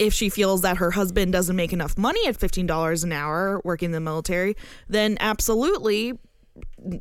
if 0.00 0.14
she 0.14 0.30
feels 0.30 0.62
that 0.62 0.78
her 0.78 0.90
husband 0.90 1.30
doesn't 1.30 1.54
make 1.54 1.74
enough 1.74 1.96
money 1.98 2.26
at 2.26 2.36
$15 2.36 3.04
an 3.04 3.12
hour 3.12 3.60
working 3.64 3.86
in 3.86 3.92
the 3.92 4.00
military, 4.00 4.56
then 4.88 5.18
absolutely 5.20 6.18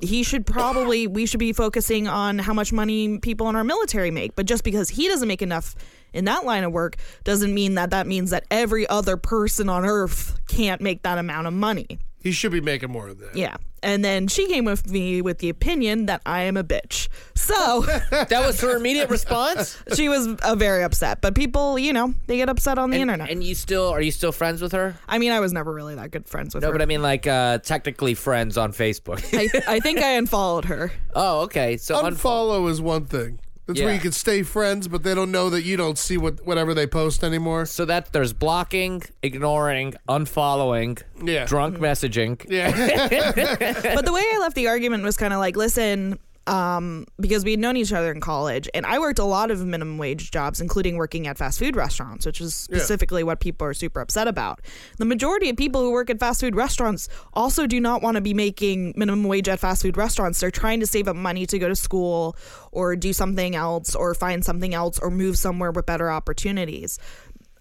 he 0.01 0.21
should 0.21 0.45
probably 0.45 1.07
we 1.07 1.25
should 1.25 1.39
be 1.39 1.53
focusing 1.53 2.07
on 2.09 2.37
how 2.39 2.53
much 2.53 2.73
money 2.73 3.17
people 3.17 3.49
in 3.49 3.55
our 3.55 3.63
military 3.63 4.11
make. 4.11 4.35
But 4.35 4.45
just 4.45 4.65
because 4.65 4.89
he 4.89 5.07
doesn't 5.07 5.29
make 5.29 5.41
enough 5.41 5.75
in 6.13 6.25
that 6.25 6.43
line 6.43 6.65
of 6.65 6.73
work 6.73 6.97
doesn't 7.23 7.53
mean 7.53 7.75
that 7.75 7.91
that 7.91 8.05
means 8.05 8.31
that 8.31 8.43
every 8.51 8.85
other 8.89 9.15
person 9.15 9.69
on 9.69 9.85
earth 9.85 10.37
can't 10.49 10.81
make 10.81 11.03
that 11.03 11.17
amount 11.17 11.47
of 11.47 11.53
money 11.53 11.99
He 12.21 12.31
should 12.31 12.51
be 12.51 12.61
making 12.61 12.91
more 12.91 13.07
of 13.07 13.19
that. 13.19 13.35
yeah 13.35 13.57
and 13.81 14.03
then 14.03 14.27
she 14.27 14.45
came 14.47 14.65
with 14.65 14.89
me 14.91 15.21
with 15.21 15.37
the 15.37 15.47
opinion 15.47 16.05
that 16.07 16.21
i 16.25 16.41
am 16.41 16.57
a 16.57 16.63
bitch 16.65 17.07
so 17.33 17.81
That 18.11 18.43
was 18.45 18.59
her 18.59 18.75
immediate 18.75 19.09
response. 19.09 19.81
she 19.95 20.09
was 20.09 20.27
uh, 20.27 20.55
very 20.55 20.83
upset 20.83 21.21
but 21.21 21.33
people 21.33 21.79
you 21.79 21.93
know 21.93 22.13
they 22.27 22.35
get 22.35 22.49
upset 22.49 22.77
on 22.77 22.89
the 22.89 22.95
and, 22.97 23.03
internet 23.09 23.29
And 23.29 23.41
you 23.41 23.55
still 23.55 23.87
are 23.89 24.01
you 24.01 24.11
still 24.11 24.33
friends 24.33 24.61
with 24.61 24.73
her? 24.73 24.97
i 25.07 25.17
mean 25.17 25.31
i 25.31 25.39
was 25.39 25.53
never 25.53 25.71
really 25.73 25.95
that 25.95 26.11
good 26.11 26.27
friends 26.27 26.53
with 26.53 26.61
No, 26.63 26.67
her 26.69 26.73
No, 26.73 26.77
but 26.79 26.81
I 26.83 26.87
mean 26.87 27.01
like 27.01 27.25
uh 27.25 27.59
technically 27.59 28.15
friends 28.15 28.57
on 28.57 28.73
Facebook. 28.73 29.23
I, 29.33 29.75
I 29.75 29.79
think 29.79 29.99
i 30.03 30.11
unfollowed 30.17 30.65
her 30.65 30.91
oh, 31.15 31.41
okay. 31.43 31.77
So 31.77 31.95
unfollow. 31.95 32.11
Unfollow 32.11 32.69
is 32.69 32.81
one 32.81 33.05
thing. 33.05 33.39
That's 33.69 33.85
where 33.85 33.93
you 33.93 33.99
can 33.99 34.11
stay 34.11 34.41
friends, 34.41 34.87
but 34.87 35.03
they 35.03 35.13
don't 35.13 35.31
know 35.31 35.51
that 35.51 35.61
you 35.61 35.77
don't 35.77 35.97
see 35.97 36.17
what 36.17 36.43
whatever 36.45 36.73
they 36.73 36.87
post 36.87 37.23
anymore. 37.23 37.67
So 37.67 37.85
that 37.85 38.11
there's 38.13 38.33
blocking, 38.33 39.03
ignoring, 39.21 39.93
unfollowing, 40.07 41.01
Yeah. 41.23 41.45
drunk 41.45 41.75
mm-hmm. 41.75 41.83
messaging. 41.83 42.43
Yeah. 42.49 42.71
but 43.95 44.05
the 44.05 44.11
way 44.11 44.23
I 44.33 44.39
left 44.39 44.55
the 44.55 44.67
argument 44.67 45.03
was 45.03 45.17
kind 45.17 45.33
of 45.33 45.39
like, 45.39 45.55
listen, 45.55 46.17
um, 46.49 47.05
because 47.19 47.45
we 47.45 47.51
had 47.51 47.59
known 47.59 47.77
each 47.77 47.93
other 47.93 48.11
in 48.11 48.19
college, 48.19 48.67
and 48.73 48.83
I 48.83 48.97
worked 48.97 49.19
a 49.19 49.23
lot 49.23 49.51
of 49.51 49.63
minimum 49.63 49.99
wage 49.99 50.31
jobs, 50.31 50.59
including 50.59 50.97
working 50.97 51.27
at 51.27 51.37
fast 51.37 51.59
food 51.59 51.75
restaurants, 51.75 52.25
which 52.25 52.41
is 52.41 52.55
specifically 52.55 53.23
what 53.23 53.39
people 53.39 53.67
are 53.67 53.73
super 53.75 54.01
upset 54.01 54.27
about. 54.27 54.59
The 54.97 55.05
majority 55.05 55.49
of 55.49 55.57
people 55.57 55.81
who 55.81 55.91
work 55.91 56.09
at 56.09 56.19
fast 56.19 56.41
food 56.41 56.55
restaurants 56.55 57.07
also 57.33 57.67
do 57.67 57.79
not 57.79 58.01
want 58.01 58.15
to 58.15 58.21
be 58.21 58.33
making 58.33 58.93
minimum 58.97 59.25
wage 59.25 59.47
at 59.47 59.59
fast 59.59 59.83
food 59.83 59.95
restaurants. 59.95 60.39
They're 60.39 60.49
trying 60.49 60.79
to 60.79 60.87
save 60.87 61.07
up 61.07 61.15
money 61.15 61.45
to 61.45 61.59
go 61.59 61.67
to 61.67 61.75
school 61.75 62.35
or 62.71 62.95
do 62.95 63.13
something 63.13 63.55
else 63.55 63.93
or 63.93 64.15
find 64.15 64.43
something 64.43 64.73
else 64.73 64.97
or 64.97 65.11
move 65.11 65.37
somewhere 65.37 65.69
with 65.69 65.85
better 65.85 66.09
opportunities. 66.09 66.97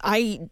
I 0.01 0.49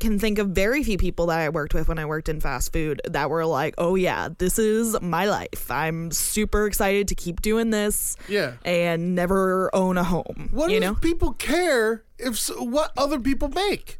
can 0.00 0.18
think 0.18 0.38
of 0.38 0.48
very 0.48 0.84
few 0.84 0.98
people 0.98 1.26
that 1.26 1.40
I 1.40 1.48
worked 1.48 1.72
with 1.72 1.88
when 1.88 1.98
I 1.98 2.04
worked 2.04 2.28
in 2.28 2.40
fast 2.40 2.72
food 2.72 3.00
that 3.08 3.30
were 3.30 3.46
like, 3.46 3.74
"Oh 3.78 3.94
yeah, 3.94 4.28
this 4.36 4.58
is 4.58 5.00
my 5.00 5.24
life. 5.24 5.70
I'm 5.70 6.10
super 6.10 6.66
excited 6.66 7.08
to 7.08 7.14
keep 7.14 7.40
doing 7.40 7.70
this." 7.70 8.16
Yeah. 8.28 8.52
and 8.64 9.14
never 9.14 9.74
own 9.74 9.96
a 9.96 10.04
home. 10.04 10.50
What 10.52 10.70
you 10.70 10.80
does 10.80 10.90
know? 10.90 10.94
people 10.96 11.32
care 11.32 12.04
if 12.18 12.46
what 12.58 12.92
other 12.96 13.18
people 13.18 13.48
make? 13.48 13.98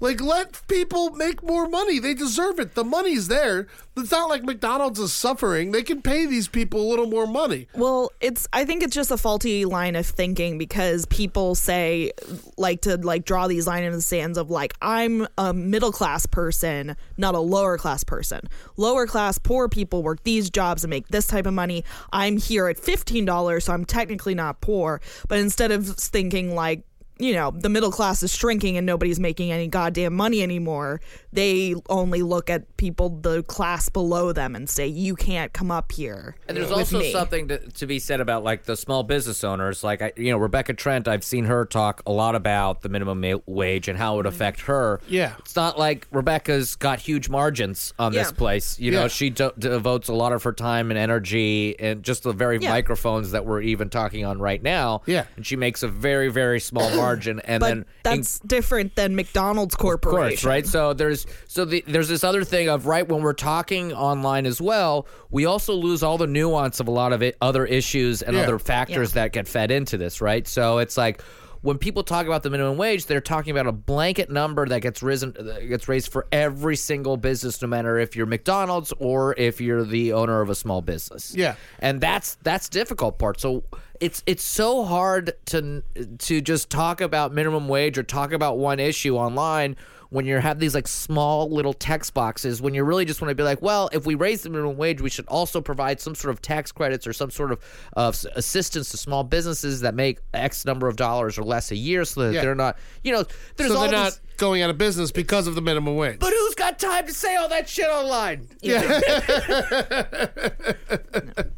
Like, 0.00 0.20
let 0.20 0.66
people 0.66 1.10
make 1.10 1.42
more 1.42 1.68
money. 1.68 1.98
They 1.98 2.14
deserve 2.14 2.58
it. 2.58 2.74
The 2.74 2.84
money's 2.84 3.28
there. 3.28 3.66
It's 3.96 4.10
not 4.10 4.30
like 4.30 4.42
McDonald's 4.42 4.98
is 4.98 5.12
suffering. 5.12 5.72
They 5.72 5.82
can 5.82 6.00
pay 6.00 6.24
these 6.24 6.48
people 6.48 6.80
a 6.80 6.88
little 6.88 7.06
more 7.06 7.26
money. 7.26 7.68
Well, 7.74 8.10
it's 8.20 8.48
I 8.52 8.64
think 8.64 8.82
it's 8.82 8.94
just 8.94 9.10
a 9.10 9.18
faulty 9.18 9.64
line 9.64 9.94
of 9.96 10.06
thinking 10.06 10.56
because 10.56 11.04
people 11.06 11.54
say 11.54 12.12
like 12.56 12.82
to 12.82 12.96
like 12.96 13.24
draw 13.24 13.46
these 13.46 13.66
lines 13.66 13.86
in 13.86 13.92
the 13.92 14.00
sands 14.00 14.38
of 14.38 14.50
like 14.50 14.74
I'm 14.80 15.26
a 15.36 15.52
middle 15.52 15.92
class 15.92 16.24
person, 16.24 16.96
not 17.18 17.34
a 17.34 17.40
lower 17.40 17.76
class 17.76 18.04
person. 18.04 18.48
Lower 18.76 19.06
class 19.06 19.38
poor 19.38 19.68
people 19.68 20.02
work 20.02 20.22
these 20.24 20.48
jobs 20.48 20.82
and 20.84 20.90
make 20.90 21.08
this 21.08 21.26
type 21.26 21.46
of 21.46 21.52
money. 21.52 21.84
I'm 22.12 22.38
here 22.38 22.68
at 22.68 22.78
$15, 22.78 23.62
so 23.62 23.72
I'm 23.72 23.84
technically 23.84 24.34
not 24.34 24.60
poor, 24.60 25.00
but 25.28 25.38
instead 25.38 25.72
of 25.72 25.86
thinking 25.86 26.54
like 26.54 26.84
you 27.20 27.34
know, 27.34 27.50
the 27.50 27.68
middle 27.68 27.90
class 27.92 28.22
is 28.22 28.34
shrinking 28.34 28.76
and 28.76 28.86
nobody's 28.86 29.20
making 29.20 29.52
any 29.52 29.68
goddamn 29.68 30.14
money 30.14 30.42
anymore. 30.42 31.00
They 31.32 31.74
only 31.88 32.22
look 32.22 32.50
at 32.50 32.76
people, 32.76 33.10
the 33.20 33.42
class 33.44 33.88
below 33.88 34.32
them, 34.32 34.56
and 34.56 34.68
say, 34.68 34.86
you 34.86 35.14
can't 35.14 35.52
come 35.52 35.70
up 35.70 35.92
here. 35.92 36.34
And 36.48 36.56
there's 36.56 36.70
also 36.70 36.98
me." 37.00 37.12
something 37.12 37.48
to, 37.48 37.58
to 37.58 37.86
be 37.86 37.98
said 37.98 38.20
about 38.20 38.42
like 38.42 38.64
the 38.64 38.76
small 38.76 39.02
business 39.02 39.44
owners. 39.44 39.84
Like 39.84 40.02
I, 40.02 40.12
you 40.16 40.32
know, 40.32 40.38
Rebecca 40.38 40.74
Trent. 40.74 41.06
I've 41.06 41.24
seen 41.24 41.44
her 41.44 41.64
talk 41.64 42.02
a 42.06 42.12
lot 42.12 42.34
about 42.34 42.80
the 42.82 42.88
minimum 42.88 43.20
ma- 43.20 43.36
wage 43.46 43.86
and 43.88 43.98
how 43.98 44.14
it 44.14 44.16
would 44.18 44.26
affect 44.26 44.62
her. 44.62 45.00
Yeah. 45.08 45.34
it's 45.38 45.54
not 45.56 45.78
like 45.78 46.06
Rebecca's 46.10 46.74
got 46.76 46.98
huge 47.00 47.28
margins 47.28 47.92
on 47.98 48.12
this 48.12 48.32
place. 48.32 48.78
You 48.78 48.90
know, 48.92 49.08
she 49.08 49.30
de- 49.30 49.52
devotes 49.58 50.08
a 50.08 50.14
lot 50.14 50.32
of 50.32 50.42
her 50.44 50.52
time 50.52 50.90
and 50.90 50.98
energy 50.98 51.78
and 51.78 52.02
just 52.02 52.22
the 52.22 52.32
very 52.32 52.58
Yeah. 52.58 52.70
microphones 52.70 53.30
that 53.32 53.44
we're 53.46 53.60
even 53.62 53.90
talking 53.90 54.24
on 54.24 54.38
right 54.38 54.62
now. 54.62 55.02
Yeah. 55.06 55.26
and 55.36 55.46
she 55.46 55.56
makes 55.56 55.82
a 55.82 55.88
very 55.88 56.28
very 56.30 56.60
small 56.60 56.88
margin. 56.96 57.09
And 57.18 57.60
but 57.60 57.66
then 57.68 57.78
in- 57.78 57.84
that's 58.02 58.38
different 58.40 58.94
than 58.96 59.14
McDonald's 59.16 59.74
of 59.74 59.78
Corporation. 59.80 60.36
course, 60.36 60.44
right? 60.44 60.66
So 60.66 60.92
there's 60.92 61.26
so 61.46 61.64
the, 61.64 61.82
there's 61.86 62.08
this 62.08 62.24
other 62.24 62.44
thing 62.44 62.68
of 62.68 62.86
right 62.86 63.06
when 63.08 63.22
we're 63.22 63.32
talking 63.32 63.92
online 63.92 64.46
as 64.46 64.60
well, 64.60 65.06
we 65.30 65.44
also 65.46 65.74
lose 65.74 66.02
all 66.02 66.18
the 66.18 66.26
nuance 66.26 66.80
of 66.80 66.88
a 66.88 66.90
lot 66.92 67.12
of 67.12 67.22
it, 67.22 67.36
other 67.40 67.64
issues 67.66 68.22
and 68.22 68.36
Yeah. 68.36 68.42
other 68.42 68.58
factors 68.58 69.12
that 69.12 69.32
get 69.32 69.48
fed 69.48 69.70
into 69.70 69.96
this, 69.98 70.20
right? 70.20 70.46
So 70.46 70.78
it's 70.78 70.96
like 70.96 71.22
when 71.62 71.76
people 71.76 72.02
talk 72.02 72.24
about 72.24 72.42
the 72.42 72.48
minimum 72.48 72.78
wage, 72.78 73.04
they're 73.04 73.20
talking 73.20 73.50
about 73.50 73.66
a 73.66 73.72
blanket 73.72 74.30
number 74.30 74.64
that 74.66 74.80
gets 74.80 75.02
risen 75.02 75.34
that 75.38 75.68
gets 75.68 75.88
raised 75.88 76.10
for 76.10 76.26
every 76.32 76.74
single 76.74 77.18
business, 77.18 77.60
no 77.60 77.68
matter 77.68 77.98
if 77.98 78.16
you're 78.16 78.24
McDonald's 78.24 78.94
or 78.98 79.34
if 79.36 79.60
you're 79.60 79.84
the 79.84 80.14
owner 80.14 80.40
of 80.40 80.48
a 80.48 80.54
small 80.54 80.80
business. 80.80 81.34
Yeah. 81.36 81.56
and 81.80 82.00
that's 82.00 82.36
that's 82.42 82.70
difficult 82.70 83.18
part. 83.18 83.40
So 83.40 83.64
it's 84.00 84.22
it's 84.26 84.42
so 84.42 84.84
hard 84.84 85.32
to 85.46 85.82
to 86.18 86.40
just 86.40 86.70
talk 86.70 87.00
about 87.00 87.32
minimum 87.32 87.68
wage 87.68 87.98
or 87.98 88.02
talk 88.02 88.32
about 88.32 88.58
one 88.58 88.80
issue 88.80 89.16
online 89.16 89.76
when 90.08 90.26
you 90.26 90.38
have 90.38 90.58
these 90.58 90.74
like 90.74 90.88
small 90.88 91.48
little 91.50 91.72
text 91.72 92.14
boxes 92.14 92.60
when 92.60 92.74
you 92.74 92.82
really 92.82 93.04
just 93.04 93.20
want 93.20 93.30
to 93.30 93.34
be 93.34 93.42
like 93.42 93.60
well 93.62 93.88
if 93.92 94.06
we 94.06 94.14
raise 94.14 94.42
the 94.42 94.50
minimum 94.50 94.76
wage 94.76 95.00
we 95.00 95.10
should 95.10 95.26
also 95.28 95.60
provide 95.60 96.00
some 96.00 96.14
sort 96.14 96.32
of 96.34 96.40
tax 96.42 96.72
credits 96.72 97.06
or 97.06 97.12
some 97.12 97.30
sort 97.30 97.52
of 97.52 97.60
uh, 97.96 98.12
assistance 98.34 98.90
to 98.90 98.96
small 98.96 99.22
businesses 99.22 99.80
that 99.82 99.94
make 99.94 100.18
x 100.34 100.64
number 100.64 100.88
of 100.88 100.96
dollars 100.96 101.38
or 101.38 101.42
less 101.44 101.70
a 101.70 101.76
year 101.76 102.04
so 102.04 102.22
that 102.22 102.34
Yeah. 102.34 102.40
they're 102.42 102.54
not 102.54 102.78
you 103.04 103.12
know 103.12 103.24
there's 103.56 103.70
so 103.70 103.78
all 103.78 103.90
not 103.90 104.18
going 104.40 104.62
out 104.62 104.70
of 104.70 104.78
business 104.78 105.12
because 105.12 105.46
of 105.46 105.54
the 105.54 105.60
minimum 105.62 105.94
wage. 105.94 106.18
but 106.18 106.32
who's 106.32 106.54
got 106.56 106.78
time 106.78 107.06
to 107.06 107.12
say 107.14 107.36
all 107.36 107.48
that 107.48 107.68
shit 107.68 107.88
online? 107.88 108.48
Yeah. 108.60 108.80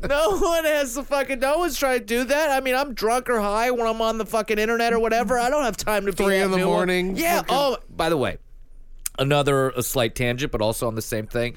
no 0.08 0.38
one 0.38 0.64
has 0.64 0.94
the 0.94 1.04
fucking. 1.04 1.38
No 1.40 1.58
one's 1.58 1.78
trying 1.78 2.00
to 2.00 2.04
do 2.04 2.24
that. 2.24 2.50
I 2.50 2.60
mean, 2.60 2.74
I'm 2.74 2.94
drunk 2.94 3.30
or 3.30 3.40
high 3.40 3.70
when 3.70 3.86
I'm 3.86 4.02
on 4.02 4.18
the 4.18 4.26
fucking 4.26 4.58
internet 4.58 4.92
or 4.92 4.98
whatever. 4.98 5.38
I 5.38 5.48
don't 5.50 5.64
have 5.64 5.76
time 5.76 6.06
to 6.06 6.12
be 6.12 6.24
Three 6.24 6.38
that 6.38 6.44
in 6.46 6.50
the 6.50 6.58
new 6.58 6.68
one. 6.68 6.76
morning, 6.76 7.16
Yeah. 7.16 7.38
fucking- 7.38 7.54
Oh, 7.56 7.76
by 7.90 8.08
the 8.08 8.16
way, 8.16 8.38
another 9.18 9.70
a 9.70 9.82
slight 9.82 10.14
tangent, 10.14 10.52
but 10.52 10.60
also 10.60 10.86
on 10.86 10.94
the 10.94 11.02
same 11.02 11.26
thing. 11.26 11.56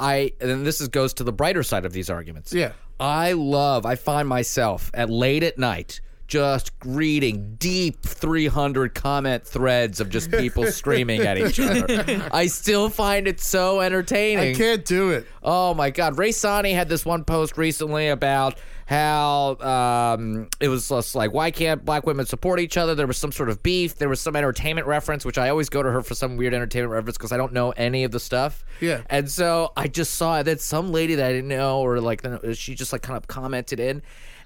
I 0.00 0.32
and 0.40 0.66
this 0.66 0.80
is 0.80 0.88
goes 0.88 1.14
to 1.14 1.24
the 1.24 1.32
brighter 1.32 1.62
side 1.62 1.84
of 1.86 1.92
these 1.92 2.10
arguments. 2.10 2.52
Yeah. 2.52 2.72
I 2.98 3.32
love. 3.32 3.86
I 3.86 3.94
find 3.94 4.28
myself 4.28 4.90
at 4.94 5.08
late 5.10 5.42
at 5.42 5.56
night 5.58 6.00
just 6.34 6.72
reading 6.84 7.54
deep 7.60 8.02
300 8.02 8.92
comment 8.92 9.46
threads 9.46 10.00
of 10.00 10.10
just 10.10 10.32
people 10.32 10.66
screaming 10.72 11.20
at 11.20 11.38
each 11.38 11.60
other. 11.60 12.28
I 12.32 12.48
still 12.48 12.90
find 12.90 13.28
it 13.28 13.38
so 13.38 13.80
entertaining. 13.80 14.52
I 14.52 14.58
can't 14.58 14.84
do 14.84 15.10
it. 15.10 15.28
Oh 15.44 15.74
my 15.74 15.90
God. 15.90 16.18
Ray 16.18 16.32
Sani 16.32 16.72
had 16.72 16.88
this 16.88 17.06
one 17.06 17.22
post 17.22 17.56
recently 17.56 18.08
about 18.08 18.58
how 18.86 19.54
um, 19.60 20.48
it 20.58 20.66
was 20.66 20.88
just 20.88 21.14
like, 21.14 21.32
why 21.32 21.52
can't 21.52 21.84
black 21.84 22.04
women 22.04 22.26
support 22.26 22.58
each 22.58 22.76
other? 22.76 22.96
There 22.96 23.06
was 23.06 23.16
some 23.16 23.30
sort 23.30 23.48
of 23.48 23.62
beef. 23.62 23.94
There 23.94 24.08
was 24.08 24.20
some 24.20 24.34
entertainment 24.34 24.88
reference, 24.88 25.24
which 25.24 25.38
I 25.38 25.50
always 25.50 25.68
go 25.68 25.84
to 25.84 25.90
her 25.92 26.02
for 26.02 26.16
some 26.16 26.36
weird 26.36 26.52
entertainment 26.52 26.94
reference 26.94 27.16
because 27.16 27.30
I 27.30 27.36
don't 27.36 27.52
know 27.52 27.70
any 27.76 28.02
of 28.02 28.10
the 28.10 28.18
stuff. 28.18 28.64
Yeah. 28.80 29.02
And 29.08 29.30
so 29.30 29.72
I 29.76 29.86
just 29.86 30.14
saw 30.14 30.42
that 30.42 30.60
some 30.60 30.90
lady 30.90 31.14
that 31.14 31.26
I 31.26 31.32
didn't 31.32 31.46
know, 31.46 31.78
or 31.78 32.00
like, 32.00 32.26
she 32.54 32.74
just 32.74 32.92
like 32.92 33.02
kind 33.02 33.16
of 33.16 33.28
commented 33.28 33.78
in. 33.78 34.02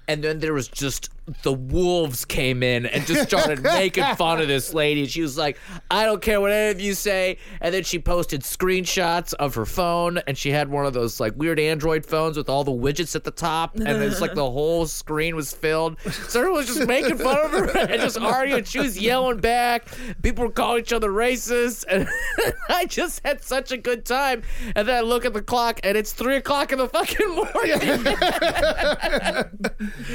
And 0.07 0.23
then 0.23 0.39
there 0.39 0.53
was 0.53 0.67
just 0.67 1.09
the 1.43 1.53
wolves 1.53 2.25
came 2.25 2.63
in 2.63 2.85
and 2.85 3.05
just 3.05 3.27
started 3.27 3.63
making 3.63 4.03
fun 4.15 4.41
of 4.41 4.47
this 4.47 4.73
lady. 4.73 5.05
She 5.05 5.21
was 5.21 5.37
like, 5.37 5.57
I 5.89 6.05
don't 6.05 6.21
care 6.21 6.39
what 6.41 6.51
any 6.51 6.71
of 6.71 6.81
you 6.81 6.93
say. 6.93 7.37
And 7.61 7.73
then 7.73 7.83
she 7.83 7.99
posted 7.99 8.41
screenshots 8.41 9.33
of 9.33 9.55
her 9.55 9.65
phone 9.65 10.19
and 10.19 10.37
she 10.37 10.51
had 10.51 10.69
one 10.69 10.85
of 10.85 10.93
those 10.93 11.19
like 11.19 11.33
weird 11.35 11.59
Android 11.59 12.05
phones 12.05 12.37
with 12.37 12.49
all 12.49 12.63
the 12.63 12.71
widgets 12.71 13.15
at 13.15 13.23
the 13.23 13.31
top. 13.31 13.75
And 13.75 13.87
it's 14.03 14.21
like 14.21 14.33
the 14.33 14.49
whole 14.49 14.85
screen 14.85 15.35
was 15.35 15.53
filled. 15.53 15.99
So 16.01 16.39
everyone 16.39 16.59
was 16.59 16.67
just 16.67 16.87
making 16.87 17.17
fun 17.17 17.37
of 17.45 17.51
her 17.51 17.77
and 17.77 18.01
just 18.01 18.17
arguing. 18.17 18.63
She 18.63 18.79
was 18.79 18.99
yelling 18.99 19.39
back. 19.39 19.87
People 20.21 20.45
were 20.45 20.51
calling 20.51 20.81
each 20.81 20.93
other 20.93 21.09
racist. 21.09 21.85
And 21.89 22.07
I 22.69 22.85
just 22.85 23.21
had 23.25 23.43
such 23.43 23.71
a 23.71 23.77
good 23.77 24.05
time. 24.05 24.43
And 24.75 24.87
then 24.87 24.95
I 24.95 25.01
look 25.01 25.25
at 25.25 25.33
the 25.33 25.41
clock 25.41 25.79
and 25.83 25.97
it's 25.97 26.13
three 26.13 26.37
o'clock 26.37 26.71
in 26.71 26.77
the 26.77 26.87
fucking 26.87 27.35
morning. 27.35 27.49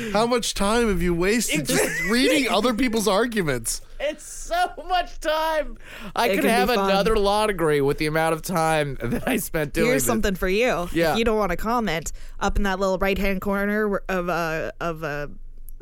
How 0.12 0.26
much 0.26 0.54
time 0.54 0.88
have 0.88 1.02
you 1.02 1.03
wasted 1.10 1.66
just 1.66 2.00
reading 2.10 2.48
other 2.48 2.72
people's 2.74 3.06
arguments? 3.08 3.80
It's 4.00 4.24
so 4.24 4.70
much 4.88 5.18
time. 5.20 5.78
I 6.14 6.26
It 6.26 6.28
could 6.30 6.34
can 6.36 6.44
be 6.44 6.48
have 6.50 6.68
fun. 6.68 6.90
another 6.90 7.16
law 7.16 7.46
degree 7.46 7.80
with 7.80 7.98
the 7.98 8.06
amount 8.06 8.34
of 8.34 8.42
time 8.42 8.96
that 9.02 9.26
I 9.28 9.36
spent 9.38 9.72
doing 9.72 9.86
this. 9.86 9.92
Here's 9.92 10.02
this. 10.02 10.06
something 10.06 10.34
for 10.34 10.48
you. 10.48 10.88
Yeah. 10.92 11.12
If 11.12 11.18
you 11.18 11.24
don't 11.24 11.38
want 11.38 11.50
to 11.50 11.56
comment, 11.56 12.12
up 12.40 12.56
in 12.56 12.62
that 12.64 12.78
little 12.78 12.98
right 12.98 13.18
hand 13.18 13.40
corner 13.40 14.02
of 14.08 14.28
a 14.28 14.72
of 14.80 15.02
a 15.02 15.30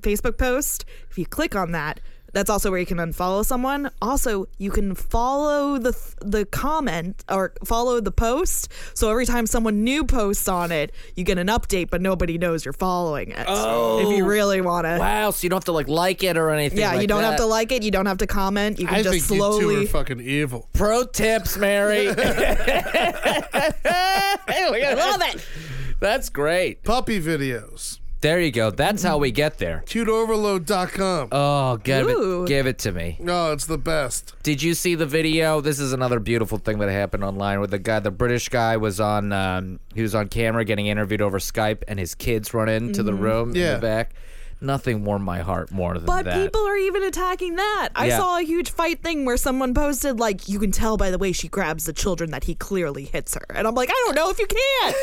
Facebook 0.02 0.38
post, 0.38 0.84
if 1.10 1.18
you 1.18 1.26
click 1.26 1.54
on 1.56 1.72
that, 1.72 2.00
that's 2.32 2.50
also 2.50 2.70
where 2.70 2.80
you 2.80 2.86
can 2.86 2.98
unfollow 2.98 3.44
someone. 3.44 3.90
Also, 4.00 4.46
you 4.58 4.70
can 4.70 4.94
follow 4.94 5.78
the 5.78 5.92
the 6.20 6.44
comment 6.46 7.24
or 7.28 7.52
follow 7.64 8.00
the 8.00 8.10
post. 8.10 8.72
So 8.94 9.10
every 9.10 9.26
time 9.26 9.46
someone 9.46 9.84
new 9.84 10.04
posts 10.04 10.48
on 10.48 10.72
it, 10.72 10.92
you 11.16 11.24
get 11.24 11.38
an 11.38 11.48
update, 11.48 11.90
but 11.90 12.00
nobody 12.00 12.38
knows 12.38 12.64
you're 12.64 12.72
following 12.72 13.30
it. 13.30 13.44
Oh. 13.46 13.98
if 13.98 14.16
you 14.16 14.24
oh. 14.24 14.28
really 14.28 14.60
want 14.60 14.86
to. 14.86 14.98
Wow, 14.98 15.30
so 15.30 15.44
you 15.44 15.50
don't 15.50 15.58
have 15.58 15.64
to 15.64 15.72
like 15.72 15.88
like 15.88 16.22
it 16.22 16.36
or 16.36 16.50
anything. 16.50 16.78
Yeah, 16.78 16.92
like 16.92 17.02
you 17.02 17.06
don't 17.06 17.22
have 17.22 17.36
to 17.36 17.46
like 17.46 17.72
it. 17.72 17.82
You 17.82 17.90
don't 17.90 18.06
have 18.06 18.18
to 18.18 18.26
comment. 18.26 18.78
You 18.78 18.86
can 18.86 18.96
I 18.96 19.02
just 19.02 19.10
think 19.10 19.22
you 19.22 19.28
two 19.28 19.36
slowly. 19.36 19.84
are 19.84 19.88
fucking 19.88 20.20
evil. 20.20 20.68
Pro 20.72 21.04
tips, 21.04 21.56
Mary. 21.56 22.06
Love 24.92 25.22
it. 25.22 25.46
That's 26.00 26.28
great. 26.30 26.82
Puppy 26.82 27.20
videos. 27.20 28.00
There 28.22 28.40
you 28.40 28.52
go. 28.52 28.70
That's 28.70 29.02
how 29.02 29.18
we 29.18 29.32
get 29.32 29.58
there. 29.58 29.82
CuteOverload.com. 29.84 31.28
Oh, 31.32 31.76
give 31.78 32.06
Ooh. 32.06 32.44
it, 32.44 32.46
give 32.48 32.66
it 32.68 32.78
to 32.80 32.92
me. 32.92 33.16
No, 33.18 33.50
it's 33.50 33.66
the 33.66 33.78
best. 33.78 34.34
Did 34.44 34.62
you 34.62 34.74
see 34.74 34.94
the 34.94 35.06
video? 35.06 35.60
This 35.60 35.80
is 35.80 35.92
another 35.92 36.20
beautiful 36.20 36.58
thing 36.58 36.78
that 36.78 36.88
happened 36.88 37.24
online 37.24 37.58
where 37.58 37.66
the 37.66 37.80
guy, 37.80 37.98
the 37.98 38.12
British 38.12 38.48
guy, 38.48 38.76
was 38.76 39.00
on. 39.00 39.32
Um, 39.32 39.80
he 39.92 40.02
was 40.02 40.14
on 40.14 40.28
camera 40.28 40.64
getting 40.64 40.86
interviewed 40.86 41.20
over 41.20 41.40
Skype, 41.40 41.82
and 41.88 41.98
his 41.98 42.14
kids 42.14 42.54
run 42.54 42.68
into 42.68 43.02
the 43.02 43.12
room 43.12 43.56
in 43.56 43.74
the 43.74 43.78
back. 43.80 44.12
Nothing 44.60 45.04
warmed 45.04 45.24
my 45.24 45.40
heart 45.40 45.72
more 45.72 45.94
than 45.94 46.04
But 46.04 46.24
that. 46.24 46.36
But 46.36 46.40
people 46.44 46.64
are 46.64 46.76
even 46.76 47.02
attacking 47.02 47.56
that. 47.56 47.88
I 47.96 48.06
Yeah. 48.06 48.18
saw 48.18 48.38
a 48.38 48.42
huge 48.42 48.70
fight 48.70 49.02
thing 49.02 49.24
where 49.24 49.36
someone 49.36 49.74
posted 49.74 50.20
like, 50.20 50.48
"You 50.48 50.60
can 50.60 50.70
tell 50.70 50.96
by 50.96 51.10
the 51.10 51.18
way 51.18 51.32
she 51.32 51.48
grabs 51.48 51.86
the 51.86 51.92
children 51.92 52.30
that 52.30 52.44
he 52.44 52.54
clearly 52.54 53.06
hits 53.06 53.34
her," 53.34 53.44
and 53.52 53.66
I'm 53.66 53.74
like, 53.74 53.90
I 53.90 54.00
don't 54.06 54.14
know 54.14 54.30
if 54.30 54.38
you 54.38 54.46
can. 54.46 54.94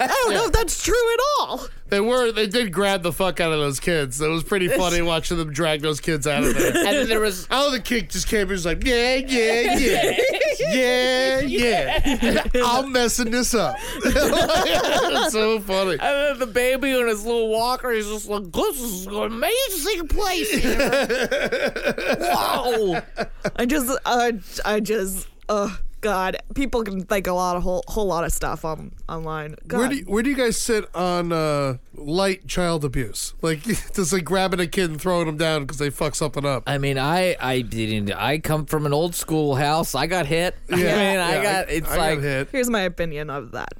I 0.00 0.06
don't 0.06 0.32
know 0.34 0.46
if 0.46 0.52
that's 0.52 0.82
true 0.82 0.94
at 1.12 1.18
all. 1.40 1.68
They 1.92 2.00
were 2.00 2.32
they 2.32 2.46
did 2.46 2.72
grab 2.72 3.02
the 3.02 3.12
fuck 3.12 3.38
out 3.38 3.52
of 3.52 3.58
those 3.58 3.78
kids. 3.78 4.18
It 4.18 4.26
was 4.26 4.42
pretty 4.42 4.66
funny 4.66 5.02
watching 5.12 5.36
them 5.36 5.52
drag 5.52 5.82
those 5.82 6.00
kids 6.00 6.26
out 6.26 6.42
of 6.42 6.54
there. 6.56 6.68
and 6.74 6.86
then 6.86 7.06
there 7.06 7.20
was 7.20 7.46
Oh, 7.50 7.70
the 7.70 7.80
kid 7.80 8.08
just 8.08 8.28
came 8.28 8.40
and 8.40 8.52
was 8.52 8.64
like, 8.64 8.82
yeah, 8.82 9.16
yeah, 9.26 9.76
yeah, 10.70 11.40
yeah, 11.40 11.40
yeah. 11.44 12.46
I'm 12.64 12.92
messing 12.92 13.30
this 13.30 13.52
up. 13.52 13.76
it's 14.06 15.32
so 15.34 15.60
funny. 15.60 15.98
And 16.00 16.00
then 16.00 16.38
the 16.38 16.46
baby 16.46 16.94
on 16.94 17.08
his 17.08 17.26
little 17.26 17.50
walker, 17.50 17.90
he's 17.90 18.08
just 18.08 18.26
like, 18.26 18.50
this 18.50 18.80
is 18.80 19.06
an 19.06 19.14
amazing 19.14 20.08
place 20.08 20.50
here. 20.50 20.78
wow. 22.20 23.02
I 23.56 23.66
just, 23.66 23.98
uh, 24.06 24.32
I 24.64 24.80
just, 24.80 25.28
oh 25.50 25.78
God, 26.02 26.36
people 26.54 26.82
can 26.82 27.04
think 27.04 27.26
a 27.28 27.32
lot 27.32 27.56
of 27.56 27.62
whole 27.62 27.84
whole 27.88 28.06
lot 28.06 28.24
of 28.24 28.32
stuff 28.32 28.64
on 28.64 28.92
online. 29.08 29.54
God. 29.66 29.78
Where 29.78 29.88
do 29.88 29.96
you, 29.96 30.04
where 30.04 30.22
do 30.22 30.30
you 30.30 30.36
guys 30.36 30.58
sit 30.60 30.84
on 30.94 31.32
uh, 31.32 31.78
light 31.94 32.46
child 32.46 32.84
abuse? 32.84 33.34
Like 33.40 33.62
just 33.94 34.12
like 34.12 34.24
grabbing 34.24 34.58
a 34.60 34.66
kid 34.66 34.90
and 34.90 35.00
throwing 35.00 35.26
them 35.26 35.36
down 35.36 35.62
because 35.62 35.78
they 35.78 35.90
fuck 35.90 36.14
something 36.16 36.44
up. 36.44 36.64
I 36.66 36.76
mean, 36.78 36.98
I 36.98 37.36
I 37.40 37.60
didn't. 37.60 38.12
I 38.12 38.38
come 38.38 38.66
from 38.66 38.84
an 38.84 38.92
old 38.92 39.14
school 39.14 39.54
house. 39.54 39.94
I 39.94 40.06
got 40.06 40.26
hit. 40.26 40.56
I 40.70 40.76
mean, 40.76 40.86
I 40.86 40.90
Yeah, 41.36 41.42
got. 41.42 41.70
It's 41.70 41.88
I 41.88 41.96
like 41.96 42.18
got 42.18 42.22
hit. 42.24 42.48
Here's 42.50 42.68
my 42.68 42.80
opinion 42.82 43.30
of 43.30 43.52
that. 43.52 43.72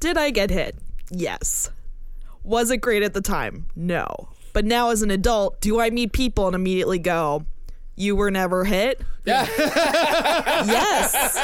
Did 0.00 0.16
I 0.16 0.30
get 0.30 0.50
hit? 0.50 0.76
Yes. 1.10 1.70
Was 2.42 2.70
it 2.70 2.78
great 2.78 3.02
at 3.02 3.12
the 3.12 3.20
time? 3.20 3.66
No. 3.76 4.28
But 4.54 4.64
now 4.64 4.88
as 4.88 5.02
an 5.02 5.10
adult, 5.10 5.60
do 5.60 5.78
I 5.78 5.90
meet 5.90 6.12
people 6.12 6.46
and 6.46 6.54
immediately 6.54 6.98
go, 6.98 7.44
you 7.96 8.14
were 8.14 8.30
never 8.30 8.64
hit? 8.64 9.00
yes. 10.66 11.38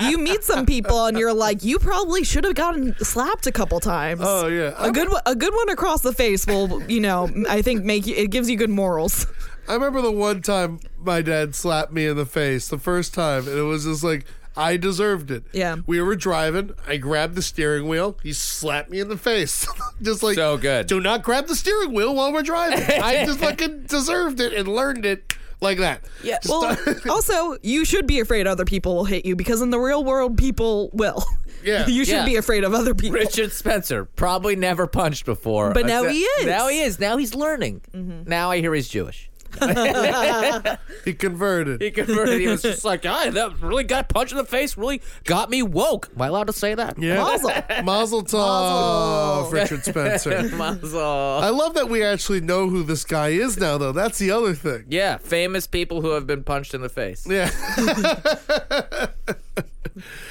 You 0.00 0.18
meet 0.18 0.44
some 0.44 0.66
people 0.66 1.06
and 1.06 1.16
you're 1.18 1.32
like, 1.32 1.64
you 1.64 1.78
probably 1.78 2.24
should 2.24 2.44
have 2.44 2.54
gotten 2.54 2.94
slapped 2.98 3.46
a 3.46 3.52
couple 3.52 3.80
times. 3.80 4.20
Oh 4.24 4.46
yeah, 4.46 4.74
A 4.78 4.90
good 4.90 5.08
one- 5.10 5.22
a 5.26 5.34
good 5.34 5.54
one 5.54 5.68
across 5.70 6.02
the 6.02 6.12
face 6.12 6.46
will, 6.46 6.82
you 6.90 7.00
know, 7.00 7.28
I 7.48 7.62
think 7.62 7.84
make 7.84 8.06
you, 8.06 8.14
it 8.14 8.30
gives 8.30 8.48
you 8.50 8.56
good 8.56 8.70
morals. 8.70 9.26
I 9.68 9.74
remember 9.74 10.00
the 10.02 10.10
one 10.10 10.42
time 10.42 10.80
my 10.98 11.22
dad 11.22 11.54
slapped 11.54 11.92
me 11.92 12.06
in 12.06 12.16
the 12.16 12.26
face, 12.26 12.68
the 12.68 12.78
first 12.78 13.14
time, 13.14 13.46
and 13.46 13.56
it 13.58 13.62
was 13.62 13.84
just 13.84 14.02
like 14.02 14.24
I 14.56 14.76
deserved 14.76 15.30
it. 15.30 15.44
Yeah. 15.52 15.76
We 15.86 16.00
were 16.02 16.16
driving. 16.16 16.74
I 16.88 16.96
grabbed 16.96 17.36
the 17.36 17.42
steering 17.42 17.86
wheel. 17.86 18.18
He 18.22 18.32
slapped 18.32 18.90
me 18.90 18.98
in 18.98 19.08
the 19.08 19.16
face. 19.16 19.66
just 20.02 20.22
like 20.24 20.34
So 20.34 20.56
good. 20.58 20.86
Do 20.88 21.00
not 21.00 21.22
grab 21.22 21.46
the 21.46 21.54
steering 21.54 21.92
wheel 21.92 22.14
while 22.14 22.32
we're 22.32 22.42
driving. 22.42 22.80
I 23.00 23.24
just 23.26 23.38
fucking 23.38 23.84
deserved 23.84 24.40
it 24.40 24.52
and 24.52 24.66
learned 24.66 25.06
it 25.06 25.34
like 25.60 25.78
that. 25.78 26.02
Yeah. 26.22 26.38
Well, 26.48 26.76
also, 27.10 27.56
you 27.62 27.84
should 27.84 28.06
be 28.06 28.20
afraid 28.20 28.46
other 28.46 28.64
people 28.64 28.94
will 28.96 29.04
hit 29.04 29.24
you 29.24 29.36
because 29.36 29.60
in 29.62 29.70
the 29.70 29.78
real 29.78 30.04
world, 30.04 30.36
people 30.36 30.90
will. 30.92 31.24
Yeah. 31.62 31.86
you 31.88 32.04
should 32.04 32.14
Yeah. 32.14 32.24
be 32.24 32.36
afraid 32.36 32.64
of 32.64 32.74
other 32.74 32.94
people. 32.94 33.18
Richard 33.18 33.52
Spencer 33.52 34.04
probably 34.04 34.56
never 34.56 34.86
punched 34.86 35.24
before, 35.26 35.72
But 35.72 35.86
now 35.86 36.04
he 36.04 36.20
is. 36.20 36.46
Now 36.46 36.68
he 36.68 36.80
is. 36.80 36.98
Now 36.98 37.16
he's 37.16 37.34
learning. 37.34 37.82
Mm-hmm. 37.94 38.28
Now 38.28 38.50
I 38.50 38.58
hear 38.60 38.74
he's 38.74 38.88
Jewish. 38.88 39.29
He 41.04 41.14
converted. 41.14 41.80
He 41.80 41.90
converted. 41.90 42.40
He 42.40 42.46
was 42.46 42.62
just 42.62 42.84
like, 42.84 43.06
"Ah, 43.06 43.30
that 43.30 43.60
really 43.60 43.84
got 43.84 44.08
punched 44.08 44.32
in 44.32 44.38
the 44.38 44.44
face. 44.44 44.76
Really 44.76 45.00
got 45.24 45.48
me 45.48 45.62
woke." 45.62 46.10
Am 46.14 46.22
I 46.22 46.26
allowed 46.26 46.48
to 46.48 46.52
say 46.52 46.74
that? 46.74 46.98
Yeah. 46.98 47.16
Mazel. 47.16 47.50
Mazel 47.84 48.22
tov, 48.22 49.50
Richard 49.50 49.84
Spencer. 49.84 50.42
Mazel. 50.56 51.00
I 51.00 51.48
love 51.48 51.74
that 51.74 51.88
we 51.88 52.02
actually 52.02 52.40
know 52.40 52.68
who 52.68 52.82
this 52.82 53.04
guy 53.04 53.28
is 53.28 53.58
now, 53.58 53.78
though. 53.78 53.92
That's 53.92 54.18
the 54.18 54.30
other 54.30 54.54
thing. 54.54 54.84
Yeah, 54.88 55.16
famous 55.16 55.66
people 55.66 56.02
who 56.02 56.10
have 56.10 56.26
been 56.26 56.44
punched 56.44 56.74
in 56.74 56.82
the 56.82 56.88
face. 56.90 57.26
Yeah. 57.26 57.50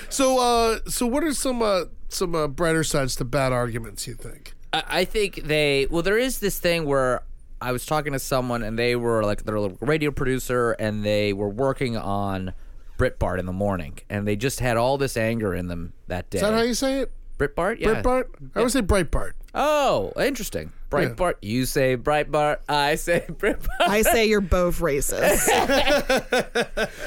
so, 0.09 0.39
uh, 0.39 0.79
so 0.87 1.07
what 1.07 1.23
are 1.23 1.33
some 1.33 1.61
uh, 1.61 1.85
some 2.09 2.35
uh, 2.35 2.47
brighter 2.47 2.83
sides 2.83 3.15
to 3.17 3.25
bad 3.25 3.51
arguments? 3.51 4.07
You 4.07 4.13
think? 4.13 4.53
I 4.71 4.83
I 4.87 5.05
think 5.05 5.43
they 5.43 5.87
well, 5.89 6.03
there 6.03 6.17
is 6.17 6.39
this 6.39 6.59
thing 6.59 6.85
where 6.85 7.23
I 7.61 7.71
was 7.71 7.85
talking 7.85 8.13
to 8.13 8.19
someone 8.19 8.63
and 8.63 8.77
they 8.77 8.95
were 8.95 9.23
like 9.23 9.43
they're 9.43 9.57
a 9.57 9.69
radio 9.81 10.11
producer 10.11 10.71
and 10.71 11.03
they 11.03 11.33
were 11.33 11.49
working 11.49 11.97
on 11.97 12.53
Britbart 12.97 13.39
in 13.39 13.45
the 13.45 13.53
morning 13.53 13.99
and 14.09 14.27
they 14.27 14.35
just 14.35 14.59
had 14.59 14.77
all 14.77 14.97
this 14.97 15.17
anger 15.17 15.53
in 15.53 15.67
them 15.67 15.93
that 16.07 16.29
day. 16.29 16.37
Is 16.37 16.41
that 16.41 16.53
how 16.53 16.61
you 16.61 16.73
say 16.73 17.01
it? 17.01 17.11
Britbart? 17.39 17.79
Yeah. 17.79 18.01
Breitbart? 18.01 18.25
I 18.53 18.61
would 18.61 18.71
say 18.71 18.81
Breitbart. 18.81 19.31
Oh, 19.55 20.11
interesting. 20.19 20.73
Breitbart. 20.91 21.35
You 21.41 21.65
say 21.65 21.95
Breitbart. 21.95 22.57
I 22.67 22.95
say 22.95 23.25
Britbart. 23.31 23.67
I 23.79 24.01
say 24.01 24.27
you're 24.27 24.41
both 24.41 24.79
racist. 24.79 25.47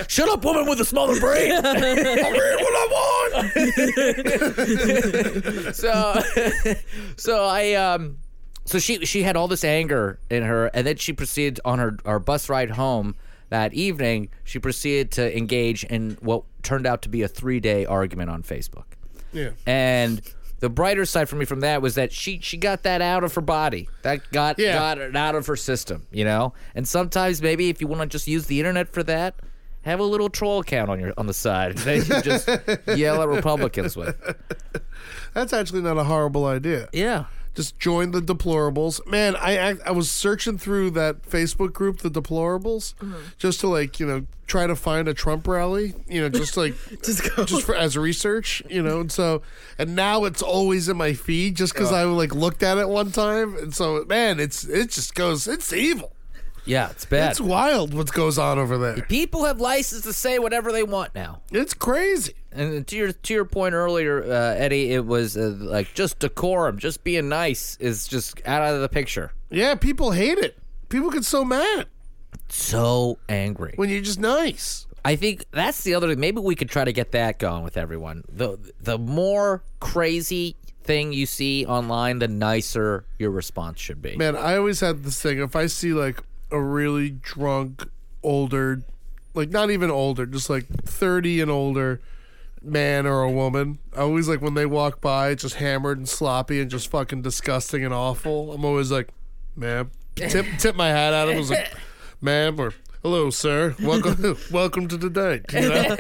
Shut 0.09 0.28
up, 0.30 0.42
woman 0.44 0.66
with 0.66 0.80
a 0.80 0.84
smaller 0.84 1.20
brain. 1.20 1.53
I 1.53 1.61
read 1.61 2.57
what 2.61 2.74
I 2.74 2.86
want. 5.66 5.76
so, 5.76 6.22
so 7.16 7.44
I 7.44 7.74
um, 7.74 8.16
so 8.65 8.79
she 8.79 9.05
she 9.05 9.23
had 9.23 9.37
all 9.37 9.49
this 9.49 9.65
anger 9.65 10.19
in 10.31 10.43
her, 10.43 10.67
and 10.69 10.87
then 10.87 10.97
she 10.97 11.13
proceeded 11.13 11.61
on 11.65 11.79
her 11.79 11.97
our 12.05 12.19
bus 12.19 12.49
ride 12.49 12.71
home 12.71 13.15
that 13.51 13.75
evening. 13.75 14.29
She 14.45 14.59
proceeded 14.59 15.11
to 15.13 15.37
engage 15.37 15.85
in 15.85 16.17
what 16.21 16.45
turned 16.63 16.87
out 16.87 17.03
to 17.03 17.09
be 17.09 17.23
a 17.23 17.29
three 17.29 17.61
day 17.61 17.85
argument 17.85 18.31
on 18.31 18.43
Facebook. 18.43 18.85
Yeah. 19.33 19.51
And 19.67 20.21
the 20.61 20.69
brighter 20.69 21.05
side 21.05 21.29
for 21.29 21.37
me 21.37 21.45
from 21.45 21.61
that 21.61 21.83
was 21.83 21.97
that 21.97 22.13
she 22.13 22.39
she 22.41 22.57
got 22.57 22.83
that 22.85 23.03
out 23.03 23.25
of 23.25 23.35
her 23.35 23.41
body. 23.41 23.89
That 24.03 24.31
got 24.31 24.59
Yeah. 24.59 24.75
got 24.75 24.99
it 24.99 25.17
out 25.17 25.35
of 25.35 25.47
her 25.47 25.57
system, 25.57 26.07
you 26.13 26.25
know? 26.25 26.55
And 26.75 26.87
sometimes 26.87 27.43
maybe 27.43 27.69
if 27.69 27.81
you 27.81 27.89
want 27.89 28.01
to 28.03 28.07
just 28.07 28.27
use 28.29 28.47
the 28.47 28.61
internet 28.61 28.89
for 28.93 29.03
that, 29.03 29.35
have 29.83 29.99
a 29.99 30.05
little 30.05 30.29
troll 30.31 30.61
account 30.61 30.89
on 30.89 31.01
your 31.01 31.13
on 31.19 31.27
the 31.27 31.35
side 31.35 31.79
that 31.79 32.09
you 32.09 32.23
just 32.23 32.49
yell 32.99 33.21
at 33.23 33.29
Republicans 33.29 33.97
with. 33.97 34.17
That's 35.35 35.53
actually 35.53 35.83
not 35.83 35.99
a 35.99 36.05
horrible 36.05 36.45
idea. 36.47 36.89
Yeah. 36.93 37.25
Just 37.55 37.78
join 37.78 38.12
the 38.12 38.20
deplorables. 38.20 39.07
Man, 39.07 39.36
I 39.36 39.57
act, 39.57 39.80
I 39.84 39.90
was 39.90 40.11
searching 40.11 40.57
through 40.57 40.90
that 40.92 41.22
Facebook 41.22 41.72
group, 41.72 41.98
the 41.98 42.11
deplorables, 42.11 42.94
mm-hmm. 42.94 43.14
just 43.38 43.61
to 43.61 43.68
like 43.68 44.00
you 44.00 44.07
know 44.07 44.26
try 44.46 44.66
to 44.66 44.74
find 44.74 45.07
a 45.09 45.14
Trump 45.14 45.46
rally. 45.46 45.94
You 46.09 46.22
know, 46.22 46.28
just 46.28 46.57
like 46.57 46.74
Just 47.05 47.36
go. 47.36 47.44
just 47.44 47.64
for 47.64 47.74
as 47.74 47.96
research. 47.96 48.62
You 48.70 48.82
know, 48.82 49.00
and 49.00 49.12
so 49.12 49.42
and 49.78 49.94
now 49.94 50.24
it's 50.24 50.42
always 50.42 50.88
in 50.88 50.96
my 50.96 51.12
feed 51.12 51.57
just 51.57 51.74
because 51.74 51.92
I 51.92 52.05
like 52.05 52.34
looked 52.34 52.62
at 52.62 52.78
it 52.78 52.88
one 52.88 53.11
time, 53.12 53.57
and 53.57 53.74
so 53.74 54.05
man, 54.07 54.40
it's 54.40 54.64
it 54.64 54.90
just 54.90 55.14
goes 55.14 55.46
it's 55.46 55.72
evil. 55.72 56.12
Yeah, 56.65 56.91
it's 56.91 57.05
bad. 57.05 57.31
It's 57.33 57.41
wild 57.41 57.93
what 57.95 58.13
goes 58.13 58.39
on 58.39 58.59
over 58.59 58.79
there. 58.79 59.03
People 59.07 59.45
have 59.45 59.61
license 59.61 60.03
to 60.03 60.13
say 60.13 60.39
whatever 60.39 60.71
they 60.73 60.83
want 60.83 61.15
now. 61.15 61.43
It's 61.51 61.75
crazy. 61.75 62.35
And 62.53 62.87
to 62.87 62.97
your 62.97 63.13
to 63.13 63.35
your 63.35 63.45
point 63.45 63.75
earlier, 63.75 64.23
uh, 64.23 64.55
Eddie, 64.57 64.93
it 64.93 65.05
was 65.07 65.37
uh, 65.37 65.55
like 65.59 65.95
just 65.95 66.19
decorum, 66.21 66.79
just 66.79 67.03
being 67.03 67.29
nice 67.29 67.77
is 67.81 68.07
just 68.07 68.41
out 68.47 68.63
of 68.75 68.81
the 68.81 68.89
picture. 68.89 69.33
Yeah, 69.51 69.75
people 69.75 70.13
hate 70.13 70.39
it. 70.39 70.59
People 70.89 71.11
get 71.11 71.25
so 71.25 71.45
mad 71.45 71.87
So 72.49 73.19
angry. 73.29 73.73
when 73.77 73.89
you're 73.89 74.03
just 74.03 74.21
nice. 74.21 74.87
I 75.05 75.17
think 75.17 75.47
that's 75.51 75.83
the 75.83 75.95
other. 75.95 76.15
Maybe 76.15 76.41
we 76.41 76.55
could 76.55 76.71
try 76.71 76.85
to 76.85 76.93
get 76.93 77.13
that 77.13 77.39
going 77.39 77.65
with 77.65 77.77
everyone. 77.77 78.23
the 78.29 78.59
The 78.81 78.99
more 78.99 79.65
crazy 79.81 80.57
thing 80.85 81.13
you 81.13 81.27
see 81.27 81.65
online, 81.67 82.19
the 82.19 82.29
nicer 82.29 83.05
your 83.19 83.31
response 83.31 83.81
should 83.81 84.01
be. 84.03 84.17
Man, 84.17 84.37
I 84.37 84.57
always 84.57 84.81
had 84.81 85.03
this 85.05 85.21
thing. 85.21 85.39
If 85.41 85.57
I 85.57 85.67
see 85.67 85.93
like 85.93 86.21
a 86.53 86.61
really 86.61 87.11
drunk, 87.11 87.84
older, 88.22 88.82
like 89.34 89.50
not 89.50 89.70
even 89.70 89.90
older, 89.90 90.26
just 90.26 90.48
like 90.50 90.66
30 90.84 91.40
and 91.40 91.50
older 91.50 92.00
man 92.62 93.07
or 93.07 93.22
a 93.22 93.30
woman, 93.30 93.78
I 93.96 94.00
always 94.00 94.28
like 94.28 94.40
when 94.40 94.55
they 94.55 94.66
walk 94.66 95.00
by, 95.00 95.34
just 95.34 95.57
hammered 95.57 95.98
and 95.98 96.09
sloppy 96.09 96.61
and 96.61 96.70
just 96.70 96.88
fucking 96.88 97.22
disgusting 97.22 97.84
and 97.84 97.92
awful. 97.92 98.53
I'm 98.53 98.64
always 98.64 98.92
like, 98.92 99.09
ma'am, 99.57 99.90
tip, 100.14 100.46
tip 100.59 100.76
my 100.76 100.88
hat 100.88 101.12
at 101.12 101.28
him. 101.28 101.34
I 101.34 101.38
was 101.38 101.50
like, 101.50 101.74
ma'am, 102.20 102.61
or 102.61 102.72
hello, 103.03 103.30
sir. 103.30 103.74
Welcome, 103.80 104.36
welcome 104.50 104.88
to 104.88 104.96
the 104.96 105.11
date. 105.11 105.44
You 105.53 105.68
know? 105.68 105.96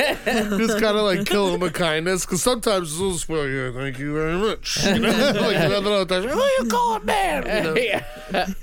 just 0.58 0.80
kind 0.80 0.96
of 0.96 1.04
like 1.04 1.26
kill 1.26 1.52
them 1.52 1.60
with 1.60 1.74
kindness 1.74 2.24
because 2.24 2.42
sometimes 2.42 2.92
it's 2.92 3.00
just 3.00 3.28
well, 3.28 3.46
yeah, 3.46 3.72
thank 3.72 3.98
you 3.98 4.14
very 4.14 4.36
much. 4.36 4.84
You 4.84 4.98
know, 4.98 5.10
like 5.40 5.56
another 5.56 5.92
other 5.92 6.22
time, 6.22 6.28
who 6.28 6.40
you 6.40 6.68
calling 6.68 7.04
man? 7.04 7.46
You 7.46 7.70
know? 7.70 7.74
yeah. 7.80 8.04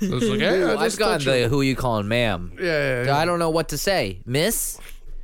like, 0.26 0.40
hey, 0.40 0.64
I 0.64 0.72
I've 0.74 0.80
just 0.80 0.98
got 0.98 1.12
touched 1.12 1.26
you. 1.26 1.42
the 1.42 1.48
who 1.48 1.62
you 1.62 1.76
calling 1.76 2.08
ma'am. 2.08 2.52
Yeah, 2.58 2.64
yeah, 2.64 3.04
yeah. 3.06 3.16
I 3.16 3.24
don't 3.24 3.38
know 3.38 3.50
what 3.50 3.68
to 3.70 3.78
say, 3.78 4.20
Miss. 4.26 4.78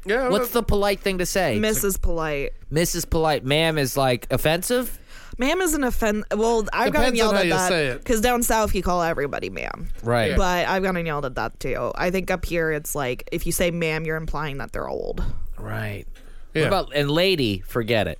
Yeah, 0.04 0.28
What's 0.28 0.50
the 0.50 0.62
polite 0.62 1.00
thing 1.00 1.18
to 1.18 1.26
say? 1.26 1.58
Mrs. 1.60 2.00
Polite. 2.00 2.52
Mrs. 2.72 3.10
Polite. 3.10 3.44
Ma'am 3.44 3.76
is 3.76 3.96
like 3.96 4.28
offensive. 4.32 5.00
Ma'am 5.38 5.60
is 5.60 5.74
an 5.74 5.84
offense. 5.84 6.24
Well, 6.34 6.66
I've 6.72 6.92
gotten 6.92 6.92
Depends 6.92 7.10
on 7.10 7.16
yelled 7.16 7.34
how 7.34 7.40
at 7.40 7.46
you 7.46 7.52
that 7.52 7.72
it. 7.72 7.98
because 7.98 8.20
down 8.22 8.42
south 8.42 8.74
you 8.74 8.82
call 8.82 9.02
everybody 9.02 9.50
ma'am, 9.50 9.88
Right. 10.02 10.34
but 10.36 10.66
I've 10.66 10.82
gotten 10.82 11.04
yelled 11.04 11.26
at 11.26 11.34
that 11.34 11.60
too. 11.60 11.92
I 11.94 12.10
think 12.10 12.30
up 12.30 12.44
here 12.46 12.72
it's 12.72 12.94
like 12.94 13.28
if 13.32 13.44
you 13.46 13.52
say 13.52 13.70
ma'am, 13.70 14.06
you're 14.06 14.16
implying 14.16 14.58
that 14.58 14.72
they're 14.72 14.88
old. 14.88 15.22
Right. 15.58 16.06
Yeah. 16.54 16.62
What 16.62 16.68
about 16.68 16.92
and 16.94 17.10
lady? 17.10 17.60
Forget 17.60 18.06
it. 18.08 18.18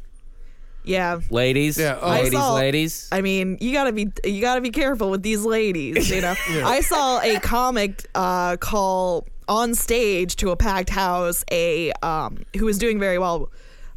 Yeah. 0.85 1.21
Ladies. 1.31 1.79
Yeah, 1.79 1.99
oh. 2.01 2.11
Ladies. 2.11 2.35
I 2.35 2.39
saw- 2.39 2.55
ladies. 2.55 3.09
I 3.11 3.21
mean, 3.23 3.59
you 3.61 3.73
gotta 3.73 3.93
be 3.93 4.11
you 4.25 4.41
gotta 4.41 4.61
be 4.61 4.71
careful 4.71 5.11
with 5.11 5.23
these 5.23 5.43
ladies. 5.43 6.11
You 6.11 6.21
know, 6.21 6.35
I 6.64 6.81
saw 6.81 7.21
a 7.23 7.41
comic 7.41 8.07
uh, 8.14 8.57
call 8.59 9.27
on 9.49 9.75
stage 9.75 10.37
to 10.37 10.51
a 10.51 10.57
packed 10.57 10.91
house 10.91 11.45
a 11.51 11.93
um, 12.03 12.45
who 12.59 12.67
was 12.67 12.79
doing 12.79 13.01
very 13.01 13.19
well. 13.19 13.51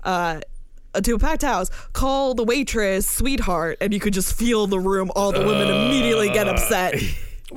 Uh, 0.03 0.39
to 1.05 1.15
a 1.15 1.19
packed 1.19 1.41
house, 1.43 1.69
call 1.93 2.33
the 2.33 2.43
waitress 2.43 3.07
sweetheart, 3.09 3.77
and 3.81 3.93
you 3.93 3.99
could 3.99 4.13
just 4.13 4.33
feel 4.33 4.67
the 4.67 4.79
room. 4.79 5.11
All 5.15 5.31
the 5.31 5.45
women 5.45 5.67
immediately 5.69 6.29
get 6.29 6.47
uh, 6.47 6.51
upset. 6.51 6.95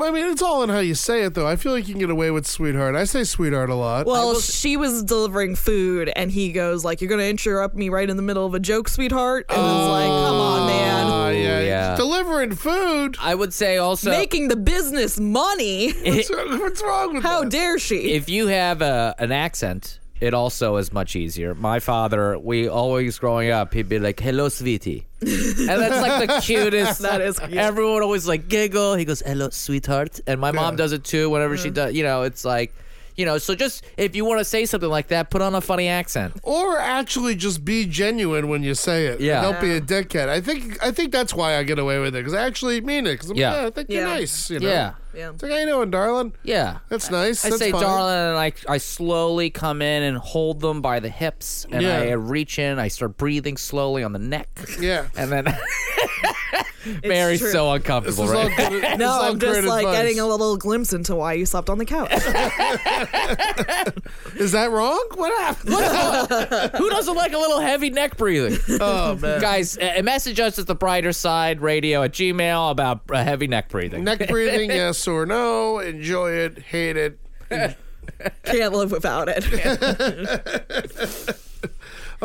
I 0.01 0.11
mean, 0.11 0.25
it's 0.31 0.41
all 0.41 0.63
in 0.63 0.71
how 0.71 0.79
you 0.79 0.95
say 0.95 1.23
it, 1.23 1.35
though. 1.35 1.47
I 1.47 1.57
feel 1.57 1.73
like 1.73 1.87
you 1.87 1.93
can 1.93 2.01
get 2.01 2.09
away 2.09 2.31
with 2.31 2.47
sweetheart. 2.47 2.95
I 2.95 3.05
say 3.05 3.25
sweetheart 3.25 3.69
a 3.69 3.75
lot. 3.75 4.07
Well, 4.07 4.41
she 4.41 4.79
was 4.79 5.03
delivering 5.03 5.55
food, 5.55 6.11
and 6.17 6.31
he 6.31 6.51
goes 6.53 6.83
like, 6.83 7.03
"You're 7.03 7.11
gonna 7.11 7.25
interrupt 7.25 7.75
me 7.75 7.91
right 7.91 8.09
in 8.09 8.17
the 8.17 8.23
middle 8.23 8.47
of 8.47 8.55
a 8.55 8.61
joke, 8.61 8.89
sweetheart." 8.89 9.47
And 9.51 9.59
it's 9.59 9.89
like, 9.89 10.07
"Come 10.07 10.37
on, 10.37 10.63
oh, 10.63 10.67
man." 10.67 11.07
Oh, 11.07 11.31
yeah. 11.31 11.61
yeah. 11.61 11.97
Delivering 11.97 12.55
food. 12.55 13.17
I 13.21 13.35
would 13.35 13.53
say 13.53 13.77
also 13.77 14.11
Making 14.11 14.49
the 14.49 14.57
business 14.57 15.21
money. 15.21 15.93
What's, 15.93 16.31
wrong- 16.31 16.59
what's 16.59 16.83
wrong 16.83 17.15
with 17.15 17.23
How 17.23 17.43
that? 17.43 17.51
dare 17.51 17.79
she? 17.79 18.13
if 18.13 18.29
you 18.31 18.47
have 18.47 18.81
a, 18.81 19.15
an 19.19 19.31
accent, 19.31 19.99
it 20.23 20.35
also 20.35 20.77
is 20.77 20.93
much 20.93 21.17
easier. 21.17 21.53
My 21.53 21.81
father, 21.81 22.39
we 22.39 22.69
always 22.69 23.19
growing 23.19 23.51
up, 23.51 23.75
he'd 23.75 23.89
be 23.89 23.99
like, 23.99 24.21
"Hello, 24.21 24.49
sweetie," 24.49 25.05
and 25.21 25.29
that's 25.29 26.01
like 26.01 26.29
the 26.29 26.41
cutest. 26.41 27.01
That 27.03 27.21
is 27.21 27.41
cute. 27.41 27.55
Everyone 27.55 28.03
always 28.03 28.29
like 28.29 28.47
giggle. 28.49 28.95
He 28.95 29.05
goes, 29.05 29.21
"Hello, 29.27 29.51
sweetheart," 29.51 30.21
and 30.29 30.41
my 30.41 30.53
mom 30.53 30.75
Yeah. 30.75 30.79
does 30.79 30.93
it 30.93 31.03
too. 31.03 31.29
Whenever 31.29 31.57
she 31.57 31.69
mm-hmm. 31.69 31.75
does, 31.75 31.95
you 31.95 32.05
know, 32.05 32.23
it's 32.23 32.45
like, 32.45 32.73
you 33.17 33.27
know. 33.27 33.39
So 33.39 33.57
just 33.57 33.85
if 33.97 34.15
you 34.15 34.25
want 34.25 34.39
to 34.39 34.45
say 34.45 34.65
something 34.65 34.89
like 34.89 35.09
that, 35.09 35.29
put 35.29 35.43
on 35.43 35.57
a 35.57 35.61
funny 35.61 35.89
accent. 35.89 36.35
Or 36.45 36.79
actually 36.79 37.35
just 37.35 37.65
be 37.65 37.85
genuine 37.85 38.47
when 38.47 38.63
you 38.63 38.75
say 38.77 39.07
it. 39.07 39.21
Yeah. 39.21 39.43
Don't 39.43 39.61
be 39.61 39.73
a 39.73 39.81
dickhead. 39.81 40.29
I 40.29 40.41
think 40.41 40.81
I 40.85 40.93
think 40.93 41.11
that's 41.11 41.35
why 41.35 41.57
I 41.57 41.65
get 41.65 41.81
away 41.81 41.99
with 41.99 42.15
it, 42.15 42.21
because 42.21 42.35
I 42.35 42.47
actually 42.47 42.81
mean 42.81 43.09
it. 43.09 43.15
Because 43.15 43.33
Yeah. 43.33 43.61
yeah. 43.61 43.67
I 43.67 43.71
think 43.71 43.91
you're 43.91 44.05
nice. 44.05 44.51
You 44.51 44.61
know? 44.61 44.69
Yeah, 44.69 44.93
yeah. 45.15 45.31
It's 45.31 45.43
like, 45.43 45.53
how 45.53 45.59
you 45.59 45.67
doing, 45.67 45.91
darling? 45.91 46.33
yeah. 46.43 46.79
That's 46.89 47.11
nice. 47.11 47.45
I 47.45 47.51
That's 47.51 47.61
say, 47.61 47.71
fine. 47.73 47.81
darling, 47.83 48.15
and 48.15 48.37
I, 48.39 48.53
I 48.69 48.79
slowly 48.79 49.51
come 49.51 49.83
in 49.83 50.03
and 50.03 50.17
hold 50.19 50.61
them 50.61 50.81
by 50.83 51.01
the 51.01 51.09
hips, 51.09 51.67
and 51.71 51.83
Yeah. 51.83 51.99
I 52.01 52.11
reach 52.13 52.59
in. 52.59 52.79
I 52.79 52.89
start 52.89 53.17
breathing 53.17 53.57
slowly 53.57 54.03
on 54.05 54.13
the 54.13 54.19
neck, 54.19 54.49
Yeah. 54.81 55.07
and 55.17 55.31
then 55.33 55.47
Mary's 57.05 57.39
true. 57.41 57.51
so 57.53 57.73
This 57.73 57.77
uncomfortable, 57.83 58.25
is 58.25 58.31
all 58.33 58.49
right? 58.49 58.57
good. 58.57 58.73
this 58.83 58.93
is 58.93 58.99
No, 58.99 59.09
all 59.11 59.23
I'm 59.23 59.39
just 59.39 59.63
like 59.69 59.85
advice. 59.87 59.97
getting 60.03 60.19
a 60.21 60.27
little 60.27 60.57
glimpse 60.57 60.93
into 60.93 61.15
why 61.15 61.35
you 61.35 61.47
slept 61.47 61.71
on 61.71 61.79
the 61.79 61.85
couch. 61.85 62.11
Is 64.37 64.53
that 64.53 64.71
wrong? 64.71 65.05
What 65.15 65.33
happened? 65.41 66.73
Who 66.77 66.91
doesn't 66.91 67.15
like 67.15 67.33
a 67.33 67.39
little 67.39 67.61
heavy 67.61 67.91
neck 67.91 68.17
breathing? 68.17 68.59
oh 68.81 69.15
man. 69.17 69.41
Guys, 69.41 69.79
uh, 69.79 70.01
message 70.03 70.41
us 70.41 70.59
at 70.59 70.67
the 70.67 70.75
brighter 70.75 71.13
side 71.13 71.61
radio 71.61 72.03
at 72.03 72.13
gmail 72.13 72.71
about 72.71 73.03
uh, 73.11 73.23
heavy 73.23 73.47
neck 73.47 73.69
breathing. 73.69 74.05
Neck 74.05 74.27
breathing, 74.29 74.71
yes 74.71 75.02
or 75.09 75.27
no? 75.27 75.79
Enjoy 75.79 76.31
it, 76.33 76.59
hate 76.59 76.97
it. 76.97 77.19
Can't 78.45 78.73
live 78.75 78.91
without 78.93 79.29
it. 79.31 79.45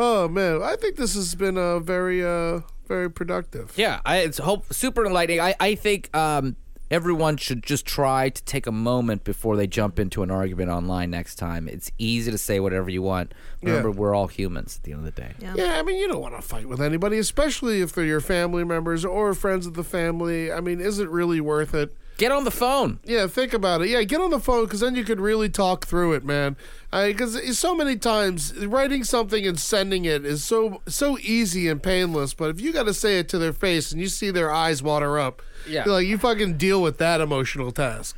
Oh 0.00 0.28
man, 0.28 0.62
I 0.62 0.76
think 0.76 0.94
this 0.94 1.14
has 1.16 1.34
been 1.34 1.56
a 1.58 1.80
very, 1.80 2.24
uh, 2.24 2.60
very 2.86 3.10
productive. 3.10 3.72
Yeah, 3.76 4.00
I, 4.06 4.18
it's 4.18 4.38
hope 4.38 4.72
super 4.72 5.04
enlightening. 5.04 5.40
I, 5.40 5.56
I 5.58 5.74
think 5.74 6.16
um, 6.16 6.54
everyone 6.88 7.36
should 7.36 7.64
just 7.64 7.84
try 7.84 8.28
to 8.28 8.44
take 8.44 8.68
a 8.68 8.72
moment 8.72 9.24
before 9.24 9.56
they 9.56 9.66
jump 9.66 9.98
into 9.98 10.22
an 10.22 10.30
argument 10.30 10.70
online 10.70 11.10
next 11.10 11.34
time. 11.34 11.66
It's 11.66 11.90
easy 11.98 12.30
to 12.30 12.38
say 12.38 12.60
whatever 12.60 12.88
you 12.90 13.02
want. 13.02 13.34
Remember, 13.60 13.88
Yeah. 13.88 13.94
we're 13.96 14.14
all 14.14 14.28
humans 14.28 14.76
at 14.76 14.84
the 14.84 14.92
end 14.92 15.04
of 15.04 15.12
the 15.12 15.20
day. 15.20 15.32
Yeah, 15.40 15.80
I 15.80 15.82
mean, 15.82 15.98
you 15.98 16.06
don't 16.06 16.20
want 16.22 16.36
to 16.36 16.42
fight 16.42 16.68
with 16.68 16.80
anybody, 16.80 17.18
especially 17.18 17.80
if 17.80 17.92
they're 17.92 18.04
your 18.04 18.20
family 18.20 18.62
members 18.62 19.04
or 19.04 19.34
friends 19.34 19.66
of 19.66 19.74
the 19.74 19.82
family. 19.82 20.52
I 20.52 20.60
mean, 20.60 20.80
is 20.80 21.00
it 21.00 21.08
really 21.08 21.40
worth 21.40 21.74
it? 21.74 21.92
Get 22.18 22.32
on 22.32 22.42
the 22.44 22.50
phone. 22.50 22.98
Yeah, 23.04 23.28
think 23.28 23.52
about 23.54 23.80
it. 23.80 23.88
Yeah, 23.90 24.02
get 24.02 24.20
on 24.20 24.30
the 24.30 24.40
phone 24.40 24.64
because 24.64 24.80
then 24.80 24.96
you 24.96 25.04
could 25.04 25.20
really 25.20 25.48
talk 25.48 25.86
through 25.86 26.14
it, 26.14 26.24
man. 26.24 26.56
Because 26.90 27.56
so 27.56 27.76
many 27.76 27.96
times 27.96 28.52
writing 28.66 29.04
something 29.04 29.46
and 29.46 29.58
sending 29.58 30.04
it 30.04 30.24
is 30.26 30.42
so 30.44 30.82
so 30.88 31.16
easy 31.20 31.68
and 31.68 31.80
painless. 31.80 32.34
But 32.34 32.50
if 32.50 32.60
you 32.60 32.72
got 32.72 32.84
to 32.84 32.94
say 32.94 33.20
it 33.20 33.28
to 33.30 33.38
their 33.38 33.52
face 33.52 33.92
and 33.92 34.00
you 34.00 34.08
see 34.08 34.30
their 34.32 34.50
eyes 34.50 34.82
water 34.82 35.16
up, 35.18 35.42
Yeah. 35.68 35.84
you're 35.84 35.94
like 35.94 36.06
you 36.08 36.18
fucking 36.18 36.56
deal 36.56 36.82
with 36.82 36.98
that 36.98 37.20
emotional 37.20 37.70
task. 37.70 38.16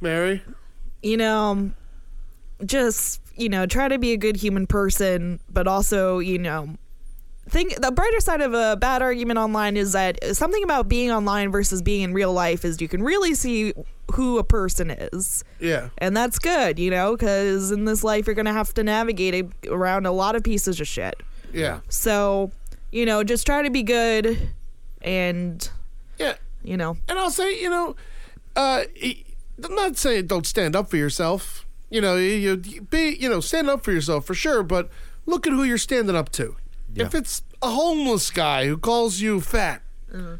Mary, 0.00 0.42
you 1.02 1.16
know, 1.18 1.72
just, 2.64 3.20
you 3.36 3.48
know, 3.50 3.66
try 3.66 3.88
to 3.88 3.98
be 3.98 4.12
a 4.12 4.16
good 4.16 4.36
human 4.36 4.66
person, 4.66 5.40
but 5.50 5.66
also, 5.66 6.20
you 6.20 6.38
know, 6.38 6.74
think 7.48 7.80
the 7.80 7.90
brighter 7.90 8.20
side 8.20 8.40
of 8.40 8.54
a 8.54 8.76
bad 8.76 9.02
argument 9.02 9.38
online 9.38 9.76
is 9.76 9.92
that 9.92 10.36
something 10.36 10.62
about 10.62 10.88
being 10.88 11.10
online 11.10 11.50
versus 11.50 11.82
being 11.82 12.02
in 12.02 12.12
real 12.12 12.32
life 12.32 12.64
is 12.64 12.80
you 12.80 12.88
can 12.88 13.02
really 13.02 13.34
see 13.34 13.72
who 14.12 14.38
a 14.38 14.44
person 14.44 14.90
is. 14.90 15.44
yeah, 15.60 15.88
And 15.98 16.16
that's 16.16 16.38
good, 16.38 16.78
you 16.78 16.90
know, 16.90 17.16
because 17.16 17.70
in 17.70 17.84
this 17.84 18.02
life 18.04 18.26
you're 18.26 18.34
going 18.34 18.46
to 18.46 18.52
have 18.52 18.72
to 18.74 18.82
navigate 18.84 19.46
around 19.66 20.06
a 20.06 20.12
lot 20.12 20.36
of 20.36 20.42
pieces 20.42 20.80
of 20.80 20.88
shit. 20.88 21.16
yeah, 21.52 21.80
So, 21.88 22.50
you 22.92 23.04
know, 23.04 23.22
just 23.24 23.44
try 23.46 23.62
to 23.62 23.70
be 23.70 23.82
good 23.82 24.50
and, 25.02 25.68
yeah. 26.18 26.34
you 26.62 26.76
know, 26.76 26.96
And 27.08 27.18
I'll 27.18 27.30
say, 27.30 27.60
you 27.60 27.68
know, 27.70 27.96
uh, 28.56 28.84
I'm 29.64 29.74
not 29.74 29.96
saying 29.96 30.26
don't 30.26 30.46
stand 30.46 30.74
up 30.74 30.88
for 30.90 30.96
yourself. 30.96 31.66
You 31.90 32.00
know, 32.00 32.16
you, 32.16 32.60
you 32.64 32.80
be, 32.82 33.16
you 33.18 33.28
know, 33.28 33.40
stand 33.40 33.68
up 33.70 33.82
for 33.84 33.92
yourself 33.92 34.24
for 34.26 34.34
sure. 34.34 34.62
But 34.62 34.90
look 35.26 35.46
at 35.46 35.52
who 35.52 35.64
you're 35.64 35.78
standing 35.78 36.16
up 36.16 36.30
to. 36.32 36.56
If 36.94 37.14
it's 37.14 37.42
a 37.62 37.70
homeless 37.70 38.30
guy 38.30 38.66
who 38.66 38.76
calls 38.76 39.20
you 39.20 39.40
fat, 39.40 39.82
mm. 40.12 40.38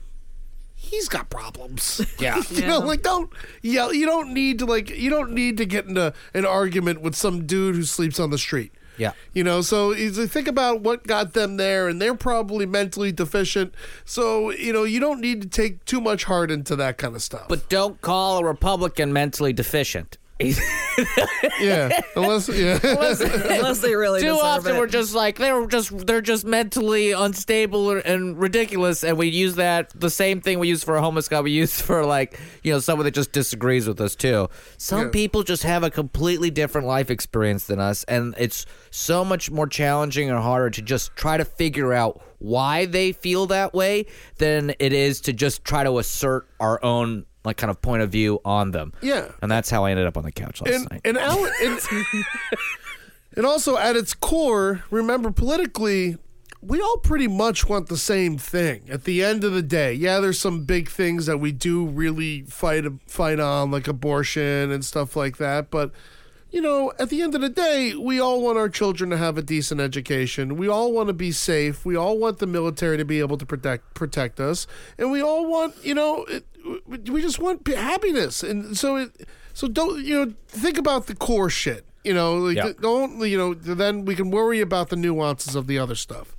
he's 0.74 1.08
got 1.08 1.30
problems. 1.30 2.00
Yeah. 2.18 2.42
you 2.50 2.66
know, 2.66 2.80
like 2.80 3.02
don't 3.02 3.30
yell. 3.62 3.92
You 3.92 4.06
don't 4.06 4.32
need 4.32 4.58
to 4.60 4.66
like. 4.66 4.90
You 4.90 5.10
don't 5.10 5.32
need 5.32 5.56
to 5.58 5.66
get 5.66 5.86
into 5.86 6.12
an 6.34 6.44
argument 6.44 7.00
with 7.00 7.14
some 7.14 7.46
dude 7.46 7.76
who 7.76 7.84
sleeps 7.84 8.18
on 8.18 8.30
the 8.30 8.38
street. 8.38 8.72
Yeah. 8.96 9.12
You 9.32 9.44
know, 9.44 9.60
so 9.60 9.92
uh, 9.92 10.26
think 10.26 10.48
about 10.48 10.80
what 10.80 11.06
got 11.06 11.32
them 11.32 11.56
there, 11.56 11.88
and 11.88 12.02
they're 12.02 12.16
probably 12.16 12.66
mentally 12.66 13.12
deficient. 13.12 13.74
So 14.04 14.50
you 14.50 14.72
know, 14.72 14.84
you 14.84 15.00
don't 15.00 15.20
need 15.20 15.40
to 15.42 15.48
take 15.48 15.84
too 15.84 16.00
much 16.00 16.24
heart 16.24 16.50
into 16.50 16.74
that 16.76 16.98
kind 16.98 17.14
of 17.14 17.22
stuff. 17.22 17.46
But 17.48 17.68
don't 17.68 18.00
call 18.00 18.38
a 18.38 18.44
Republican 18.44 19.12
mentally 19.12 19.52
deficient. 19.52 20.18
yeah, 21.60 22.00
unless 22.16 22.48
yeah. 22.48 22.78
Unless 22.82 23.80
they 23.80 23.94
really 23.94 24.20
Too 24.20 24.30
often 24.40 24.76
it. 24.76 24.78
we're 24.78 24.86
just 24.86 25.14
like 25.14 25.36
they're 25.38 25.66
just 25.66 26.06
they're 26.06 26.20
just 26.20 26.44
mentally 26.44 27.12
unstable 27.12 27.90
and 27.90 28.38
ridiculous, 28.38 29.02
and 29.04 29.16
we 29.18 29.28
use 29.28 29.56
that 29.56 29.90
the 29.98 30.10
same 30.10 30.40
thing 30.40 30.58
we 30.58 30.68
use 30.68 30.84
for 30.84 30.96
a 30.96 31.00
homeless 31.00 31.28
guy 31.28 31.40
we 31.40 31.50
use 31.50 31.80
for 31.80 32.04
like 32.04 32.38
you 32.62 32.72
know 32.72 32.78
someone 32.78 33.04
that 33.04 33.14
just 33.14 33.32
disagrees 33.32 33.88
with 33.88 34.00
us 34.00 34.14
too. 34.14 34.48
Some 34.76 35.06
Yeah. 35.06 35.10
people 35.10 35.42
just 35.42 35.62
have 35.64 35.82
a 35.82 35.90
completely 35.90 36.50
different 36.50 36.86
life 36.86 37.10
experience 37.10 37.66
than 37.66 37.80
us, 37.80 38.04
and 38.04 38.34
it's 38.38 38.64
so 38.90 39.24
much 39.24 39.50
more 39.50 39.66
challenging 39.66 40.30
and 40.30 40.38
harder 40.38 40.70
to 40.70 40.82
just 40.82 41.14
try 41.16 41.36
to 41.36 41.44
figure 41.44 41.92
out 41.92 42.20
why 42.38 42.86
they 42.86 43.10
feel 43.12 43.46
that 43.46 43.74
way 43.74 44.06
than 44.38 44.72
it 44.78 44.92
is 44.92 45.20
to 45.22 45.32
just 45.32 45.64
try 45.64 45.82
to 45.82 45.98
assert 45.98 46.46
our 46.60 46.82
own 46.84 47.24
like 47.48 47.56
kind 47.56 47.70
of 47.70 47.82
point 47.82 48.02
of 48.02 48.10
view 48.10 48.40
on 48.44 48.70
them. 48.70 48.92
Yeah. 49.02 49.32
and 49.42 49.50
that's 49.50 49.70
how 49.70 49.84
I 49.84 49.90
ended 49.90 50.06
up 50.06 50.16
on 50.16 50.22
the 50.24 50.32
couch 50.32 50.60
last 50.62 50.74
and 50.74 50.90
night. 50.90 51.00
and, 51.04 51.18
Alan, 51.18 51.52
and, 51.62 51.80
and 53.36 53.46
also 53.46 53.76
at 53.76 53.96
its 53.96 54.14
core, 54.14 54.84
remember 54.90 55.30
politically, 55.32 56.16
we 56.60 56.80
all 56.80 56.98
pretty 56.98 57.28
much 57.28 57.68
want 57.68 57.88
the 57.88 57.96
same 57.96 58.36
thing. 58.36 58.82
At 58.90 59.04
the 59.04 59.22
end 59.22 59.44
of 59.44 59.52
the 59.52 59.62
day, 59.62 59.92
yeah, 59.92 60.20
there's 60.20 60.40
some 60.40 60.64
big 60.64 60.88
things 60.88 61.26
that 61.26 61.38
we 61.38 61.52
do 61.52 61.86
really 61.86 62.42
fight 62.42 62.84
fight 63.06 63.38
on, 63.40 63.70
like 63.70 63.86
abortion 63.88 64.70
and 64.70 64.84
stuff 64.84 65.14
like 65.14 65.36
that. 65.38 65.70
But 65.70 65.92
you 66.50 66.60
know, 66.60 66.92
at 66.98 67.10
the 67.10 67.20
end 67.22 67.34
of 67.34 67.40
the 67.42 67.48
day, 67.48 67.94
we 67.94 68.20
all 68.20 68.40
want 68.40 68.56
our 68.58 68.68
children 68.68 69.10
to 69.10 69.16
have 69.16 69.36
a 69.36 69.42
decent 69.42 69.80
education. 69.80 70.56
We 70.56 70.68
all 70.68 70.92
want 70.92 71.08
to 71.08 71.12
be 71.12 71.30
safe. 71.32 71.84
We 71.84 71.94
all 71.96 72.18
want 72.18 72.38
the 72.38 72.46
military 72.46 72.96
to 72.96 73.04
be 73.04 73.18
able 73.20 73.36
to 73.38 73.44
protect 73.46 73.94
protect 73.94 74.40
us, 74.40 74.66
and 74.96 75.10
we 75.10 75.22
all 75.22 75.46
want, 75.46 75.74
you 75.84 75.94
know, 75.94 76.24
it, 76.24 76.44
we 76.86 77.20
just 77.20 77.38
want 77.38 77.66
happiness. 77.66 78.42
And 78.42 78.76
so, 78.76 78.96
it, 78.96 79.28
so 79.52 79.68
don't 79.68 80.02
you 80.04 80.24
know, 80.26 80.32
think 80.48 80.78
about 80.78 81.06
the 81.06 81.14
core 81.14 81.50
shit. 81.50 81.84
You 82.04 82.14
know, 82.14 82.36
like 82.38 82.56
Yeah. 82.56 82.72
don't 82.80 83.18
you 83.28 83.36
know? 83.36 83.52
Then 83.54 84.04
we 84.06 84.14
can 84.14 84.30
worry 84.30 84.60
about 84.60 84.88
the 84.88 84.96
nuances 84.96 85.54
of 85.54 85.66
the 85.66 85.78
other 85.78 85.94
stuff. 85.94 86.36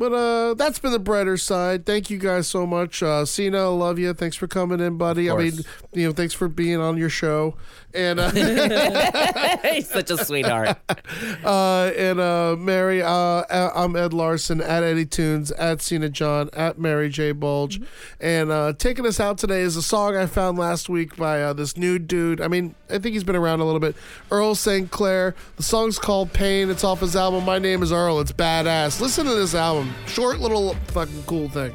But 0.00 0.14
uh, 0.14 0.54
that's 0.54 0.78
been 0.78 0.92
the 0.92 0.98
brighter 0.98 1.36
side. 1.36 1.84
Thank 1.84 2.08
you 2.08 2.16
guys 2.16 2.48
so 2.48 2.66
much. 2.66 3.02
Uh, 3.02 3.26
Cena, 3.26 3.58
I 3.58 3.66
love 3.66 3.98
you. 3.98 4.14
Thanks 4.14 4.34
for 4.34 4.48
coming 4.48 4.80
in, 4.80 4.96
buddy. 4.96 5.30
I 5.30 5.36
mean, 5.36 5.58
you 5.92 6.06
know, 6.06 6.14
thanks 6.14 6.32
for 6.32 6.48
being 6.48 6.80
on 6.80 6.96
your 6.96 7.10
show. 7.10 7.54
And 7.92 8.18
uh, 8.18 8.30
He's 9.74 9.90
such 9.90 10.10
a 10.10 10.24
sweetheart. 10.24 10.78
uh, 11.44 11.90
and 11.94 12.18
uh, 12.18 12.56
Mary, 12.58 13.02
uh, 13.02 13.42
I'm 13.50 13.94
Ed 13.94 14.14
Larson 14.14 14.62
at 14.62 14.82
Eddie 14.82 15.04
Tunes 15.04 15.50
at 15.52 15.82
Cena 15.82 16.08
John 16.08 16.48
at 16.54 16.78
Mary 16.78 17.10
J 17.10 17.32
Bulge, 17.32 17.80
and 18.20 18.50
uh, 18.50 18.72
taking 18.78 19.04
us 19.06 19.18
out 19.18 19.38
today 19.38 19.60
is 19.60 19.76
a 19.76 19.82
song 19.82 20.16
I 20.16 20.26
found 20.26 20.56
last 20.56 20.88
week 20.88 21.16
by 21.16 21.42
uh, 21.42 21.52
this 21.52 21.76
new 21.76 21.98
dude. 21.98 22.40
I 22.40 22.48
mean, 22.48 22.74
I 22.88 22.98
think 22.98 23.12
he's 23.14 23.24
been 23.24 23.36
around 23.36 23.60
a 23.60 23.64
little 23.64 23.80
bit. 23.80 23.96
Earl 24.30 24.54
St. 24.54 24.90
Clair. 24.90 25.34
The 25.56 25.62
song's 25.62 25.98
called 25.98 26.32
Pain. 26.32 26.70
It's 26.70 26.84
off 26.84 27.00
his 27.00 27.16
album. 27.16 27.44
My 27.44 27.58
name 27.58 27.82
is 27.82 27.92
Earl. 27.92 28.20
It's 28.20 28.32
badass. 28.32 29.00
Listen 29.00 29.26
to 29.26 29.34
this 29.34 29.54
album. 29.54 29.89
Short 30.06 30.40
little 30.40 30.74
fucking 30.88 31.22
cool 31.24 31.48
thing. 31.48 31.72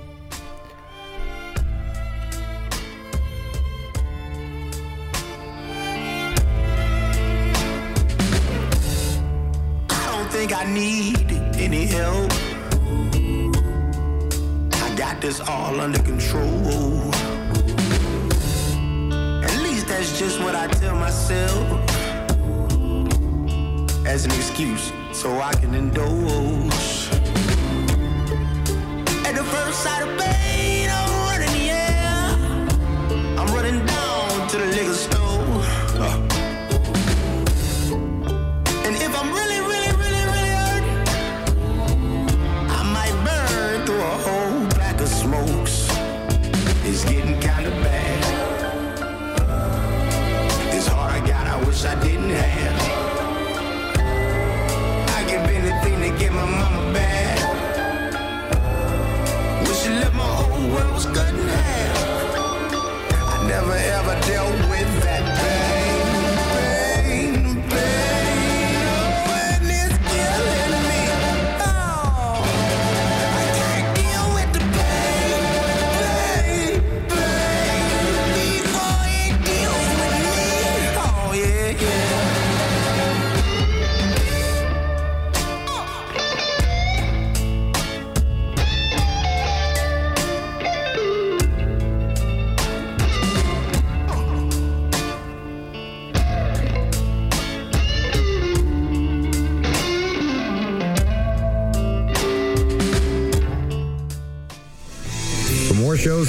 I 9.90 10.06
don't 10.12 10.30
think 10.32 10.54
I 10.54 10.66
need 10.72 11.32
any 11.58 11.86
help. 11.86 12.32
I 14.84 14.96
got 14.96 15.22
this 15.22 15.40
all 15.40 15.80
under 15.80 16.00
control. 16.04 17.14
At 19.44 19.62
least 19.64 19.88
that's 19.88 20.20
just 20.20 20.40
what 20.42 20.56
I 20.56 20.68
tell 20.68 20.96
myself. 20.96 21.82
As 24.06 24.26
an 24.26 24.32
excuse 24.32 24.92
so 25.12 25.40
I 25.40 25.54
can 25.54 25.74
indulge. 25.74 27.15
First 29.52 29.84
sight 29.84 30.02
of 30.02 30.18
pain, 30.20 30.90
I'm 30.90 31.10
running 31.28 31.70
air. 31.70 33.40
I'm 33.40 33.54
running 33.54 33.86
down 33.86 33.95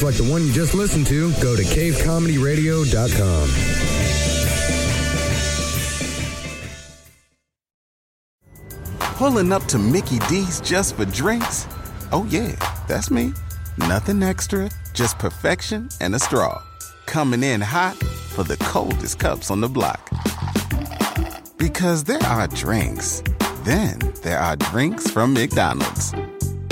like 0.07 0.15
the 0.15 0.31
one 0.31 0.47
you 0.47 0.53
just 0.53 0.73
listened 0.73 1.05
to, 1.09 1.33
go 1.43 1.57
to 1.57 1.63
cavecomedyradio.com. 1.63 3.49
Pulling 9.17 9.53
up 9.53 9.65
to 9.65 9.79
Mickey 9.79 10.21
D's 10.29 10.61
just 10.61 10.95
for 10.95 11.07
drinks? 11.07 11.67
Oh, 12.13 12.25
yeah, 12.31 12.53
that's 12.87 13.11
me. 13.11 13.33
Nothing 13.79 14.23
extra, 14.23 14.71
just 14.93 15.19
perfection 15.19 15.89
and 16.01 16.15
a 16.15 16.21
straw. 16.21 16.63
Coming 17.07 17.43
in 17.43 17.61
hot 17.61 17.97
for 17.97 18.45
the 18.45 18.57
coldest 18.59 19.19
cups 19.19 19.51
on 19.51 19.61
the 19.61 19.69
block. 19.69 20.09
Because 21.57 22.05
there 22.05 22.23
are 22.23 22.47
drinks, 22.47 23.25
then 23.65 23.99
there 24.23 24.39
are 24.39 24.55
drinks 24.55 25.11
from 25.11 25.35
McDonald's. 25.35 26.15